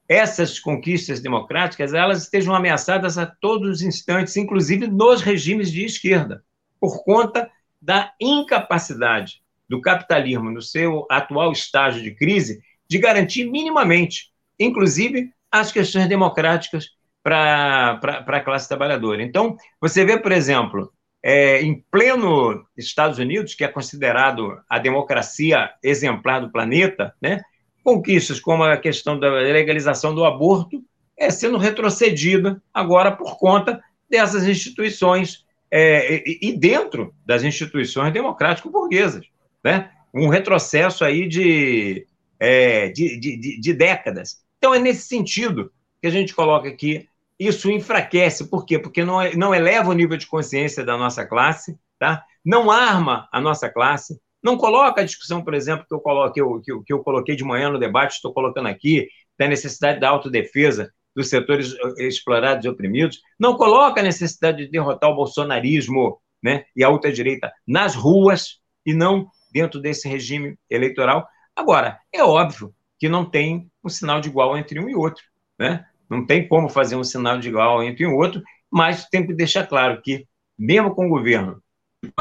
[0.08, 6.44] essas conquistas democráticas elas estejam ameaçadas a todos os instantes, inclusive nos regimes de esquerda,
[6.80, 7.50] por conta
[7.82, 15.72] da incapacidade do capitalismo no seu atual estágio de crise de garantir minimamente, inclusive, as
[15.72, 16.90] questões democráticas
[17.24, 19.24] para a classe trabalhadora.
[19.24, 20.92] Então, você vê, por exemplo,
[21.24, 27.42] é, em pleno Estados Unidos, que é considerado a democracia exemplar do planeta, né,
[27.84, 30.84] conquistas como a questão da legalização do aborto
[31.18, 39.26] é sendo retrocedida agora por conta dessas instituições é, e, e, dentro das instituições democrático-burguesas,
[39.64, 39.92] né?
[40.14, 42.06] Um retrocesso aí de,
[42.40, 44.42] é, de, de, de décadas.
[44.58, 45.72] Então é nesse sentido
[46.02, 47.08] que a gente coloca aqui
[47.48, 48.50] isso enfraquece.
[48.50, 48.78] Por quê?
[48.78, 52.24] Porque não, não eleva o nível de consciência da nossa classe, tá?
[52.46, 56.84] não arma a nossa classe, não coloca a discussão, por exemplo, que eu, coloquei, que
[56.84, 59.08] que eu coloquei de manhã no debate, estou colocando aqui,
[59.38, 64.72] da necessidade da autodefesa dos setores eh, explorados e oprimidos, não coloca a necessidade de
[64.72, 71.28] derrotar o bolsonarismo né, e a ultradireita nas ruas e não dentro desse regime eleitoral.
[71.56, 75.24] Agora, é óbvio que não tem um sinal de igual entre um e outro.
[75.60, 75.86] Né?
[76.12, 79.66] Não tem como fazer um sinal de igual entre um outro, mas tem que deixar
[79.66, 80.28] claro que,
[80.60, 81.64] mesmo com o governo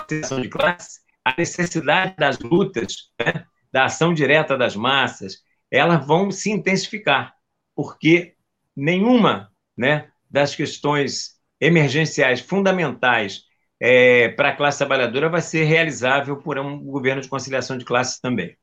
[0.09, 5.39] de classe, a necessidade das lutas, né, da ação direta das massas,
[5.69, 7.35] elas vão se intensificar,
[7.75, 8.37] porque
[8.77, 13.43] nenhuma né, das questões emergenciais fundamentais
[13.81, 18.21] é, para a classe trabalhadora vai ser realizável por um governo de conciliação de classes
[18.21, 18.57] também.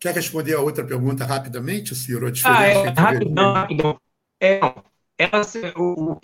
[0.00, 2.30] Quer responder a outra pergunta rapidamente, Ciro?
[2.44, 4.00] ah, é, rapidão, rapidão.
[4.40, 4.60] É,
[5.18, 5.42] ela,
[5.76, 6.20] o, o,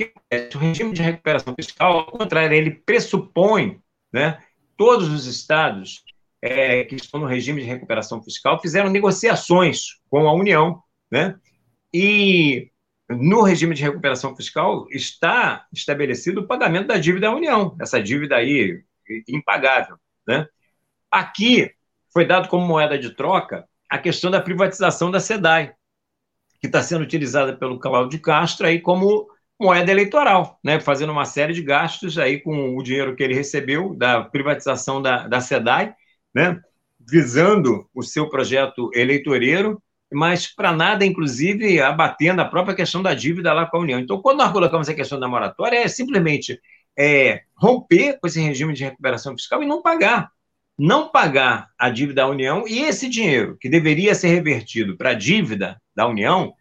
[0.54, 3.80] o regime de recuperação fiscal, ao contrário, ele pressupõe,
[4.12, 4.38] né,
[4.76, 6.04] todos os estados
[6.40, 10.80] é, que estão no regime de recuperação fiscal fizeram negociações com a União,
[11.10, 11.36] né,
[11.92, 12.70] e
[13.08, 18.36] no regime de recuperação fiscal está estabelecido o pagamento da dívida da União, essa dívida
[18.36, 18.84] aí
[19.26, 19.96] impagável,
[20.26, 20.46] né.
[21.10, 21.72] Aqui
[22.14, 25.74] foi dado como moeda de troca a questão da privatização da SEDAI,
[26.60, 29.28] que está sendo utilizada pelo Cláudio Castro aí como
[29.60, 33.94] moeda eleitoral, né, fazendo uma série de gastos aí com o dinheiro que ele recebeu
[33.94, 35.94] da privatização da, da SEDAI,
[36.34, 36.60] né,
[36.98, 39.82] visando o seu projeto eleitoreiro,
[40.12, 43.98] mas para nada, inclusive, abatendo a própria questão da dívida lá com a União.
[43.98, 46.60] Então, quando nós colocamos a questão da moratória, é simplesmente
[46.96, 50.30] é, romper com esse regime de recuperação fiscal e não pagar.
[50.76, 55.14] Não pagar a dívida da União e esse dinheiro que deveria ser revertido para a
[55.14, 56.54] dívida da União,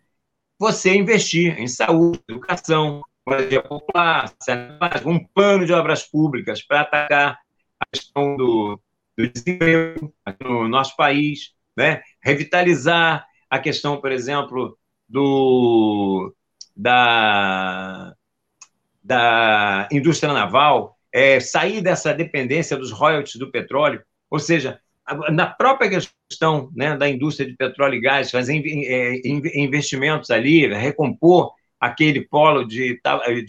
[0.60, 4.32] você investir em saúde, educação, moradia popular,
[5.06, 7.40] um plano de obras públicas para atacar
[7.80, 8.80] a questão do,
[9.18, 12.02] do desemprego no nosso país, né?
[12.22, 14.78] revitalizar a questão, por exemplo,
[15.08, 16.34] do,
[16.76, 18.14] da,
[19.04, 24.80] da indústria naval, é, sair dessa dependência dos royalties do petróleo, ou seja,
[25.32, 29.22] na própria questão né, da indústria de petróleo e gás, fazer é,
[29.56, 33.00] investimentos ali, recompor aquele polo de,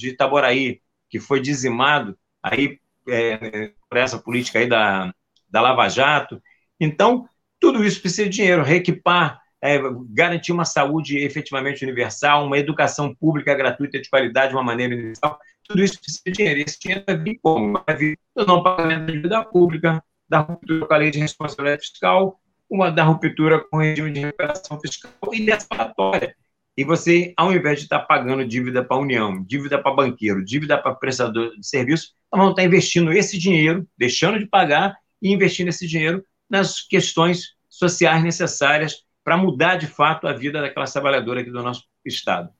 [0.02, 2.78] Itaboraí, que foi dizimado aí,
[3.08, 5.14] é, por essa política aí da,
[5.48, 6.42] da Lava Jato.
[6.78, 7.28] Então,
[7.60, 9.78] tudo isso precisa de dinheiro, reequipar, é,
[10.10, 15.38] garantir uma saúde efetivamente universal, uma educação pública gratuita de qualidade de uma maneira universal.
[15.66, 16.60] Tudo isso precisa de dinheiro.
[16.60, 17.82] Esse dinheiro vai vir como?
[17.86, 21.82] Vai vir do não pagamento da dívida pública, da ruptura com a lei de responsabilidade
[21.82, 26.34] fiscal, uma da ruptura com o regime de recuperação fiscal e dessa palatória.
[26.76, 30.76] E você, ao invés de estar pagando dívida para a União, dívida para banqueiro, dívida
[30.76, 35.86] para prestador de serviço, vamos estar investindo esse dinheiro, deixando de pagar e investindo esse
[35.86, 41.50] dinheiro nas questões sociais necessárias para mudar de fato a vida da classe trabalhadora aqui
[41.50, 42.50] do nosso Estado.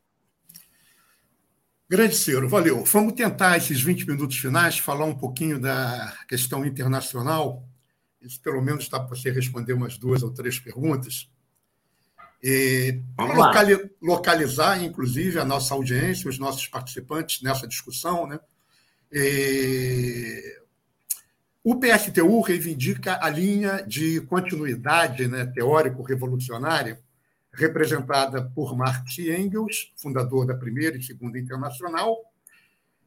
[1.87, 2.83] Grande Ciro, valeu.
[2.85, 7.63] Vamos tentar, esses 20 minutos finais, falar um pouquinho da questão internacional.
[8.23, 11.29] Isso, pelo menos, dá para você responder umas duas ou três perguntas.
[12.43, 18.27] E locali localizar, inclusive, a nossa audiência, os nossos participantes nessa discussão.
[18.27, 18.41] Né?
[19.13, 20.59] E...
[21.63, 27.04] O PSTU reivindica a linha de continuidade né, teórico-revolucionária
[27.55, 32.17] representada por Marx e Engels, fundador da Primeira e Segunda Internacional,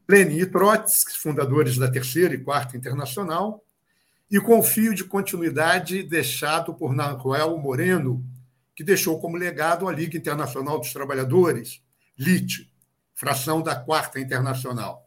[0.07, 3.63] Lenin e Trotsky, fundadores da Terceira e Quarta Internacional,
[4.31, 8.23] e com o fio de continuidade deixado por Naruel Moreno,
[8.75, 11.81] que deixou como legado a Liga Internacional dos Trabalhadores,
[12.17, 12.71] LIT,
[13.13, 15.06] fração da Quarta Internacional.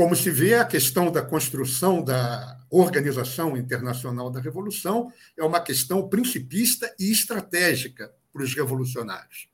[0.00, 6.08] Como se vê, a questão da construção da Organização Internacional da Revolução é uma questão
[6.08, 9.50] principista e estratégica para os revolucionários.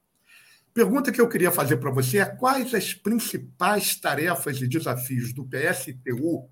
[0.72, 5.44] Pergunta que eu queria fazer para você é quais as principais tarefas e desafios do
[5.44, 6.48] PSTU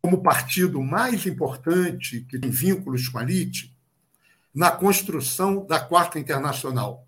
[0.00, 3.70] como partido mais importante que tem vínculos com a LIT
[4.54, 7.06] na construção da Quarta Internacional,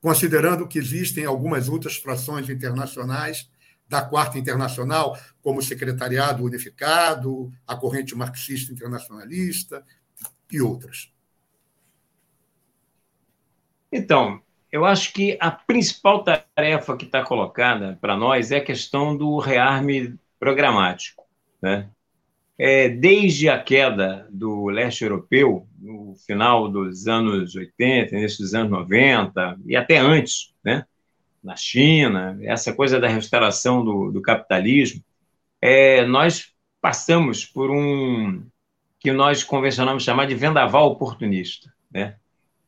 [0.00, 3.50] considerando que existem algumas outras frações internacionais
[3.88, 9.82] da Quarta Internacional, como o Secretariado Unificado, a Corrente Marxista Internacionalista
[10.52, 11.10] e outras.
[13.90, 19.16] Então, eu acho que a principal tarefa que está colocada para nós é a questão
[19.16, 21.24] do rearme programático.
[21.60, 21.88] Né?
[22.58, 28.70] É, desde a queda do leste europeu, no final dos anos 80, início dos anos
[28.70, 30.84] 90, e até antes, né?
[31.42, 35.02] Na China, essa coisa da restauração do, do capitalismo,
[35.60, 38.44] é, nós passamos por um
[39.00, 41.72] que nós convencionamos chamar de vendaval oportunista.
[41.90, 42.16] Né?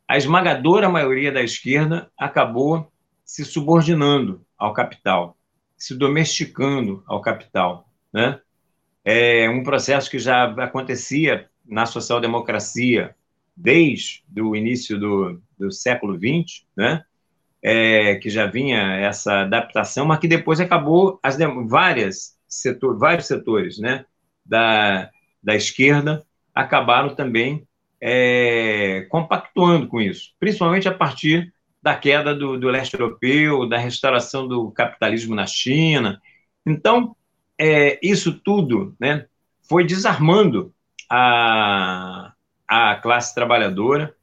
[0.06, 2.90] A esmagadora maioria da esquerda acabou
[3.24, 5.36] se subordinando ao capital,
[5.76, 7.88] se domesticando ao capital.
[8.12, 8.40] Né?
[9.04, 13.14] É um processo que já acontecia na social-democracia
[13.56, 17.04] desde o início do, do século XX, né?
[17.62, 21.36] É, que já vinha essa adaptação, mas que depois acabou as
[21.68, 24.04] várias setor, vários setores né,
[24.44, 25.10] da,
[25.42, 26.24] da esquerda
[26.54, 27.66] acabaram também
[28.00, 34.46] é, compactuando com isso, principalmente a partir da queda do, do, leste europeu, da restauração
[34.46, 36.20] do capitalismo na China.
[36.66, 37.16] Então,
[37.58, 39.26] é, isso tudo né,
[39.62, 40.74] foi desarmando
[41.08, 42.32] a,
[42.66, 44.14] a classe trabalhadora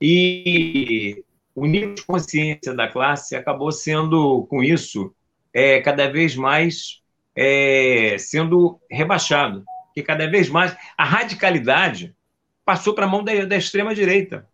[0.00, 1.24] e
[1.56, 5.14] o nível de consciência da classe acabou sendo, com isso,
[5.54, 7.02] é, cada vez mais
[7.34, 9.64] é, sendo rebaixado.
[9.94, 12.14] Que cada vez mais a radicalidade
[12.62, 14.46] passou para a mão da, da extrema-direita.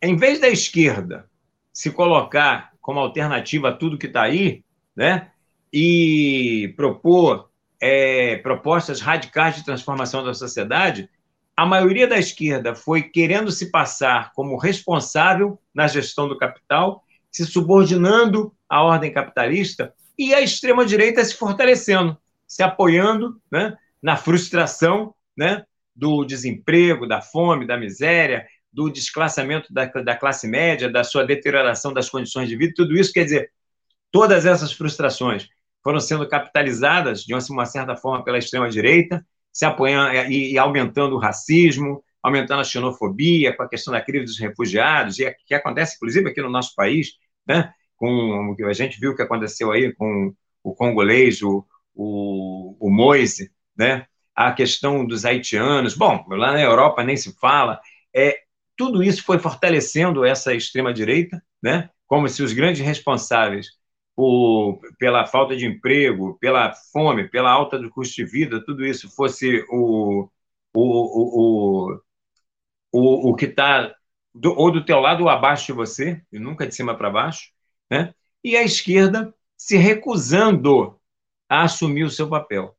[0.00, 1.28] Em vez da esquerda
[1.70, 4.64] se colocar como alternativa a tudo que está aí,
[4.96, 5.30] né,
[5.70, 11.10] e propor é, propostas radicais de transformação da sociedade,
[11.56, 17.44] a maioria da esquerda foi querendo se passar como responsável na gestão do capital, se
[17.44, 22.16] subordinando à ordem capitalista, e a extrema-direita se fortalecendo,
[22.46, 25.64] se apoiando né, na frustração né,
[25.94, 31.92] do desemprego, da fome, da miséria, do desclassamento da, da classe média, da sua deterioração
[31.92, 33.52] das condições de vida, tudo isso quer dizer,
[34.10, 35.48] todas essas frustrações
[35.82, 39.24] foram sendo capitalizadas, de uma certa forma, pela extrema-direita,
[39.54, 44.24] se apoiando e, e, aumentando o racismo, aumentando a xenofobia, com a questão da crise
[44.24, 47.12] dos refugiados, e que acontece, inclusive, aqui no nosso país,
[47.46, 47.72] né?
[47.96, 51.64] com a gente viu o que aconteceu aí com o congolês, o,
[51.94, 54.06] o, o Moise, né?
[54.34, 57.80] a questão dos haitianos, bom, lá na Europa nem se fala,
[58.12, 58.40] é,
[58.76, 61.88] tudo isso foi fortalecendo essa extrema-direita, né?
[62.08, 63.68] como se os grandes responsáveis
[64.16, 69.10] por, pela falta de emprego, pela fome, pela alta do custo de vida, tudo isso
[69.14, 70.28] fosse o,
[70.74, 72.00] o, o,
[72.92, 73.94] o, o que está
[74.42, 77.50] ou do teu lado ou abaixo de você, e nunca de cima para baixo,
[77.90, 78.12] né?
[78.42, 81.00] e a esquerda se recusando
[81.48, 82.76] a assumir o seu papel.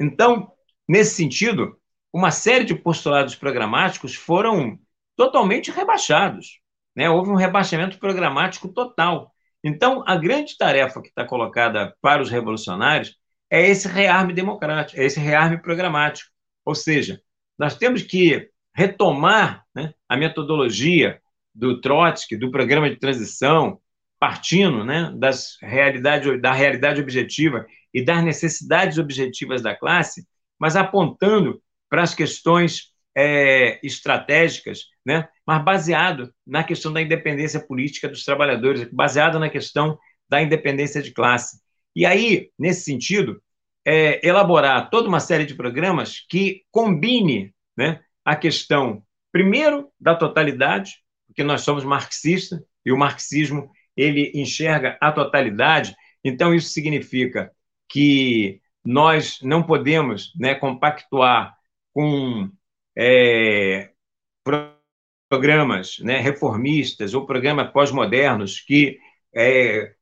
[0.00, 0.52] Então,
[0.88, 1.78] nesse sentido,
[2.12, 4.78] uma série de postulados programáticos foram
[5.14, 6.60] totalmente rebaixados.
[6.94, 7.08] Né?
[7.08, 9.34] Houve um rebaixamento programático total.
[9.66, 13.16] Então, a grande tarefa que está colocada para os revolucionários
[13.50, 16.30] é esse rearme democrático, é esse rearme programático.
[16.64, 17.20] Ou seja,
[17.58, 21.20] nós temos que retomar né, a metodologia
[21.52, 23.80] do Trotsky, do programa de transição,
[24.20, 30.24] partindo né, das realidade, da realidade objetiva e das necessidades objetivas da classe,
[30.60, 35.26] mas apontando para as questões é, estratégicas, né?
[35.46, 39.98] mas baseado na questão da independência política dos trabalhadores, baseado na questão
[40.28, 41.58] da independência de classe.
[41.94, 43.40] E aí, nesse sentido,
[43.86, 49.02] é, elaborar toda uma série de programas que combine né, a questão,
[49.32, 55.96] primeiro, da totalidade, porque nós somos marxistas e o marxismo ele enxerga a totalidade.
[56.22, 57.50] Então isso significa
[57.88, 61.54] que nós não podemos né, compactuar
[61.94, 62.50] com
[62.96, 63.90] é,
[65.28, 68.98] programas né, reformistas ou programas pós-modernos que
[69.34, 69.92] é,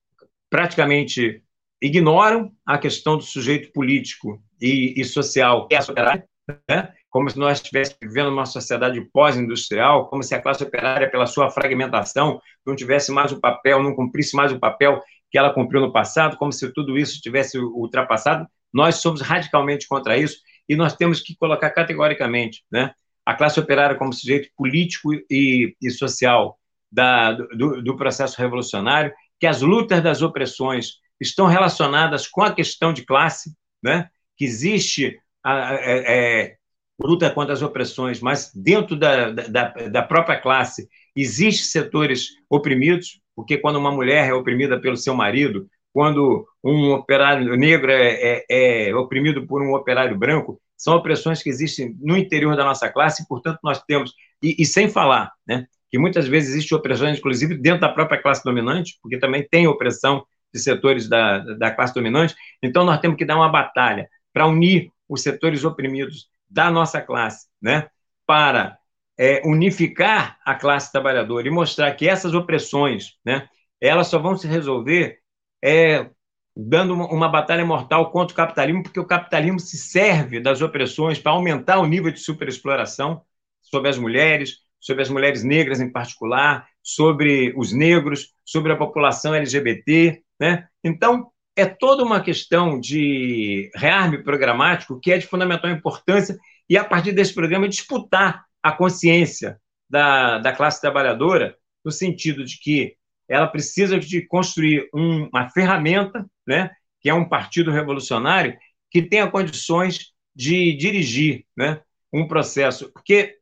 [0.50, 1.42] praticamente
[1.82, 6.24] ignoram a questão do sujeito político e, e social que é a sociedade,
[6.68, 6.92] né?
[7.10, 11.48] como se nós estivéssemos vivendo uma sociedade pós-industrial, como se a classe operária, pela sua
[11.48, 15.00] fragmentação, não tivesse mais o papel, não cumprisse mais o papel
[15.30, 18.46] que ela cumpriu no passado, como se tudo isso tivesse ultrapassado.
[18.72, 20.38] Nós somos radicalmente contra isso
[20.68, 22.92] e nós temos que colocar categoricamente né,
[23.24, 26.58] a classe operária como sujeito político e, e social
[26.90, 32.92] da, do, do processo revolucionário, que as lutas das opressões estão relacionadas com a questão
[32.92, 34.08] de classe, né?
[34.36, 36.56] que existe a, é, é,
[36.98, 43.58] luta contra as opressões, mas dentro da, da, da própria classe existem setores oprimidos, porque
[43.58, 48.94] quando uma mulher é oprimida pelo seu marido, quando um operário negro é, é, é,
[48.96, 53.28] oprimido por um operário branco, são opressões que existem no interior da nossa classe, e,
[53.28, 54.12] portanto, nós temos,
[54.42, 58.42] e, e sem falar, né, que muitas vezes existe opressões, inclusive, dentro da própria classe
[58.42, 63.24] dominante, porque também tem opressão de setores da, da classe dominante, então nós temos que
[63.24, 67.86] dar uma batalha para unir os setores oprimidos da nossa classe, né,
[68.26, 68.76] para
[69.16, 73.48] é, unificar a classe trabalhadora e mostrar que essas opressões, né,
[73.80, 75.22] elas só vão se resolver
[75.64, 76.10] é,
[76.54, 81.18] dando uma, uma, batalha mortal contra o capitalismo, porque o capitalismo se serve das opressões
[81.18, 83.22] para aumentar o nível de superexploração
[83.62, 89.34] sobre as mulheres, sobre as mulheres negras em particular, sobre os negros, sobre a população
[89.34, 90.68] LGBT, né?
[90.84, 96.36] Então, é toda uma questão de rearme programático que é de fundamental importância
[96.68, 99.58] e, a partir desse programa, disputar a consciência
[99.88, 102.96] da, da classe trabalhadora, no sentido de que
[103.28, 106.70] ela precisa de construir um, uma ferramenta, né,
[107.00, 108.56] que é um partido revolucionário,
[108.90, 111.80] que tenha condições de dirigir né,
[112.12, 112.92] um processo.
[112.92, 113.36] Porque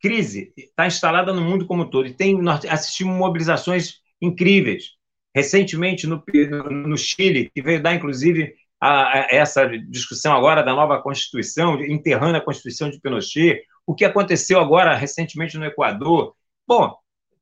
[0.00, 4.98] crise está instalada no mundo como um todo, e tem, nós assistimos mobilizações incríveis
[5.34, 6.22] recentemente no,
[6.70, 12.36] no Chile, que veio dar, inclusive, a, a essa discussão agora da nova Constituição, enterrando
[12.38, 16.34] a Constituição de Pinochet, o que aconteceu agora recentemente no Equador.
[16.66, 16.96] Bom,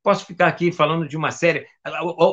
[0.07, 1.67] posso ficar aqui falando de uma série.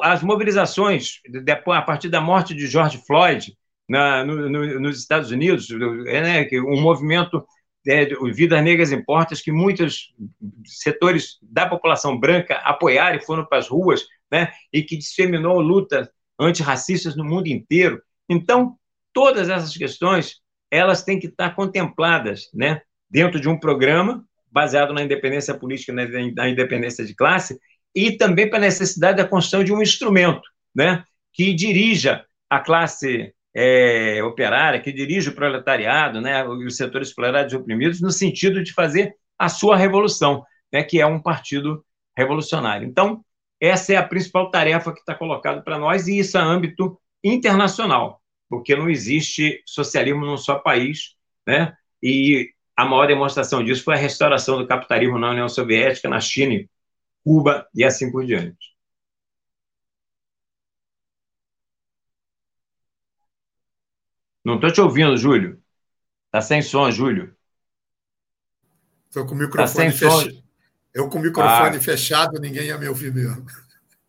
[0.00, 1.20] As mobilizações,
[1.66, 3.52] a partir da morte de George Floyd
[3.88, 5.66] na, no, no, nos Estados Unidos,
[6.06, 7.44] é, né, um movimento
[7.84, 10.14] é, Vidas Negras Importas, que muitos
[10.64, 16.08] setores da população branca apoiaram e foram para as ruas né, e que disseminou lutas
[16.38, 18.00] antirracistas no mundo inteiro.
[18.28, 18.76] Então,
[19.12, 20.36] todas essas questões
[20.70, 24.24] elas têm que estar contempladas né, dentro de um programa
[24.54, 26.06] baseado na independência política, né,
[26.36, 27.58] na independência de classe,
[27.92, 31.02] e também para a necessidade da construção de um instrumento né,
[31.32, 37.56] que dirija a classe é, operária, que dirija o proletariado, né, os setores explorados e
[37.56, 41.84] oprimidos, no sentido de fazer a sua revolução, né, que é um partido
[42.16, 42.86] revolucionário.
[42.86, 43.24] Então,
[43.60, 48.20] essa é a principal tarefa que está colocada para nós, e isso é âmbito internacional,
[48.48, 51.16] porque não existe socialismo num só país,
[51.46, 51.72] né?
[52.02, 56.64] E a maior demonstração disso foi a restauração do capitalismo na União Soviética, na China,
[57.22, 58.74] Cuba e assim por diante.
[64.44, 65.62] Não estou te ouvindo, Júlio.
[66.26, 67.34] Está sem som, Júlio.
[69.06, 70.44] Estou com o microfone tá fechado.
[70.92, 71.80] Eu com o microfone ah.
[71.80, 73.46] fechado, ninguém ia me ouvir mesmo.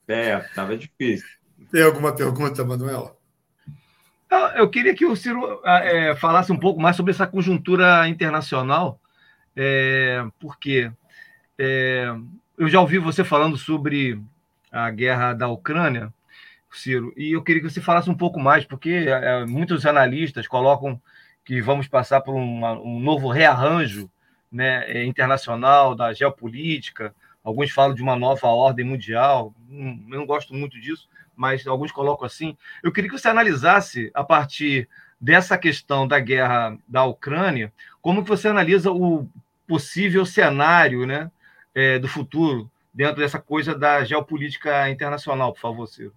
[0.07, 1.27] É, estava difícil.
[1.71, 3.19] Tem alguma pergunta, Manuel?
[4.55, 8.99] Eu queria que o Ciro é, falasse um pouco mais sobre essa conjuntura internacional,
[9.55, 10.91] é, porque
[11.57, 12.13] é,
[12.57, 14.19] eu já ouvi você falando sobre
[14.71, 16.13] a guerra da Ucrânia,
[16.75, 21.01] Ciro, e eu queria que você falasse um pouco mais, porque é, muitos analistas colocam
[21.43, 24.09] que vamos passar por uma, um novo rearranjo
[24.51, 27.15] né, é, internacional, da geopolítica.
[27.43, 29.53] Alguns falam de uma nova ordem mundial.
[29.69, 32.57] Hum, eu não gosto muito disso, mas alguns colocam assim.
[32.83, 34.87] Eu queria que você analisasse, a partir
[35.19, 39.27] dessa questão da guerra da Ucrânia, como que você analisa o
[39.67, 41.31] possível cenário né,
[41.73, 46.13] é, do futuro dentro dessa coisa da geopolítica internacional, por favor, Ciro.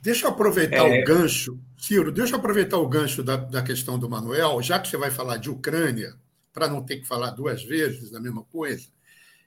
[0.00, 1.02] Deixa eu aproveitar é...
[1.02, 4.86] o gancho, Ciro, deixa eu aproveitar o gancho da, da questão do Manuel, já que
[4.86, 6.14] você vai falar de Ucrânia,
[6.52, 8.86] para não ter que falar duas vezes da mesma coisa,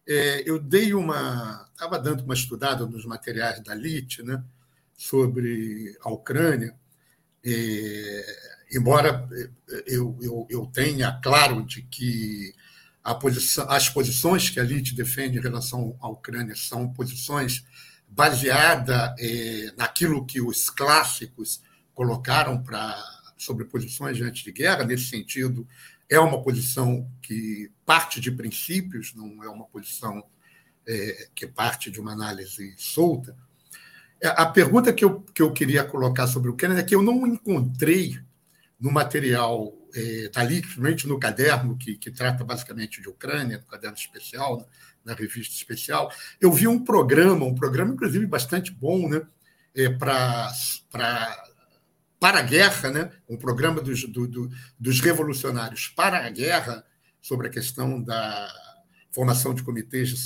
[0.07, 1.67] é, eu dei uma.
[1.71, 4.43] Estava dando uma estudada nos materiais da LIT né,
[4.97, 6.75] sobre a Ucrânia,
[7.45, 8.25] é,
[8.73, 9.29] embora
[9.85, 12.53] eu, eu, eu tenha claro de que
[13.15, 17.63] posição, as posições que a elite defende em relação à Ucrânia são posições
[18.07, 21.61] baseadas eh, naquilo que os clássicos
[21.93, 22.95] colocaram para
[23.37, 24.83] sobre posições diante de guerra.
[24.83, 25.67] Nesse sentido,
[26.09, 30.23] é uma posição que parte de princípios, não é uma posição
[30.87, 33.37] é, que parte de uma análise solta.
[34.21, 37.03] É, a pergunta que eu, que eu queria colocar sobre o Kennedy é que eu
[37.03, 38.19] não encontrei
[38.79, 43.97] no material é, dali, principalmente no caderno que, que trata basicamente de Ucrânia, no caderno
[43.97, 44.67] especial,
[45.03, 49.21] na, revista especial, eu vi um programa, um programa inclusive bastante bom, né,
[49.75, 50.51] é, para
[52.19, 54.49] para a guerra, né, um programa dos, do, do,
[54.79, 56.83] dos revolucionários para a guerra
[57.21, 58.51] sobre a questão da
[59.11, 60.17] formação de comitês de,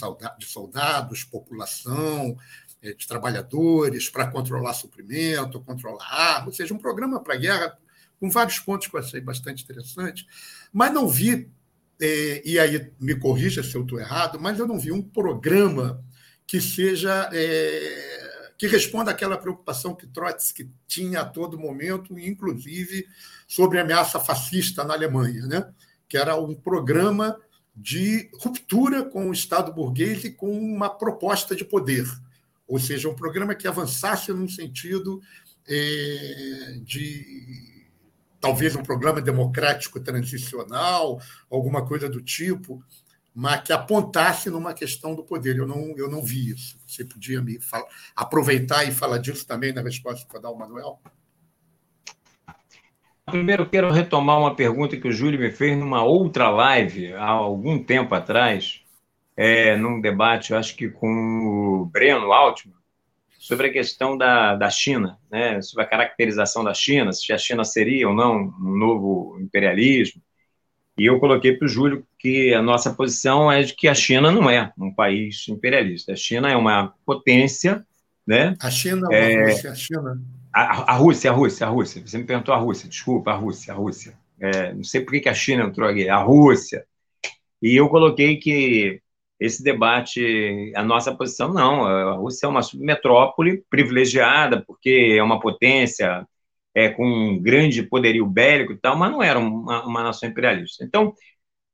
[0.46, 2.38] soldados, população,
[2.82, 7.78] de trabalhadores, para controlar suprimento, controlar armas, ou seja, um programa para a guerra
[8.20, 10.28] com vários pontos que eu achei bastante interessante,
[10.72, 11.50] mas não vi,
[12.00, 16.04] é, e aí me corrija se eu estou errado, mas eu não vi um programa
[16.46, 18.22] que seja é,
[18.62, 23.08] que responda àquela preocupação que Trotsky tinha a todo momento, inclusive
[23.48, 25.74] sobre a ameaça fascista na Alemanha, né?
[26.08, 27.40] que era um programa
[27.76, 32.06] de ruptura com o Estado burguês e com uma proposta de poder,
[32.72, 35.22] ou seja, um programa que avançasse num sentido
[35.68, 37.86] é, de
[38.40, 41.20] talvez um programa democrático transicional,
[41.50, 42.82] alguma coisa do tipo,
[43.36, 45.58] mas que apontasse numa questão do poder.
[45.58, 46.80] Eu não, eu não vi isso.
[46.88, 47.60] Você podia me
[48.16, 50.98] aproveitar e falar disso também na resposta que eu dar ao Manuel?
[53.26, 57.84] Primeiro, quero retomar uma pergunta que o Júlio me fez numa outra live, há algum
[57.84, 58.81] tempo atrás,
[59.42, 62.76] é, num debate, acho que com o Breno Altman,
[63.40, 67.64] sobre a questão da, da China, né, sobre a caracterização da China, se a China
[67.64, 70.22] seria ou não um novo imperialismo.
[70.96, 74.32] E eu coloquei para o Júlio que a nossa posição é de que a China
[74.32, 76.14] não é um país imperialista.
[76.14, 77.84] A China é uma potência.
[78.28, 78.56] Né?
[78.62, 80.22] A China é uma Rússia, a China.
[80.54, 82.02] A, a, Rússia, a Rússia, a Rússia.
[82.06, 84.14] Você me perguntou a Rússia, desculpa, a Rússia, a Rússia.
[84.40, 86.86] É, não sei por que a China entrou aqui, a Rússia.
[87.60, 89.02] E eu coloquei que
[89.42, 91.84] esse debate, a nossa posição, não.
[91.84, 96.28] A Rússia é uma submetrópole privilegiada, porque é uma potência
[96.76, 100.86] é, com um grande poderio bélico e tal, mas não era uma, uma nação imperialista.
[100.86, 101.16] Então,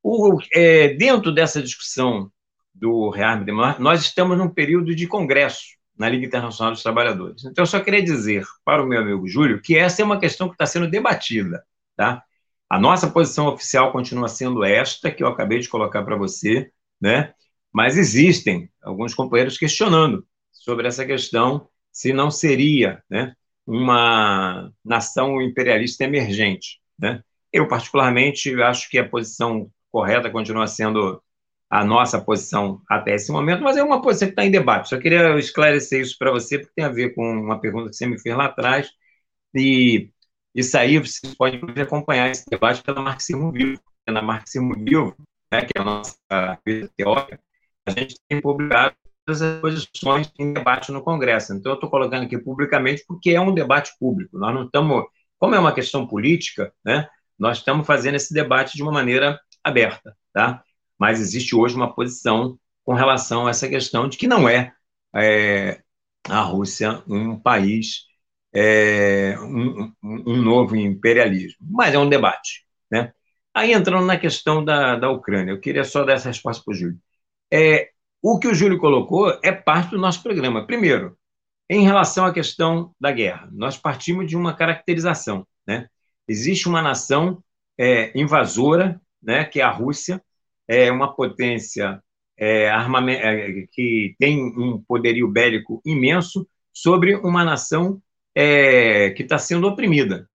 [0.01, 2.31] o, é, dentro dessa discussão
[2.73, 5.65] do rearme nós estamos num período de congresso
[5.97, 7.43] na Liga Internacional dos Trabalhadores.
[7.43, 10.47] Então, eu só queria dizer para o meu amigo Júlio que essa é uma questão
[10.47, 11.65] que está sendo debatida,
[11.97, 12.23] tá?
[12.69, 16.71] A nossa posição oficial continua sendo esta, que eu acabei de colocar para você,
[17.01, 17.33] né?
[17.73, 23.35] Mas existem alguns companheiros questionando sobre essa questão, se não seria né,
[23.65, 26.79] uma nação imperialista emergente.
[26.97, 27.21] Né?
[27.51, 31.21] Eu, particularmente, acho que a posição correta continua sendo
[31.69, 34.89] a nossa posição até esse momento, mas é uma posição que está em debate.
[34.89, 38.07] Só queria esclarecer isso para você, porque tem a ver com uma pergunta que você
[38.07, 38.89] me fez lá atrás,
[39.53, 40.09] e
[40.55, 43.81] isso aí você pode acompanhar esse debate pela Marxismo Vivo.
[44.07, 45.13] Na Marxismo Vivo,
[45.51, 46.15] né, que é a nossa
[46.95, 47.39] teórica,
[47.87, 48.95] a gente tem publicado
[49.25, 51.53] todas as posições em debate no Congresso.
[51.53, 54.37] Então, eu estou colocando aqui publicamente porque é um debate público.
[54.37, 55.05] Nós não estamos,
[55.37, 57.07] como é uma questão política, né,
[57.37, 60.63] nós estamos fazendo esse debate de uma maneira aberta, tá?
[60.97, 64.73] Mas existe hoje uma posição com relação a essa questão de que não é,
[65.15, 65.81] é
[66.27, 68.05] a Rússia um país,
[68.53, 71.59] é, um, um, novo imperialismo.
[71.61, 73.13] Mas é um debate, né?
[73.53, 76.75] Aí entrando na questão da, da Ucrânia, eu queria só dar essa resposta para o
[76.75, 76.99] Júlio.
[77.51, 77.91] É,
[78.21, 80.65] o que o Júlio colocou é parte do nosso programa.
[80.65, 81.17] Primeiro,
[81.69, 85.45] em relação à questão da guerra, nós partimos de uma caracterização.
[85.65, 85.87] Né?
[86.27, 87.43] Existe uma nação
[87.77, 90.21] é, invasora, né, que é a Rússia,
[90.67, 92.01] é uma potência
[92.37, 98.01] é, é, que tem um poderio bélico imenso sobre uma nação
[98.35, 100.29] é, que está sendo oprimida.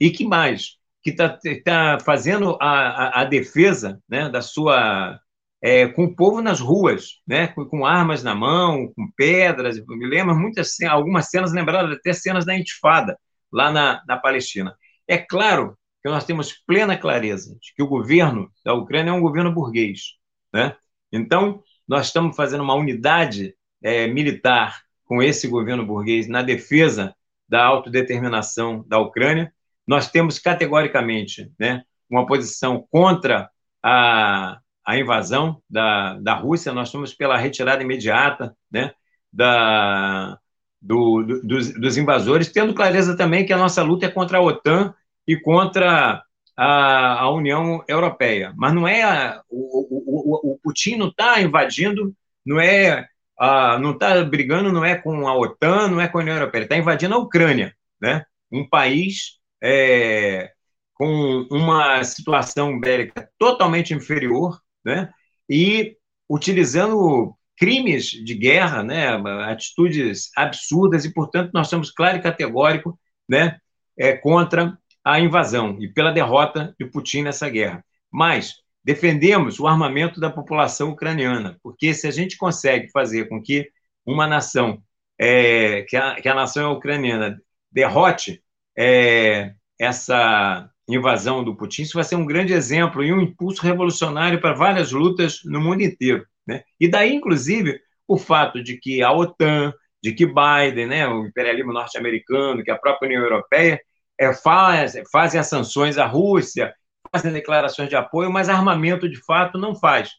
[0.00, 0.76] E que mais?
[1.02, 5.18] Que está tá fazendo a, a, a defesa né, da sua
[5.62, 9.76] é, com o povo nas ruas, né, com, com, armas na mão, com pedras.
[9.76, 13.18] Eu me lembro muitas, algumas cenas, lembraram até cenas da Intifada,
[13.52, 14.76] lá na, na Palestina.
[15.06, 19.20] É claro que nós temos plena clareza de que o governo da Ucrânia é um
[19.20, 20.14] governo burguês.
[20.52, 20.76] Né?
[21.12, 27.14] Então, nós estamos fazendo uma unidade é, militar com esse governo burguês na defesa
[27.48, 29.52] da autodeterminação da Ucrânia.
[29.86, 33.50] Nós temos categoricamente né, uma posição contra
[33.82, 38.90] a, a invasão da, da Rússia, nós estamos pela retirada imediata né,
[39.30, 40.38] da,
[40.80, 44.40] do, do, dos, dos, invasores, tendo clareza também que a nossa luta é contra a
[44.40, 44.94] OTAN
[45.26, 46.22] e contra
[46.56, 48.54] a, a União Europeia.
[48.56, 53.06] Mas não é a, o, o, o, Putin não está invadindo, não é
[53.38, 56.62] a, não está brigando, não é com a OTAN, não é com a União Europeia,
[56.62, 58.24] está invadindo a Ucrânia, né?
[58.50, 60.50] Um país é,
[60.94, 64.58] com uma situação bélica totalmente inferior,
[64.88, 65.12] né?
[65.48, 65.96] E
[66.28, 69.08] utilizando crimes de guerra, né?
[69.50, 72.98] Atitudes absurdas e, portanto, nós somos claro e categórico,
[73.28, 73.58] né?
[73.96, 77.84] É, contra a invasão e pela derrota de Putin nessa guerra.
[78.10, 83.68] Mas defendemos o armamento da população ucraniana, porque se a gente consegue fazer com que
[84.06, 84.82] uma nação,
[85.18, 87.40] é, que, a, que, a, nação ucraniana
[87.70, 88.42] derrote
[88.76, 94.40] é, essa invasão do Putin, isso vai ser um grande exemplo e um impulso revolucionário
[94.40, 96.26] para várias lutas no mundo inteiro.
[96.46, 96.62] Né?
[96.80, 101.72] E daí, inclusive, o fato de que a OTAN, de que Biden, né, o imperialismo
[101.72, 103.78] norte-americano, que a própria União Europeia
[104.18, 106.74] é, faz, fazem as sanções à Rússia,
[107.12, 110.10] fazem declarações de apoio, mas armamento de fato não faz,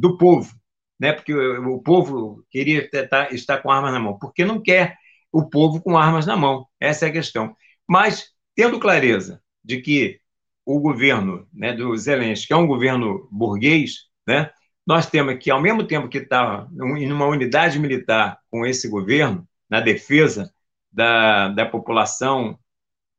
[0.00, 0.52] do povo,
[0.98, 1.12] né?
[1.12, 2.88] porque o, o povo queria
[3.30, 4.96] estar com armas na mão, porque não quer
[5.30, 7.54] o povo com armas na mão, essa é a questão.
[7.88, 10.20] Mas, tendo clareza de que
[10.64, 14.50] o governo né, do Zelensky é um governo burguês, né,
[14.86, 19.46] nós temos que, ao mesmo tempo que está em uma unidade militar com esse governo,
[19.68, 20.52] na defesa
[20.92, 22.56] da, da população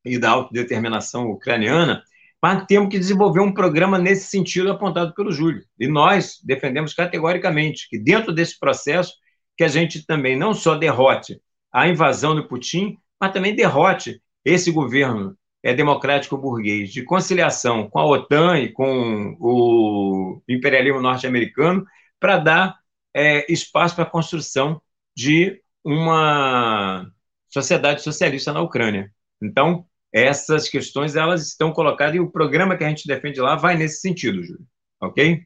[0.06, 2.02] e da autodeterminação ucraniana,
[2.41, 5.65] mas temos que desenvolver um programa nesse sentido apontado pelo Júlio.
[5.78, 9.14] E nós defendemos categoricamente que dentro desse processo
[9.57, 11.41] que a gente também não só derrote
[11.72, 17.99] a invasão do Putin, mas também derrote esse governo é democrático burguês de conciliação com
[17.99, 21.85] a OTAN e com o imperialismo norte-americano
[22.19, 22.79] para dar
[23.13, 24.81] é, espaço para a construção
[25.15, 27.09] de uma
[27.49, 29.11] sociedade socialista na Ucrânia.
[29.41, 33.75] Então, essas questões elas estão colocadas e o programa que a gente defende lá vai
[33.77, 34.65] nesse sentido, Júlio.
[35.01, 35.45] Ok?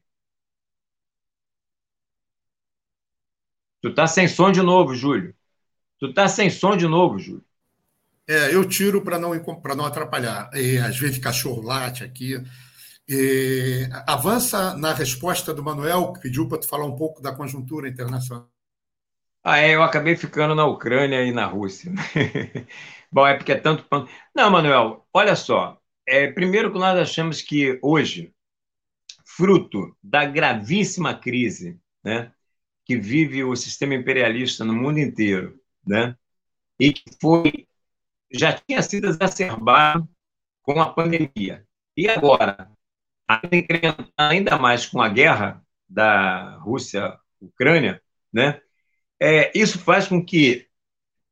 [3.82, 5.34] Tu tá sem som de novo, Júlio.
[5.98, 7.44] Tu tá sem som de novo, Júlio.
[8.28, 9.32] É, eu tiro para não,
[9.76, 10.50] não atrapalhar.
[10.54, 12.42] E, às vezes cachorro late aqui.
[13.08, 17.88] E, avança na resposta do Manuel, que pediu para tu falar um pouco da conjuntura
[17.88, 18.48] internacional.
[19.44, 21.92] Ah, é, eu acabei ficando na Ucrânia e na Rússia.
[23.10, 24.08] Bom, é porque é tanto pano.
[24.34, 25.78] Não, Manuel, olha só.
[26.06, 28.32] É, primeiro que nós achamos que hoje,
[29.24, 32.32] fruto da gravíssima crise né,
[32.84, 36.16] que vive o sistema imperialista no mundo inteiro, né,
[36.78, 37.66] e que foi
[38.32, 40.08] já tinha sido exacerbado
[40.62, 41.66] com a pandemia.
[41.96, 42.70] E agora,
[44.16, 48.00] ainda mais com a guerra da Rússia-Ucrânia,
[48.32, 48.60] né,
[49.20, 50.66] é, isso faz com que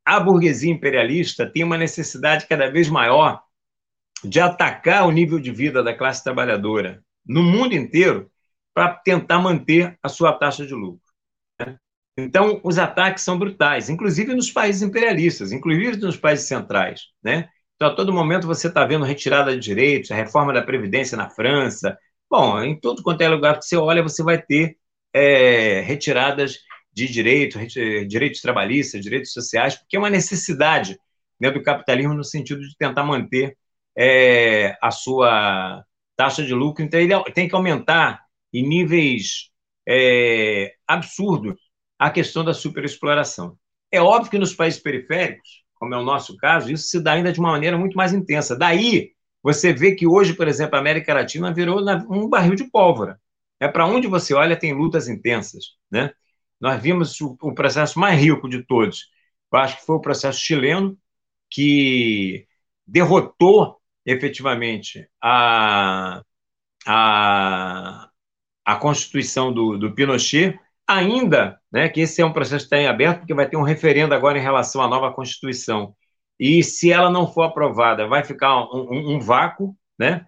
[0.04, 3.42] a burguesia imperialista tem uma necessidade cada vez maior
[4.22, 8.30] de atacar o nível de vida da classe trabalhadora no mundo inteiro
[8.74, 11.09] para tentar manter a sua taxa de lucro.
[12.24, 17.02] Então, os ataques são brutais, inclusive nos países imperialistas, inclusive nos países centrais.
[17.22, 17.48] Né?
[17.76, 21.30] Então, a todo momento você está vendo retirada de direitos, a reforma da Previdência na
[21.30, 21.98] França.
[22.28, 24.76] Bom, em todo quanto é lugar que você olha, você vai ter
[25.12, 26.58] é, retiradas
[26.92, 27.58] de direito,
[28.06, 30.98] direitos trabalhistas, direitos sociais, porque é uma necessidade
[31.40, 33.56] né, do capitalismo no sentido de tentar manter
[33.96, 35.84] é, a sua
[36.16, 36.84] taxa de lucro.
[36.84, 38.20] Então, ele tem que aumentar
[38.52, 39.50] em níveis
[39.88, 41.69] é, absurdos
[42.00, 43.58] a questão da superexploração.
[43.92, 47.30] É óbvio que nos países periféricos, como é o nosso caso, isso se dá ainda
[47.30, 48.56] de uma maneira muito mais intensa.
[48.56, 49.10] Daí,
[49.42, 53.20] você vê que hoje, por exemplo, a América Latina virou um barril de pólvora.
[53.60, 56.10] É para onde você olha tem lutas intensas, né?
[56.58, 59.08] nós vimos o, processo mais rico de todos.
[59.52, 60.96] Eu acho que foi o processo chileno,
[61.50, 62.46] que
[62.86, 66.22] derrotou efetivamente a,
[66.86, 68.10] a,
[68.64, 70.58] a Constituição do, do Pinochet,
[70.96, 73.62] ainda né, que esse é um processo que está em aberto, porque vai ter um
[73.62, 75.94] referendo agora em relação à nova Constituição.
[76.38, 80.26] E se ela não for aprovada, vai ficar um, um, um vácuo, né?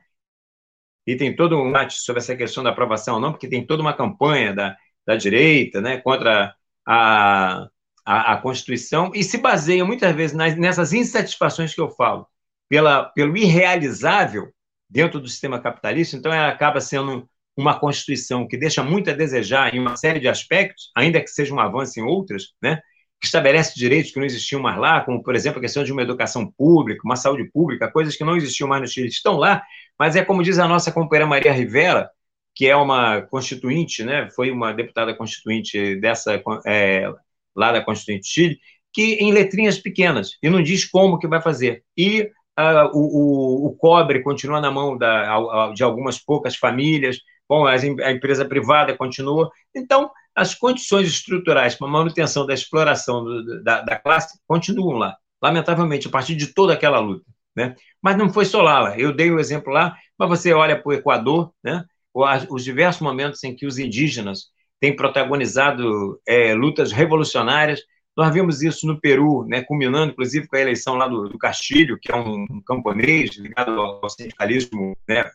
[1.06, 3.82] E tem todo um debate sobre essa questão da aprovação ou não, porque tem toda
[3.82, 4.76] uma campanha da,
[5.06, 6.54] da direita, né, contra
[6.86, 7.68] a,
[8.04, 12.26] a, a, Constituição, e se baseia muitas vezes nas, nessas insatisfações que eu falo,
[12.68, 14.52] pela, pelo irrealizável
[14.88, 19.74] dentro do sistema capitalista, então ela acaba sendo uma Constituição que deixa muito a desejar
[19.74, 22.80] em uma série de aspectos, ainda que seja um avanço em outras, né,
[23.20, 26.02] que estabelece direitos que não existiam mais lá, como, por exemplo, a questão de uma
[26.02, 29.62] educação pública, uma saúde pública, coisas que não existiam mais no Chile, estão lá,
[29.98, 32.10] mas é como diz a nossa companheira Maria Rivera,
[32.54, 37.08] que é uma constituinte, né, foi uma deputada constituinte dessa é,
[37.54, 38.58] lá da Constituinte Chile,
[38.92, 41.82] que em letrinhas pequenas e não diz como que vai fazer.
[41.96, 47.18] E uh, o, o, o, cobre continua na mão da, de algumas poucas famílias,
[47.52, 47.76] bom, a,
[48.10, 49.50] empresa privada continua.
[49.76, 56.08] Então, as condições estruturais para manutenção da exploração do, da, da, classe continuam lá, lamentavelmente,
[56.08, 57.26] a partir de toda aquela luta.
[57.54, 57.76] Né?
[58.00, 60.88] Mas não foi só lá, eu dei o um exemplo lá, mas você olha para
[60.88, 61.84] o Equador, né?
[62.14, 64.46] os diversos momentos em que os indígenas
[64.80, 67.82] têm protagonizado é, lutas revolucionárias,
[68.16, 71.98] nós vimos isso no Peru, né, culminando, inclusive, com a eleição lá do, do Castilho,
[71.98, 75.30] que é um, um camponês ligado ao sindicalismo né,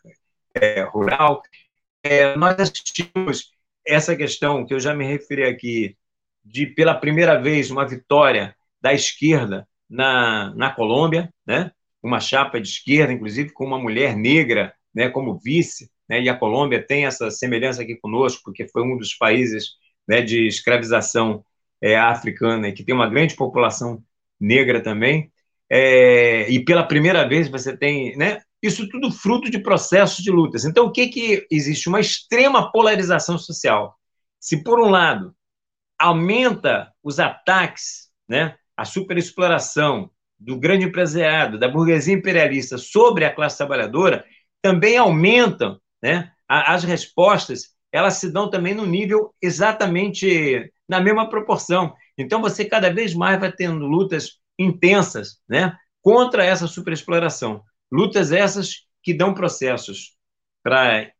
[0.55, 1.41] é, rural.
[2.09, 3.51] É, nós assistimos
[3.85, 5.97] essa questão que eu já me referi aqui,
[6.43, 11.71] de, pela primeira vez, uma vitória da esquerda na, na Colômbia, né,
[12.01, 16.37] uma chapa de esquerda, inclusive com uma mulher negra né, como vice, né, e a
[16.37, 19.71] Colômbia tem essa semelhança aqui conosco, porque foi um dos países
[20.07, 21.43] né, de escravização
[21.81, 24.01] é, africana, que tem uma grande população
[24.39, 25.29] negra também,
[25.69, 30.65] é, e pela primeira vez você tem, né, isso tudo fruto de processos de lutas.
[30.65, 31.89] Então, o que que existe?
[31.89, 33.95] Uma extrema polarização social.
[34.39, 35.35] Se, por um lado,
[35.99, 40.09] aumenta os ataques, né, a superexploração
[40.39, 44.25] do grande empresariado, da burguesia imperialista sobre a classe trabalhadora,
[44.61, 51.93] também aumentam né, as respostas, elas se dão também no nível exatamente na mesma proporção.
[52.17, 57.63] Então, você cada vez mais vai tendo lutas intensas né, contra essa superexploração.
[57.91, 60.15] Lutas essas que dão processos
[60.63, 61.11] para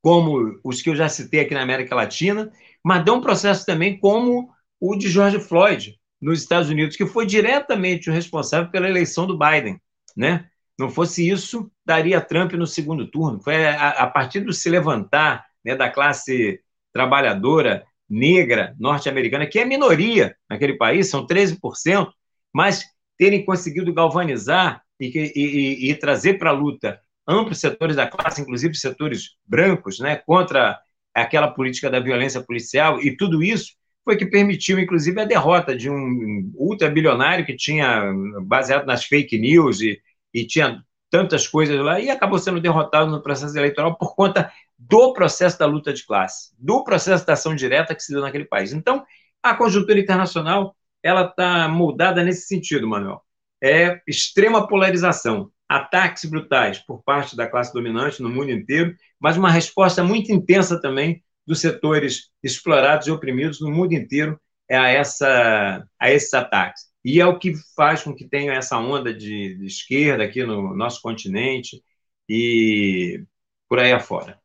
[0.00, 2.50] como os que eu já citei aqui na América Latina,
[2.84, 8.08] mas dão processo também como o de George Floyd nos Estados Unidos, que foi diretamente
[8.08, 9.80] o responsável pela eleição do Biden,
[10.16, 10.48] né?
[10.78, 13.40] Não fosse isso, daria Trump no segundo turno.
[13.42, 16.60] Foi a, a partir do se levantar né, da classe
[16.92, 22.10] trabalhadora negra norte-americana, que é minoria naquele país, são 13%,
[22.52, 22.84] mas
[23.18, 28.74] terem conseguido galvanizar e, e, e trazer para a luta amplos setores da classe, inclusive
[28.74, 30.78] setores brancos, né, contra
[31.14, 33.72] aquela política da violência policial, e tudo isso
[34.04, 38.10] foi que permitiu, inclusive, a derrota de um ultrabilionário que tinha,
[38.42, 40.00] baseado nas fake news e,
[40.32, 45.12] e tinha tantas coisas lá, e acabou sendo derrotado no processo eleitoral por conta do
[45.12, 48.72] processo da luta de classe, do processo da ação direta que se deu naquele país.
[48.72, 49.04] Então,
[49.42, 53.22] a conjuntura internacional ela está moldada nesse sentido, Manuel.
[53.62, 59.50] É extrema polarização, ataques brutais por parte da classe dominante no mundo inteiro, mas uma
[59.50, 64.40] resposta muito intensa também dos setores explorados e oprimidos no mundo inteiro
[64.70, 66.84] a, essa, a esses ataques.
[67.04, 70.74] E é o que faz com que tenha essa onda de, de esquerda aqui no
[70.76, 71.82] nosso continente
[72.28, 73.24] e
[73.68, 74.38] por aí afora.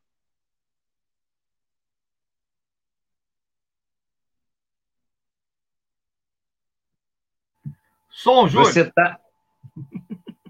[8.24, 8.66] Som, Júlio.
[8.66, 9.20] Você está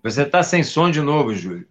[0.01, 1.66] você tá sem som de novo, Júlio.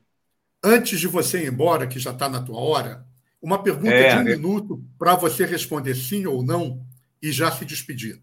[0.62, 3.06] Antes de você ir embora, que já está na tua hora,
[3.42, 4.36] uma pergunta é, de um é...
[4.36, 6.86] minuto para você responder sim ou não
[7.22, 8.22] e já se despedir.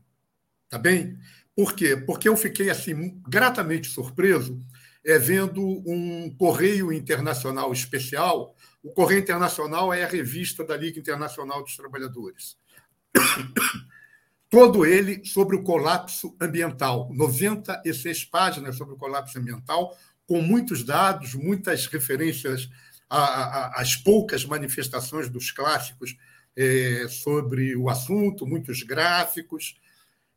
[0.69, 1.17] Tá bem?
[1.57, 1.97] Por quê?
[1.97, 4.59] Porque eu fiquei assim gratamente surpreso
[5.03, 8.55] é, vendo um correio internacional especial.
[8.83, 12.59] O Correio Internacional é a revista da Liga Internacional dos Trabalhadores
[14.51, 19.97] todo ele sobre o colapso ambiental, 96 páginas sobre o colapso ambiental,
[20.27, 22.69] com muitos dados, muitas referências
[23.09, 26.17] às poucas manifestações dos clássicos
[26.57, 29.77] é, sobre o assunto, muitos gráficos.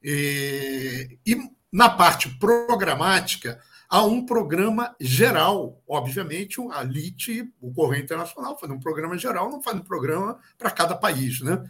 [0.01, 1.35] E, e
[1.71, 3.59] na parte programática,
[3.89, 9.61] há um programa geral, obviamente, a LIT, o Correio Internacional, faz um programa geral, não
[9.61, 11.63] faz um programa para cada país, né?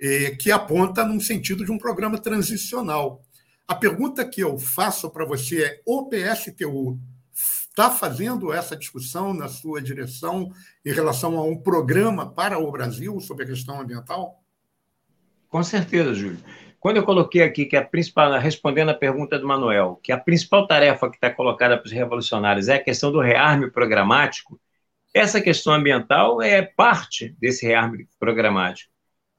[0.00, 3.22] É, que aponta num sentido de um programa transicional.
[3.68, 6.98] A pergunta que eu faço para você é: o PSTU
[7.32, 10.50] está fazendo essa discussão na sua direção
[10.84, 14.42] em relação a um programa para o Brasil sobre a questão ambiental?
[15.48, 16.38] Com certeza, Júlio.
[16.80, 20.66] Quando eu coloquei aqui que a principal, respondendo a pergunta do Manuel, que a principal
[20.66, 24.58] tarefa que está colocada para os revolucionários é a questão do rearme programático,
[25.12, 28.89] essa questão ambiental é parte desse rearme programático.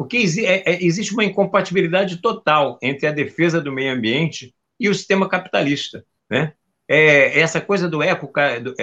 [0.01, 4.95] Porque é, é, existe uma incompatibilidade total entre a defesa do meio ambiente e o
[4.95, 6.03] sistema capitalista.
[6.27, 6.53] Né?
[6.87, 8.31] É, essa coisa do, eco,
[8.63, 8.73] do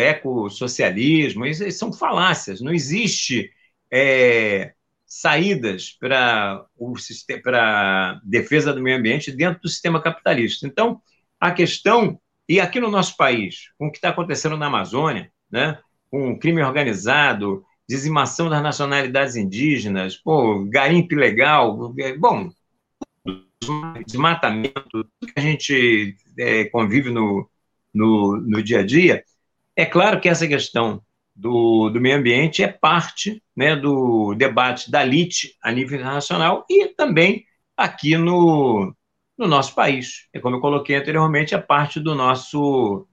[1.73, 2.61] são falácias.
[2.61, 3.51] Não existe
[3.93, 4.75] é,
[5.05, 6.65] saídas para
[7.53, 10.69] a defesa do meio ambiente dentro do sistema capitalista.
[10.69, 11.03] Então,
[11.41, 15.81] a questão, e aqui no nosso país, com o que está acontecendo na Amazônia, né,
[16.09, 22.51] com o crime organizado, dizimação das nacionalidades indígenas, pô, garimpo ilegal, é, bom,
[24.07, 27.49] desmatamento, tudo que a gente é, convive no,
[27.95, 29.25] no, no dia a dia,
[29.77, 31.03] É claro que essa questão
[31.35, 36.89] do, do meio ambiente é parte né, do debate da LIT a nível internacional e
[36.89, 37.47] também
[37.77, 38.95] aqui no,
[39.37, 40.29] no nosso país.
[40.33, 43.07] É como eu coloquei anteriormente, é parte do nosso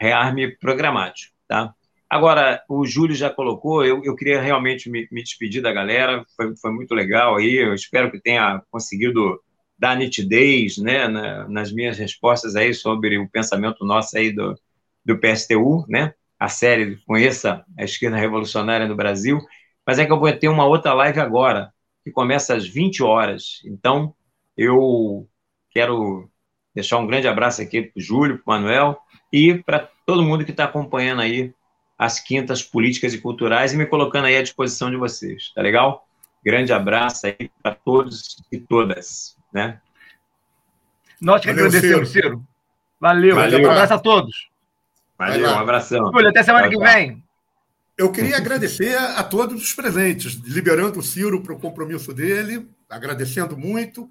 [0.00, 1.32] rearme programático.
[1.46, 1.74] Tá?
[2.10, 6.56] Agora, o Júlio já colocou, eu, eu queria realmente me, me despedir da galera, foi,
[6.56, 9.38] foi muito legal aí, eu espero que tenha conseguido
[9.78, 14.58] dar nitidez né, na, nas minhas respostas aí sobre o pensamento nosso aí do,
[15.04, 16.14] do PSTU, né?
[16.38, 19.38] A série Conheça a Esquerda Revolucionária no Brasil,
[19.86, 21.72] mas é que eu vou ter uma outra live agora,
[22.04, 23.60] que começa às 20 horas.
[23.64, 24.14] Então,
[24.56, 25.28] eu
[25.70, 26.28] quero
[26.74, 28.98] deixar um grande abraço aqui para o Júlio, para o Manuel
[29.32, 31.52] e para todo mundo que está acompanhando aí
[31.98, 36.06] as quintas políticas e culturais e me colocando aí à disposição de vocês, tá legal?
[36.44, 39.80] Grande abraço aí para todos e todas, né?
[41.20, 42.28] Nós que agradecemos, Ciro.
[42.28, 42.48] Ciro.
[43.00, 43.66] Valeu, Valeu.
[43.66, 44.48] um abraço a todos.
[45.18, 46.12] Valeu, um abração.
[46.12, 47.24] Júlio, até semana tchau, que vem.
[47.96, 53.56] Eu queria agradecer a todos os presentes, liberando o Ciro para o compromisso dele, agradecendo
[53.56, 54.08] muito.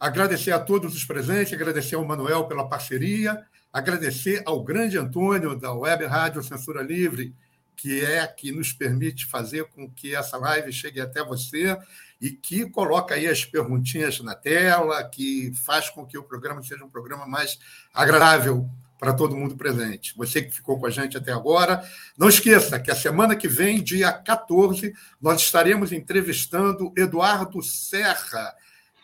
[0.00, 3.44] Agradecer a todos os presentes, agradecer ao Manuel pela parceria,
[3.74, 7.34] agradecer ao grande Antônio da Web Rádio Censura Livre,
[7.76, 11.76] que é que nos permite fazer com que essa live chegue até você
[12.20, 16.84] e que coloca aí as perguntinhas na tela, que faz com que o programa seja
[16.84, 17.58] um programa mais
[17.92, 20.16] agradável para todo mundo presente.
[20.16, 21.84] Você que ficou com a gente até agora,
[22.16, 28.54] não esqueça que a semana que vem, dia 14, nós estaremos entrevistando Eduardo Serra,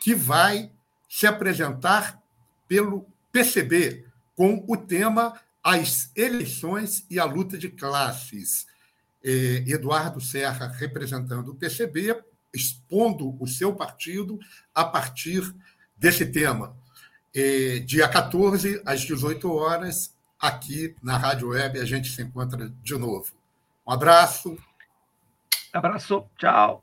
[0.01, 0.71] que vai
[1.09, 2.23] se apresentar
[2.69, 4.10] pelo PCB
[4.41, 8.67] com o tema As eleições e a luta de classes.
[9.23, 9.31] É,
[9.67, 12.19] Eduardo Serra representando o PCB,
[12.55, 14.39] expondo o seu partido
[14.75, 15.43] a partir
[15.95, 16.75] desse tema.
[17.35, 22.97] É, dia 14, às 18 horas, aqui na Rádio Web, a gente se encontra de
[22.97, 23.35] novo.
[23.87, 24.57] Um abraço.
[25.71, 26.83] Abraço, tchau.